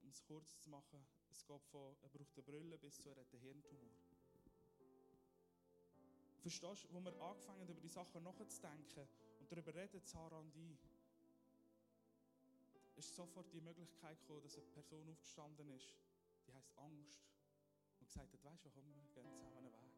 um 0.03 0.09
es 0.11 0.23
kurz 0.25 0.59
zu 0.61 0.71
machen. 0.71 1.05
Es 1.31 1.45
geht 1.45 1.65
von, 1.67 1.97
er 2.03 2.09
braucht 2.09 2.37
eine 2.37 2.43
Brille 2.43 2.79
bis 2.79 3.01
zu, 3.01 3.09
er 3.09 3.17
hat 3.17 3.33
einen 3.33 3.43
Hirntumor. 3.43 3.91
Verstehst 6.41 6.85
du, 6.85 6.95
wo 6.95 7.01
wir 7.01 7.13
angefangen 7.21 7.61
haben, 7.61 7.69
über 7.69 7.81
die 7.81 7.89
Sachen 7.89 8.23
nachzudenken 8.23 9.09
und 9.41 9.51
darüber 9.53 9.75
reden, 9.75 10.01
Sarah 10.01 10.39
und 10.39 10.55
ich, 10.57 10.79
ist 12.97 13.15
sofort 13.15 13.53
die 13.53 13.61
Möglichkeit 13.61 14.19
gekommen, 14.21 14.43
dass 14.43 14.57
eine 14.57 14.67
Person 14.67 15.09
aufgestanden 15.09 15.71
ist, 15.71 15.95
die 16.47 16.53
heißt 16.53 16.77
Angst, 16.79 17.23
und 18.01 18.07
gesagt 18.07 18.33
hat, 18.33 18.45
weißt 18.45 18.65
du, 18.65 18.71
komm, 18.71 18.85
wir 18.87 19.03
gehen 19.15 19.35
zusammen 19.35 19.57
einen 19.59 19.73
Weg. 19.73 19.93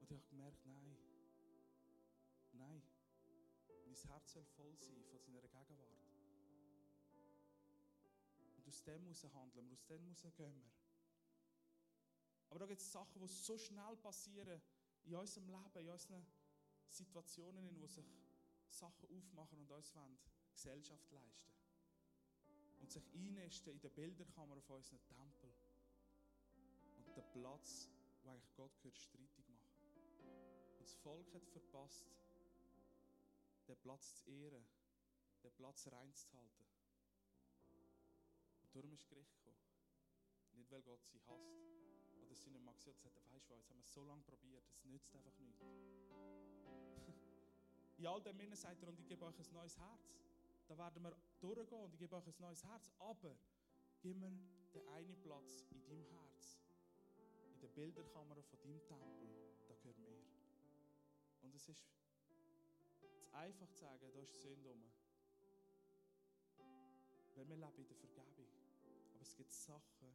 Und 0.00 0.10
ich 0.10 0.16
habe 0.16 0.26
gemerkt, 0.30 0.66
nein, 0.66 0.96
nein, 2.52 2.82
mein 3.84 3.94
Herz 3.94 4.32
soll 4.32 4.44
voll 4.56 4.76
sein 4.76 5.04
von 5.04 5.18
seiner 5.20 5.40
Gegenwart. 5.42 6.13
Aus 8.74 8.82
dem 8.82 9.04
muss 9.04 9.22
handeln 9.22 9.70
wir, 9.70 9.74
aus 9.76 9.86
dem 9.86 10.04
muss 10.04 10.22
gehen 10.22 10.60
wir. 10.64 10.72
Aber 12.50 12.58
da 12.58 12.66
gibt 12.66 12.80
es 12.80 12.90
Sachen, 12.90 13.20
die 13.20 13.28
so 13.28 13.56
schnell 13.56 13.96
passieren 13.98 14.60
in 15.04 15.14
unserem 15.14 15.46
Leben, 15.48 15.78
in 15.78 15.88
unseren 15.90 16.26
Situationen, 16.88 17.68
in 17.68 17.80
wo 17.80 17.86
sich 17.86 18.04
Sachen 18.68 19.08
aufmachen 19.16 19.60
und 19.60 19.70
uns 19.70 19.94
wollen, 19.94 20.18
Gesellschaft 20.52 21.08
leisten. 21.12 21.54
Und 22.80 22.90
sich 22.90 23.04
einnisten 23.14 23.74
in 23.74 23.80
der 23.80 23.90
Bilderkammer 23.90 24.60
von 24.60 24.78
unserem 24.78 25.06
Tempel. 25.06 25.54
Und 26.96 27.16
den 27.16 27.30
Platz, 27.30 27.88
wo 28.24 28.30
eigentlich 28.30 28.52
Gott 28.56 28.76
gehört, 28.80 28.98
streitig 28.98 29.48
machen. 29.50 29.70
Und 30.72 30.80
das 30.80 30.94
Volk 30.94 31.32
hat 31.32 31.46
verpasst, 31.46 32.08
den 33.68 33.76
Platz 33.76 34.16
zu 34.16 34.30
ehren, 34.32 34.66
den 35.44 35.52
Platz 35.52 35.86
reinzuhalten. 35.86 36.73
Darum 38.74 38.92
ist 38.92 39.08
Gericht 39.08 39.32
gekommen. 39.38 39.56
Nicht, 40.54 40.70
weil 40.70 40.82
Gott 40.82 41.02
sie 41.04 41.20
hasst 41.26 41.54
oder 42.22 42.34
sie 42.34 42.50
nicht 42.50 42.64
mag. 42.64 42.80
Sie 42.80 42.90
hat 42.90 42.96
gesagt, 42.96 43.16
weißt 43.30 43.48
du 43.48 43.54
was, 43.54 43.60
jetzt 43.60 43.70
haben 43.70 43.78
wir 43.78 43.84
es 43.84 43.92
so 43.92 44.04
lange 44.04 44.22
probiert, 44.22 44.64
es 44.70 44.84
nützt 44.84 45.14
einfach 45.14 45.38
nichts. 45.38 45.62
In 47.98 48.06
all 48.06 48.22
dem 48.22 48.40
Innen 48.40 48.56
sagt 48.56 48.82
er, 48.82 48.88
und 48.88 48.98
ich 48.98 49.06
gebe 49.06 49.24
euch 49.24 49.38
ein 49.38 49.52
neues 49.52 49.78
Herz. 49.78 50.18
Da 50.66 50.76
werden 50.78 51.02
wir 51.02 51.14
durchgehen 51.40 51.84
und 51.84 51.92
ich 51.92 51.98
gebe 51.98 52.16
euch 52.16 52.26
ein 52.26 52.34
neues 52.38 52.64
Herz. 52.64 52.90
Aber 52.98 53.36
gib 54.00 54.16
mir 54.16 54.32
den 54.72 54.88
einen 54.88 55.20
Platz 55.20 55.66
in 55.70 55.84
deinem 55.84 56.06
Herz. 56.06 56.58
In 57.54 57.60
der 57.60 57.68
Bilderkammer 57.68 58.42
von 58.42 58.58
deinem 58.60 58.82
Tempel. 58.84 59.28
Da 59.68 59.74
gehört 59.74 59.98
mehr. 59.98 60.24
Und 61.42 61.54
es 61.54 61.68
ist 61.68 61.86
zu 62.98 63.06
einfach 63.32 63.70
zu 63.70 63.80
sagen, 63.80 64.10
da 64.12 64.20
ist 64.20 64.40
Sünde 64.40 64.70
rum. 64.70 64.82
Weil 67.34 67.48
wir 67.48 67.56
leben 67.56 67.78
in 67.78 67.86
der 67.86 67.96
Vergebung. 67.96 68.63
Es 69.24 69.34
gibt 69.36 69.54
Sachen, 69.54 70.14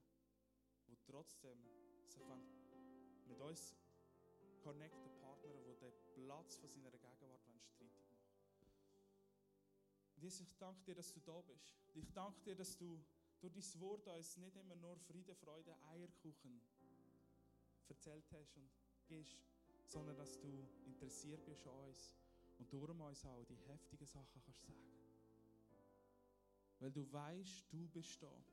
die 0.87 0.95
trotzdem 1.03 1.67
sich 2.05 2.23
mit 3.25 3.41
uns 3.41 3.75
connecten 4.59 5.11
Partner, 5.17 5.59
die 5.63 5.75
den 5.77 5.93
Platz 6.13 6.57
von 6.57 6.69
seiner 6.69 6.91
Gegenwart 6.91 7.41
streitig 7.41 8.11
machen 8.11 8.37
Und 10.15 10.21
Jesus, 10.21 10.41
ich 10.41 10.55
danke 10.57 10.83
dir, 10.83 10.93
dass 10.93 11.11
du 11.11 11.21
da 11.21 11.41
bist. 11.41 11.81
Ich 11.95 12.13
danke 12.13 12.39
dir, 12.43 12.55
dass 12.55 12.77
du 12.77 13.03
durch 13.39 13.51
dein 13.51 13.81
Wort 13.81 14.07
uns 14.07 14.37
nicht 14.37 14.55
immer 14.55 14.75
nur 14.75 14.95
Friede, 14.99 15.33
Freude, 15.33 15.75
Eierkuchen 15.85 16.61
erzählt 17.87 18.31
hast 18.31 18.57
und 18.57 18.69
gibst, 19.07 19.39
sondern 19.85 20.17
dass 20.17 20.39
du 20.39 20.69
interessiert 20.85 21.43
bist 21.45 21.65
an 21.65 21.73
uns 21.73 22.13
und 22.59 22.71
darum 22.71 23.01
uns 23.01 23.25
auch 23.25 23.43
die 23.45 23.57
heftigen 23.57 24.05
Sachen 24.05 24.39
kannst 24.45 24.67
sagen. 24.67 24.77
Weil 26.77 26.91
du 26.91 27.11
weißt, 27.11 27.73
du 27.73 27.87
bist 27.87 28.21
da. 28.21 28.45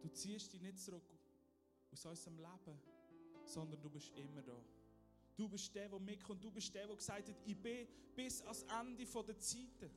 Du 0.00 0.08
ziehst 0.08 0.52
dich 0.52 0.60
nicht 0.60 0.78
zurück 0.78 1.08
aus 1.92 2.04
unserem 2.04 2.38
Leben, 2.38 2.80
sondern 3.44 3.80
du 3.80 3.90
bist 3.90 4.12
immer 4.16 4.42
da. 4.42 4.62
Du 5.36 5.48
bist 5.48 5.74
der, 5.74 5.88
der 5.88 5.98
mitkommt. 5.98 6.44
Du 6.44 6.50
bist 6.50 6.74
der, 6.74 6.86
der 6.86 6.96
gesagt 6.96 7.28
hat, 7.28 7.36
ich 7.44 7.60
bin 7.60 7.86
bis 8.14 8.42
ans 8.42 8.64
Ende 8.80 9.04
der 9.04 9.38
Zeiten. 9.38 9.90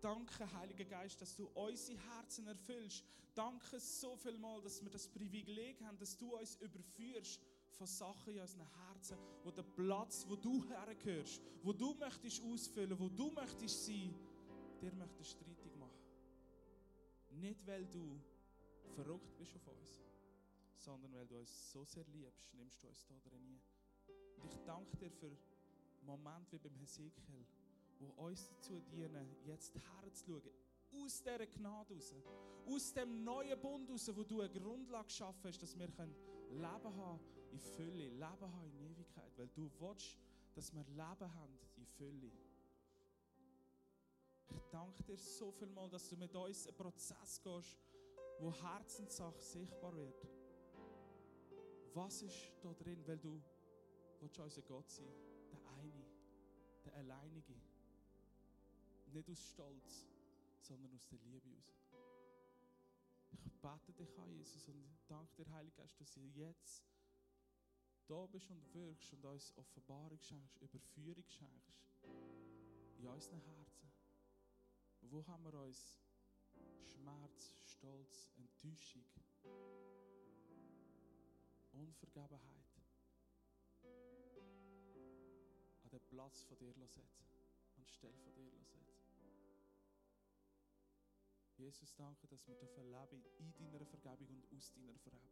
Danke, 0.00 0.50
Heiliger 0.52 0.84
Geist, 0.84 1.20
dass 1.20 1.36
du 1.36 1.46
unsere 1.54 1.98
Herzen 2.14 2.46
erfüllst. 2.46 3.04
Danke 3.34 3.78
so 3.78 4.16
viel 4.16 4.36
mal, 4.38 4.60
dass 4.62 4.82
wir 4.82 4.90
das 4.90 5.08
Privileg 5.08 5.80
haben, 5.82 5.98
dass 5.98 6.16
du 6.16 6.36
uns 6.36 6.56
überführst 6.56 7.40
von 7.70 7.86
Sachen 7.86 8.34
in 8.34 8.40
unseren 8.40 8.66
Herzen, 8.86 9.16
wo 9.44 9.50
der 9.50 9.62
Platz, 9.62 10.26
wo 10.28 10.36
du 10.36 10.64
hergehörst, 10.68 11.42
wo 11.62 11.72
du 11.72 11.94
möchtest 11.94 12.42
ausfüllen, 12.42 12.98
wo 12.98 13.08
du 13.08 13.30
möchtest 13.30 13.86
sein, 13.86 14.14
dir 14.80 14.92
möchtest 14.94 15.30
streitig 15.30 15.48
machen. 15.56 15.59
Nicht, 17.40 17.66
weil 17.66 17.86
du 17.86 18.20
verrückt 18.94 19.34
bist 19.38 19.56
auf 19.56 19.66
uns, 19.68 20.04
sondern 20.76 21.14
weil 21.14 21.26
du 21.26 21.38
uns 21.38 21.72
so 21.72 21.84
sehr 21.84 22.04
liebst, 22.08 22.52
nimmst 22.52 22.82
du 22.82 22.88
uns 22.88 23.06
da 23.06 23.18
drin. 23.20 23.60
Und 24.42 24.52
ich 24.52 24.60
danke 24.66 24.94
dir 24.98 25.10
für 25.10 25.30
Moment 26.02 26.52
wie 26.52 26.58
beim 26.58 26.74
Hesekiel, 26.76 27.46
wo 27.98 28.08
uns 28.24 28.48
dazu 28.50 28.78
dienen, 28.92 29.36
jetzt 29.46 29.74
herzuschauen, 29.74 30.50
aus 30.92 31.22
dieser 31.22 31.46
Gnade 31.46 31.94
raus, 31.94 32.14
aus 32.66 32.92
dem 32.92 33.24
neuen 33.24 33.58
Bund 33.58 33.88
raus, 33.88 34.10
wo 34.14 34.22
du 34.22 34.40
eine 34.40 34.50
Grundlage 34.50 35.06
geschaffen 35.06 35.44
hast, 35.44 35.62
dass 35.62 35.78
wir 35.78 35.86
Leben 35.86 36.96
haben 36.96 37.20
in 37.52 37.58
Fülle, 37.58 38.08
Leben 38.08 38.20
haben 38.20 38.70
in 38.72 38.92
Ewigkeit, 38.92 39.32
weil 39.38 39.48
du 39.48 39.70
willst, 39.78 40.18
dass 40.54 40.74
wir 40.74 40.84
Leben 40.84 41.34
haben 41.34 41.58
in 41.76 41.86
Fülle. 41.86 42.32
Ich 44.50 44.66
danke 44.70 45.02
dir 45.04 45.16
so 45.16 45.50
viel 45.52 45.68
mal, 45.68 45.88
dass 45.88 46.08
du 46.08 46.16
mit 46.16 46.34
uns 46.34 46.66
einen 46.66 46.76
Prozess 46.76 47.40
gehst, 47.42 47.78
wo 48.38 48.52
Herzenssache 48.52 49.40
sichtbar 49.40 49.94
wird. 49.94 50.26
Was 51.94 52.22
ist 52.22 52.52
da 52.62 52.72
drin, 52.72 53.02
weil 53.06 53.18
du 53.18 53.42
willst 54.20 54.38
unser 54.38 54.62
Gott 54.62 54.90
sein, 54.90 55.12
der 55.50 55.60
eine, 55.78 56.06
der 56.84 56.94
alleinige. 56.94 57.54
Nicht 59.12 59.28
aus 59.28 59.50
Stolz, 59.50 60.06
sondern 60.60 60.94
aus 60.94 61.06
der 61.08 61.18
Liebe 61.18 61.48
aus. 61.58 61.82
Ich 63.44 63.56
bete 63.60 63.92
dich 63.92 64.18
an, 64.18 64.32
Jesus, 64.32 64.68
und 64.68 64.84
danke 65.08 65.34
dir, 65.36 65.50
Heiliger 65.52 65.82
Geist, 65.82 66.00
dass 66.00 66.12
du 66.12 66.20
jetzt 66.20 66.84
da 68.06 68.26
bist 68.26 68.50
und 68.50 68.74
wirkst 68.74 69.12
und 69.12 69.24
uns 69.24 69.56
Offenbarung 69.56 70.18
schenkst, 70.18 70.60
Überführung 70.60 71.24
schenkst 71.28 71.80
in 72.98 73.06
unseren 73.06 73.40
Herzen. 73.40 73.90
Wo 75.02 75.26
haben 75.26 75.44
wir 75.44 75.54
uns 75.54 75.96
Schmerz, 76.84 77.52
Stolz, 77.66 78.28
Enttäuschung, 78.36 79.04
Unvergebenheit 81.72 82.40
an 85.82 85.90
den 85.90 86.00
Platz 86.08 86.42
von 86.44 86.58
dir 86.58 86.72
setzen, 86.72 87.24
anstelle 87.76 88.16
von 88.18 88.34
dir 88.34 88.50
setzen? 88.50 88.80
Jesus, 91.56 91.94
danke, 91.94 92.26
dass 92.28 92.46
wir 92.46 92.56
leben 92.56 93.22
in 93.38 93.52
deiner 93.52 93.84
Vergebung 93.84 94.28
und 94.28 94.56
aus 94.56 94.72
deiner 94.72 94.98
Vergebung. 94.98 95.30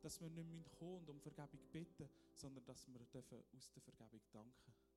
Dass 0.00 0.20
wir 0.20 0.30
nicht 0.30 0.70
kommen 0.78 0.98
und 0.98 1.10
um 1.10 1.20
Vergebung 1.20 1.60
bitten, 1.72 2.08
sondern 2.34 2.64
dass 2.64 2.86
wir 2.88 3.00
dürfen 3.06 3.44
aus 3.56 3.70
der 3.70 3.82
Vergebung 3.82 4.20
danken. 4.32 4.54
Komm, 4.64 4.87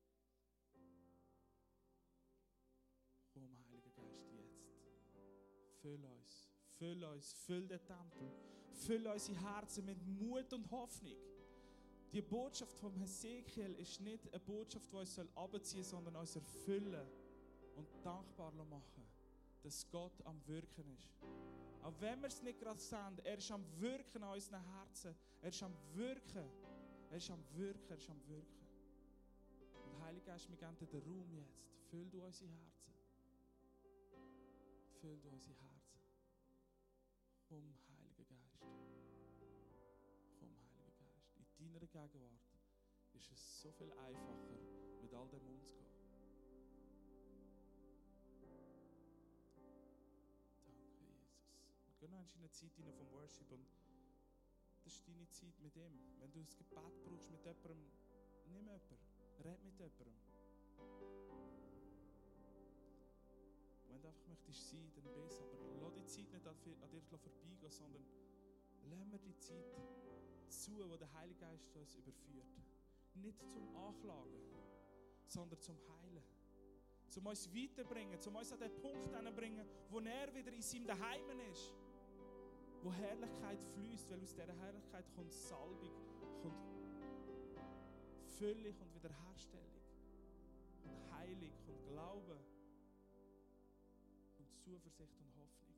Füll 5.82 6.04
uns, 6.04 6.48
füll 6.78 7.04
uns, 7.04 7.32
füll 7.32 7.66
den 7.66 7.84
Tempel, 7.84 8.30
füll 8.72 9.06
unsere 9.06 9.40
Herzen 9.40 9.84
mit 9.84 9.98
Mut 10.06 10.52
und 10.52 10.70
Hoffnung. 10.70 11.18
Die 12.12 12.22
Botschaft 12.22 12.78
vom 12.78 12.94
Hesekiel 12.96 13.74
ist 13.74 14.00
nicht 14.00 14.28
eine 14.28 14.40
Botschaft, 14.40 14.90
die 14.90 14.96
uns 14.96 15.18
abziehen 15.34 15.82
soll, 15.82 15.84
sondern 15.84 16.16
uns 16.16 16.36
erfüllen 16.36 17.06
und 17.76 17.88
dankbar 18.04 18.52
machen 18.52 19.02
dass 19.62 19.88
Gott 19.90 20.20
am 20.24 20.44
Wirken 20.46 20.88
ist. 20.96 21.14
Auch 21.82 21.94
wenn 22.00 22.20
wir 22.20 22.28
es 22.28 22.42
nicht 22.42 22.58
gerade 22.58 22.80
sehen, 22.80 23.18
er 23.24 23.38
ist 23.38 23.50
am 23.50 23.64
Wirken 23.80 24.22
an 24.22 24.34
unseren 24.34 24.62
Herzen. 24.74 25.14
Er 25.40 25.48
ist 25.48 25.62
am 25.62 25.74
Wirken. 25.94 26.48
Er 27.10 27.16
ist 27.16 27.30
am 27.30 27.44
Wirken, 27.54 27.90
er 27.90 27.96
ist 27.96 28.10
am 28.10 28.28
Wirken. 28.28 28.66
Und 29.84 30.02
Heilige 30.02 30.26
Geist, 30.26 30.48
wir 30.48 30.56
geben 30.56 30.76
dir 30.78 30.86
den 30.86 31.02
Raum 31.02 31.32
jetzt. 31.34 31.60
Füll 31.90 32.08
du 32.08 32.24
unsere 32.24 32.50
Herzen. 32.50 32.92
Füll 35.00 35.18
du 35.20 35.28
unsere 35.28 35.54
Herzen. 35.54 35.71
Komm, 37.52 37.74
Heiliger 37.86 38.24
Geist. 38.24 38.56
Komm, 40.38 40.56
Heiliger 40.72 41.04
Geist. 41.04 41.36
In 41.58 41.70
deiner 41.70 41.86
Gegenwart 41.86 42.40
ist 43.12 43.30
es 43.30 43.60
so 43.60 43.70
viel 43.72 43.92
einfacher, 43.92 44.56
mit 45.02 45.12
all 45.12 45.28
dem 45.28 45.46
umzugehen. 45.46 45.92
Geh 52.00 52.08
noch 52.08 52.20
in 52.20 52.40
eine 52.40 52.50
Zeit 52.52 52.72
vom 52.72 53.12
Worship 53.12 53.52
und 53.52 53.68
das 54.84 54.94
ist 54.94 55.06
deine 55.06 55.28
Zeit 55.28 55.60
mit 55.60 55.76
ihm. 55.76 55.92
Wenn 56.20 56.32
du 56.32 56.40
ein 56.40 56.48
Gebet 56.56 56.70
brauchst 56.70 57.04
mit 57.30 57.44
jemandem, 57.44 57.92
nimm 58.46 58.64
jemanden, 58.64 58.96
red 59.44 59.62
mit 59.62 59.78
jemandem. 59.78 61.51
Du 64.02 64.08
einfach 64.08 64.26
möchtest 64.28 64.70
sein, 64.70 64.92
dann 64.94 65.04
bist 65.14 65.40
aber 65.40 65.56
lass 65.80 65.94
die 65.94 66.04
Zeit 66.06 66.32
nicht 66.32 66.46
an 66.46 66.56
dir 66.90 67.02
vorbeigehen, 67.02 67.70
sondern 67.70 68.04
lass 68.90 69.06
mir 69.06 69.18
die 69.18 69.38
Zeit 69.38 69.64
zu, 70.48 70.72
wo 70.90 70.96
der 70.96 71.12
Heilige 71.14 71.40
Geist 71.40 71.74
uns 71.76 71.94
überführt. 71.94 72.46
Nicht 73.14 73.48
zum 73.48 73.74
Anklagen, 73.76 74.40
sondern 75.26 75.60
zum 75.60 75.76
Heilen. 75.76 76.24
Zum 77.08 77.26
uns 77.26 77.48
weiterbringen, 77.54 78.20
zum 78.20 78.34
uns 78.36 78.52
an 78.52 78.60
den 78.60 78.74
Punkt 78.74 79.36
bringen, 79.36 79.66
wo 79.90 80.00
er 80.00 80.34
wieder 80.34 80.52
in 80.52 80.62
seinem 80.62 80.86
Daheim 80.86 81.40
ist 81.52 81.74
wo 82.82 82.92
Herrlichkeit 82.92 83.62
fließt, 83.62 84.10
weil 84.10 84.20
aus 84.20 84.34
dieser 84.34 84.52
Herrlichkeit 84.58 85.04
kommt 85.14 85.32
Salbung, 85.32 85.92
kommt 86.42 86.56
Fülle, 88.38 88.74
kommt 88.74 88.94
Wiederherstellung, 88.94 89.70
und 90.84 91.12
Heilung, 91.12 91.52
kommt 91.64 91.86
Glaube, 91.86 92.34
und 92.34 92.51
Zuversicht 94.64 95.18
und 95.18 95.34
Hoffnung. 95.36 95.74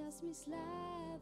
Dass 0.00 0.22
mein 0.22 1.20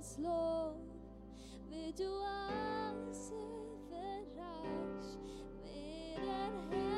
das 0.00 0.16
Lob, 0.16 0.76
weil 1.68 1.92
du 1.92 2.08
alles 2.24 3.32
überragst. 3.32 5.18
Wir 5.62 6.16
erheben 6.16 6.89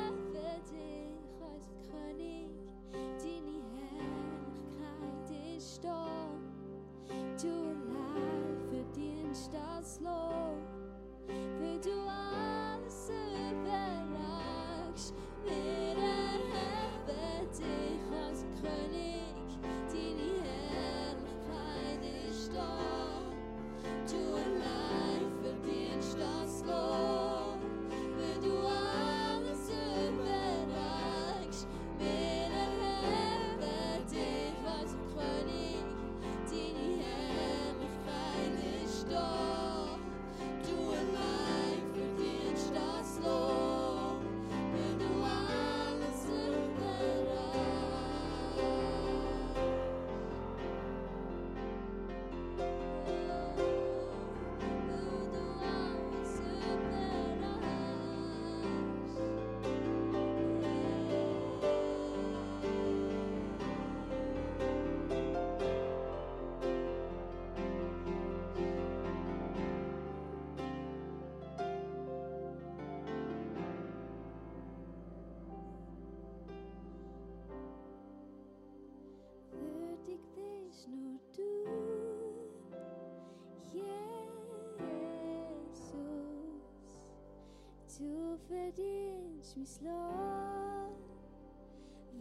mein 89.55 89.65
Lob. 89.83 90.97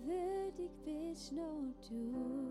Würdig 0.05 0.71
bist 0.85 1.33
nur 1.33 1.73
du. 1.89 2.42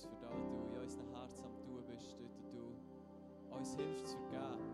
Jesus, 0.00 0.06
für 0.06 0.16
das, 0.16 0.32
du 0.32 0.76
in 0.76 0.82
unserem 0.82 1.14
Herz 1.14 1.40
am 1.40 1.56
Tun 1.58 1.84
bist, 1.86 2.16
dort 2.18 2.32
du 2.52 3.54
uns 3.54 3.74
hilfst 3.76 4.08
zu 4.08 4.18
vergeben, 4.18 4.64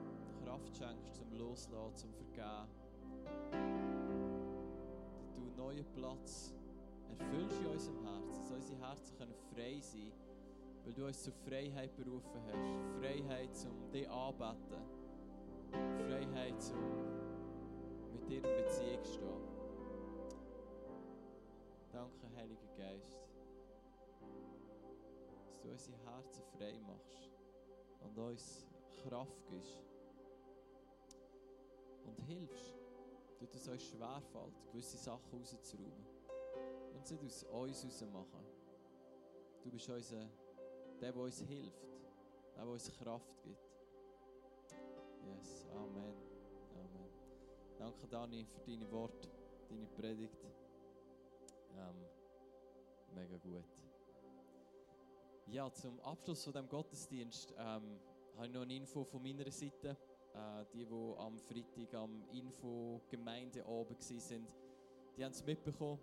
Kraft 0.44 0.76
schenkst 0.76 1.14
zum 1.14 1.32
Loslassen, 1.32 1.96
zum 1.96 2.12
Vergeben. 2.14 2.68
Dass 5.18 5.32
du 5.32 5.40
einen 5.40 5.56
neuen 5.56 5.84
Platz 5.94 6.54
erfüllst 7.08 7.60
in 7.60 7.66
unserem 7.66 8.02
Herz, 8.04 8.38
dass 8.38 8.52
unsere 8.52 8.80
Herzen 8.80 9.16
frei 9.54 9.80
sein 9.80 10.00
können, 10.00 10.84
weil 10.84 10.92
du 10.92 11.06
uns 11.06 11.22
zur 11.22 11.32
Freiheit 11.32 11.96
berufen 11.96 12.40
hast. 12.46 13.00
Freiheit, 13.00 13.66
um 13.68 13.90
dich 13.90 14.08
anzubeten. 14.08 14.82
Freiheit, 16.06 16.72
um 16.72 18.12
mit 18.12 18.28
dir 18.28 18.36
in 18.36 18.64
Beziehung 18.64 19.04
zu 19.04 19.12
stehen. 19.12 19.45
Unsere 25.76 25.98
Herzen 26.06 26.42
frei 26.56 26.80
machst 26.86 27.30
und 28.00 28.18
uns 28.18 28.66
Kraft 29.02 29.46
gibst 29.50 29.84
und 32.06 32.18
hilfst, 32.24 32.74
dass 33.40 33.54
es 33.54 33.68
uns 33.68 33.82
schwerfällt, 33.82 34.54
gewisse 34.72 34.96
Sachen 34.96 35.38
rauszuräumen 35.38 36.06
und 36.94 37.06
sie 37.06 37.16
aus 37.16 37.84
uns 37.84 38.02
rausmachen. 38.02 38.46
Du 39.62 39.70
bist 39.70 39.90
unser, 39.90 40.30
der, 40.98 41.12
der 41.12 41.16
uns 41.16 41.40
hilft, 41.40 41.82
der, 42.54 42.64
der 42.64 42.72
uns 42.72 42.90
Kraft 42.96 43.42
gibt. 43.42 43.60
Yes, 45.26 45.66
Amen. 45.74 46.14
Amen. 46.74 47.10
Danke, 47.78 48.08
Dani, 48.08 48.46
für 48.46 48.70
deine 48.70 48.90
Worte, 48.90 49.28
deine 49.68 49.86
Predigt. 49.88 50.42
Ähm, 51.74 52.06
mega 53.14 53.36
gut. 53.36 53.85
Ja, 55.48 55.72
zum 55.72 56.00
Abschluss 56.00 56.42
von 56.42 56.52
dem 56.52 56.68
Gottesdienst 56.68 57.54
ähm, 57.56 58.00
habe 58.34 58.46
ich 58.46 58.52
noch 58.52 58.62
eine 58.62 58.74
Info 58.74 59.04
von 59.04 59.22
meiner 59.22 59.48
Seite. 59.52 59.96
Äh, 60.34 60.64
die, 60.74 60.84
die 60.84 61.14
am 61.18 61.38
Freitag 61.38 61.94
am 61.94 62.24
Info-Gemeinde 62.32 63.64
oben 63.64 63.96
waren, 63.96 64.46
die 65.16 65.24
haben 65.24 65.30
es 65.30 65.44
mitbekommen. 65.44 66.00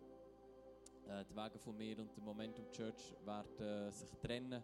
Äh, 1.10 1.26
die 1.26 1.36
Wege 1.36 1.60
von 1.60 1.76
mir 1.76 2.00
und 2.00 2.16
der 2.16 2.24
Momentum 2.24 2.72
Church 2.72 3.14
werden 3.26 3.92
sich 3.92 4.10
trennen. 4.22 4.64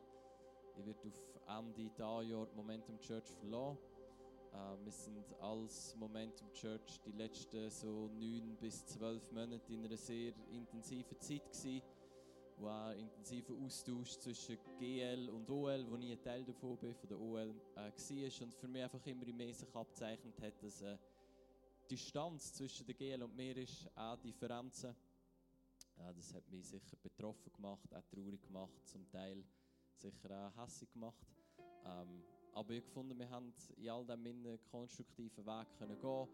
Ich 0.77 0.85
werde 0.85 0.97
auf 0.97 1.57
Ende 1.57 1.73
dieses 1.75 1.97
Jahr 1.97 2.47
Momentum 2.55 2.97
Church 3.01 3.35
verlassen. 3.37 3.77
Äh, 4.53 4.85
wir 4.85 4.91
sind 4.93 5.41
als 5.41 5.93
Momentum 5.97 6.53
Church 6.53 7.01
die 7.05 7.11
letzten 7.11 7.69
so 7.69 8.07
neun 8.17 8.55
bis 8.61 8.85
zwölf 8.85 9.29
Monate 9.33 9.73
in 9.73 9.83
einer 9.83 9.97
sehr 9.97 10.31
intensiven 10.53 11.19
Zeit 11.19 11.51
gewesen 11.51 11.81
wo 12.59 12.67
auch 12.67 12.91
intensiver 12.91 13.53
Austausch 13.53 14.17
zwischen 14.17 14.57
GL 14.77 15.29
und 15.29 15.49
OL, 15.49 15.85
wo 15.89 15.95
ich 15.95 16.11
ein 16.11 16.21
Teil 16.21 16.43
davon 16.43 16.77
bin, 16.77 16.93
von 16.93 17.09
der 17.09 17.19
OL, 17.19 17.55
äh, 17.75 17.77
war. 17.77 18.41
Und 18.43 18.53
für 18.53 18.67
mich 18.67 18.83
einfach 18.83 19.05
immer 19.05 19.25
mehr 19.25 19.53
sich 19.53 19.73
abzeichnet 19.73 20.41
hat, 20.41 20.61
dass 20.61 20.81
äh, 20.81 20.97
die 21.89 21.95
Distanz 21.95 22.53
zwischen 22.53 22.85
der 22.85 22.95
GL 22.95 23.23
und 23.23 23.35
mir 23.35 23.55
ist, 23.57 23.89
auch 23.95 24.17
Differenzen. 24.17 24.95
Äh, 25.97 26.13
das 26.13 26.33
hat 26.33 26.47
mich 26.49 26.67
sicher 26.67 26.97
betroffen 27.01 27.51
gemacht, 27.53 27.93
auch 27.93 28.03
traurig 28.13 28.41
gemacht, 28.41 28.87
zum 28.87 29.09
Teil 29.09 29.43
sicher 29.95 30.29
auch 30.31 30.61
hässlich 30.61 30.91
gemacht. 30.91 31.27
Ähm, 31.85 32.23
aber 32.53 32.73
ich 32.73 32.83
gefunden, 32.83 33.17
wir 33.17 33.29
haben 33.29 33.53
in 33.77 33.89
all 33.89 34.05
dem 34.05 34.25
einen 34.25 34.59
konstruktiven 34.65 35.45
Weg 35.45 35.67
können 35.77 35.99
gehen. 35.99 36.27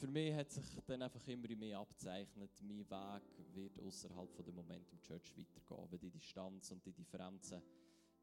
Für 0.00 0.06
mich 0.06 0.34
hat 0.34 0.50
sich 0.50 0.64
dann 0.86 1.02
einfach 1.02 1.28
immer 1.28 1.54
mehr 1.54 1.78
abzeichnet, 1.78 2.50
mein 2.62 2.88
Weg 2.88 3.22
wird 3.52 3.78
außerhalb 3.80 4.32
von 4.32 4.44
der 4.46 4.54
Momentum 4.54 4.98
Church 5.02 5.36
weitergehen, 5.36 5.90
weil 5.90 5.98
die 5.98 6.10
Distanz 6.10 6.70
und 6.70 6.86
die 6.86 6.92
Differenzen, 6.94 7.60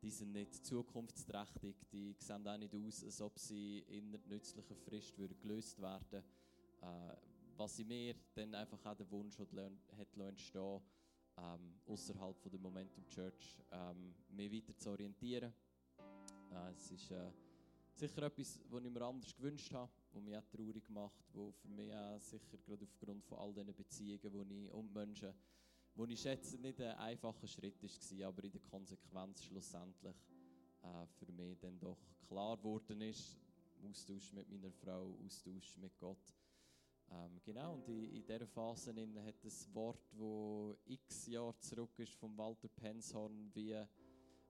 die 0.01 0.09
sind 0.09 0.31
nicht 0.31 0.65
zukunftsträchtig, 0.65 1.75
die 1.91 2.15
sehen 2.17 2.47
auch 2.47 2.57
nicht 2.57 2.73
aus, 2.73 3.03
als 3.03 3.21
ob 3.21 3.37
sie 3.37 3.85
in 3.89 4.07
einer 4.07 4.17
nützlichen 4.25 4.75
Frist 4.75 5.15
würden 5.19 5.39
gelöst 5.39 5.79
werden. 5.79 6.23
Äh, 6.81 7.15
Was 7.55 7.77
in 7.77 7.89
mir 7.89 8.15
dann 8.33 8.55
einfach 8.55 8.83
auch 8.83 8.95
der 8.95 9.11
Wunsch 9.11 9.37
hat, 9.37 9.49
hat 9.53 10.17
entstehen 10.17 10.81
ähm, 11.37 11.75
außerhalb 11.85 12.39
von 12.39 12.51
der 12.51 12.59
Momentum 12.59 13.07
Church, 13.07 13.61
ähm, 13.71 14.15
mich 14.29 14.51
weiter 14.51 14.75
zu 14.79 14.89
orientieren. 14.89 15.53
Äh, 15.99 16.71
es 16.71 16.89
ist 16.89 17.11
äh, 17.11 17.29
sicher 17.93 18.23
etwas, 18.23 18.59
was 18.67 18.83
ich 18.83 18.89
mir 18.89 19.01
anders 19.03 19.35
gewünscht 19.35 19.71
habe, 19.71 19.91
was 20.11 20.23
mich 20.23 20.35
auch 20.35 20.45
traurig 20.45 20.89
macht, 20.89 21.25
wo 21.33 21.51
für 21.51 21.69
mich 21.69 21.93
auch 21.93 22.19
sicher 22.19 22.57
gerade 22.57 22.83
aufgrund 22.83 23.23
von 23.25 23.37
all 23.37 23.53
diesen 23.53 23.75
Beziehungen, 23.75 24.49
die 24.49 24.65
ich 24.65 24.71
und 24.71 24.93
Menschen, 24.93 25.33
wo 25.95 26.05
ich 26.05 26.19
schätze, 26.19 26.57
nicht 26.57 26.79
ein 26.81 26.95
einfacher 26.97 27.47
Schritt 27.47 27.81
war, 27.81 28.27
aber 28.27 28.43
in 28.43 28.51
der 28.51 28.61
Konsequenz 28.61 29.43
schlussendlich 29.43 30.15
äh, 30.83 31.05
für 31.07 31.31
mich 31.31 31.57
dann 31.59 31.79
doch 31.79 31.97
klar 32.27 32.57
geworden 32.57 33.01
ist, 33.01 33.37
Austausch 33.83 34.33
mit 34.33 34.49
meiner 34.49 34.71
Frau, 34.71 35.15
Austausch 35.25 35.77
mit 35.77 35.97
Gott. 35.97 36.33
Ähm, 37.09 37.39
genau, 37.43 37.75
und 37.75 37.87
in, 37.87 38.03
in 38.15 38.25
dieser 38.25 38.47
Phase 38.47 38.93
hat 39.25 39.43
das 39.43 39.73
Wort, 39.73 40.01
das 40.11 40.77
x 40.85 41.27
Jahre 41.27 41.57
zurück 41.59 41.97
ist, 41.99 42.13
von 42.15 42.37
Walter 42.37 42.67
Penshorn, 42.67 43.49
wie 43.53 43.75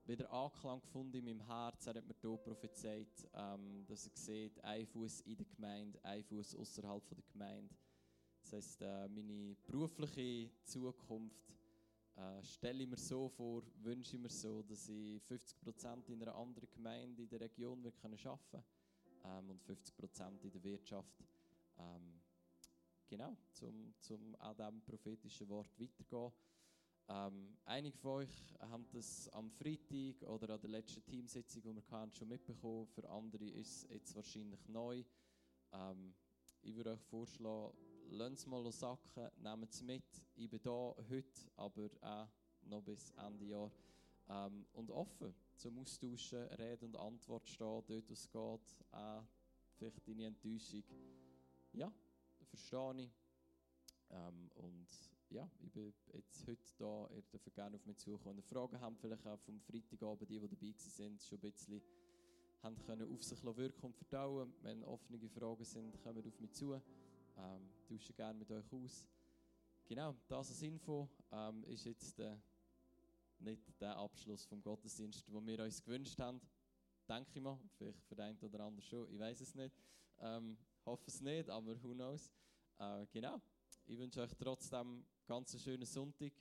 wieder 0.08 0.32
Anklang 0.32 0.80
gefunden 0.80 1.18
in 1.18 1.24
meinem 1.24 1.46
Herz. 1.46 1.86
Er 1.86 1.94
hat 1.94 2.06
mir 2.06 2.14
hier 2.18 2.36
prophezeit, 2.38 3.28
ähm, 3.34 3.84
dass 3.86 4.06
er 4.06 4.16
sieht, 4.16 4.64
ein 4.64 4.86
Fuß 4.86 5.20
in 5.20 5.36
der 5.36 5.46
Gemeinde, 5.46 6.02
ein 6.02 6.24
Fuß 6.24 6.56
außerhalb 6.56 7.06
der 7.08 7.22
Gemeinde. 7.30 7.74
Das 8.40 8.52
heisst, 8.54 8.80
äh, 8.80 9.08
meine 9.08 9.54
berufliche 9.66 10.50
Zukunft 10.64 11.52
äh, 12.16 12.42
stelle 12.42 12.84
ich 12.84 12.88
mir 12.88 12.96
so 12.96 13.28
vor, 13.28 13.62
wünsche 13.82 14.16
ich 14.16 14.22
mir 14.22 14.30
so, 14.30 14.62
dass 14.62 14.88
ich 14.88 15.20
50% 15.24 16.08
in 16.08 16.22
einer 16.22 16.34
anderen 16.34 16.70
Gemeinde 16.70 17.22
in 17.22 17.28
der 17.28 17.40
Region 17.40 17.84
arbeiten 17.84 18.16
kann 18.50 18.64
ähm, 19.24 19.50
und 19.50 19.62
50% 19.62 20.40
in 20.40 20.50
der 20.50 20.64
Wirtschaft. 20.64 21.22
Ähm, 21.76 22.22
genau, 23.06 23.36
zum, 23.52 23.94
zum 24.00 24.34
an 24.36 24.56
diesem 24.56 24.80
prophetischen 24.80 25.48
Wort 25.50 25.78
weitergehen. 25.78 26.32
Ähm, 27.10 27.56
einige 27.64 27.96
von 27.96 28.22
euch 28.22 28.54
haben 28.60 28.86
das 28.92 29.30
am 29.30 29.50
Freitag 29.50 30.28
oder 30.28 30.54
an 30.54 30.60
der 30.60 30.68
letzten 30.68 31.02
Teamsitzung, 31.06 31.62
die 31.62 31.74
wir 31.74 31.82
hatten, 31.90 32.12
schon 32.12 32.28
mitbekommen. 32.28 32.86
Für 32.86 33.08
andere 33.08 33.48
ist 33.48 33.84
es 33.84 33.90
jetzt 33.90 34.14
wahrscheinlich 34.14 34.68
neu. 34.68 35.02
Ähm, 35.72 36.14
ich 36.60 36.74
würde 36.76 36.90
euch 36.90 37.02
vorschlagen, 37.04 37.72
lasst 38.10 38.40
es 38.40 38.46
mal 38.46 38.70
sacken, 38.70 39.30
nehmt 39.36 39.72
es 39.72 39.82
mit. 39.82 40.04
Ich 40.34 40.50
bin 40.50 40.60
hier 40.60 40.94
heute, 41.08 41.50
aber 41.56 41.88
auch 42.02 42.28
noch 42.62 42.82
bis 42.82 43.10
Ende 43.12 43.46
Jahr. 43.46 43.70
Ähm, 44.28 44.66
und 44.74 44.90
offen 44.90 45.34
zum 45.56 45.78
Austauschen, 45.78 46.44
Rede 46.58 46.84
und 46.84 46.96
Antwort 46.96 47.48
stehen, 47.48 47.82
dort 47.86 48.08
wo 48.08 48.12
es 48.12 48.30
geht. 48.30 48.84
Auch 48.90 49.24
vielleicht 49.78 50.06
deine 50.06 50.26
Enttäuschung. 50.26 50.84
Ja, 51.72 51.90
verstehe 52.50 53.04
ich. 53.04 53.10
Ähm, 54.10 54.50
und 54.56 55.17
ja, 55.30 55.48
ich 55.60 55.70
bin 55.72 55.92
jetzt 56.12 56.46
heute 56.46 56.72
da, 56.78 57.08
ihr 57.14 57.22
dürft 57.22 57.54
gerne 57.54 57.76
auf 57.76 57.84
mich 57.84 57.98
zukommen. 57.98 58.36
Wenn 58.36 58.38
ihr 58.38 58.42
Fragen 58.42 58.80
habt, 58.80 59.00
vielleicht 59.00 59.26
auch 59.26 59.38
vom 59.40 59.60
Freitagabend, 59.60 60.28
die, 60.30 60.40
die 60.40 60.48
dabei 60.48 60.72
waren, 60.72 61.18
schon 61.20 61.38
ein 61.38 61.40
bisschen 61.40 61.82
haben 62.62 62.78
können 62.78 63.12
auf 63.12 63.22
sich 63.22 63.44
wirken 63.44 63.86
und 63.86 63.96
verdauen. 63.96 64.52
Wenn 64.62 64.82
offene 64.84 65.28
Fragen 65.28 65.64
sind, 65.64 66.02
kommt 66.02 66.26
auf 66.26 66.40
mich 66.40 66.52
zu. 66.52 66.74
Ähm, 66.74 67.70
tausche 67.88 68.12
gerne 68.14 68.38
mit 68.38 68.50
euch 68.50 68.72
aus. 68.72 69.06
Genau, 69.86 70.14
das 70.26 70.48
als 70.50 70.62
Info 70.62 71.08
ähm, 71.30 71.64
ist 71.64 71.84
jetzt 71.84 72.18
äh, 72.18 72.36
nicht 73.38 73.80
der 73.80 73.96
Abschluss 73.96 74.44
vom 74.44 74.62
Gottesdienst, 74.62 75.28
den 75.28 75.46
wir 75.46 75.62
uns 75.62 75.82
gewünscht 75.82 76.18
haben. 76.20 76.40
Denke 77.08 77.30
ich 77.34 77.40
mal, 77.40 77.58
vielleicht 78.08 78.20
einen 78.20 78.38
oder 78.38 78.64
anderen 78.64 78.82
schon, 78.82 79.10
ich 79.10 79.18
weiß 79.18 79.40
es 79.40 79.54
nicht. 79.54 79.74
Ähm, 80.20 80.58
hoffe 80.84 81.04
es 81.06 81.20
nicht, 81.20 81.48
aber 81.48 81.82
who 81.82 81.94
knows. 81.94 82.30
Äh, 82.78 83.06
genau. 83.12 83.40
Ich 83.86 83.98
wünsche 83.98 84.20
euch 84.20 84.34
trotzdem 84.34 85.04
ganz 85.28 85.62
schönen 85.62 85.84
Sonntag, 85.84 86.32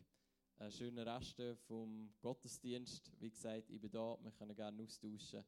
einen 0.56 0.72
schönen 0.72 1.06
Rest 1.06 1.42
vom 1.68 2.10
Gottesdienst. 2.22 3.12
Wie 3.20 3.30
gesagt, 3.30 3.70
ich 3.70 3.82
bin 3.82 3.92
da, 3.92 4.18
wir 4.22 4.32
können 4.32 4.56
gerne 4.56 4.82
austauschen 4.82 5.44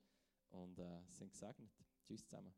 und 0.50 0.78
äh, 0.78 1.00
sind 1.08 1.32
gesegnet. 1.32 1.72
Tschüss 2.06 2.26
zusammen. 2.26 2.54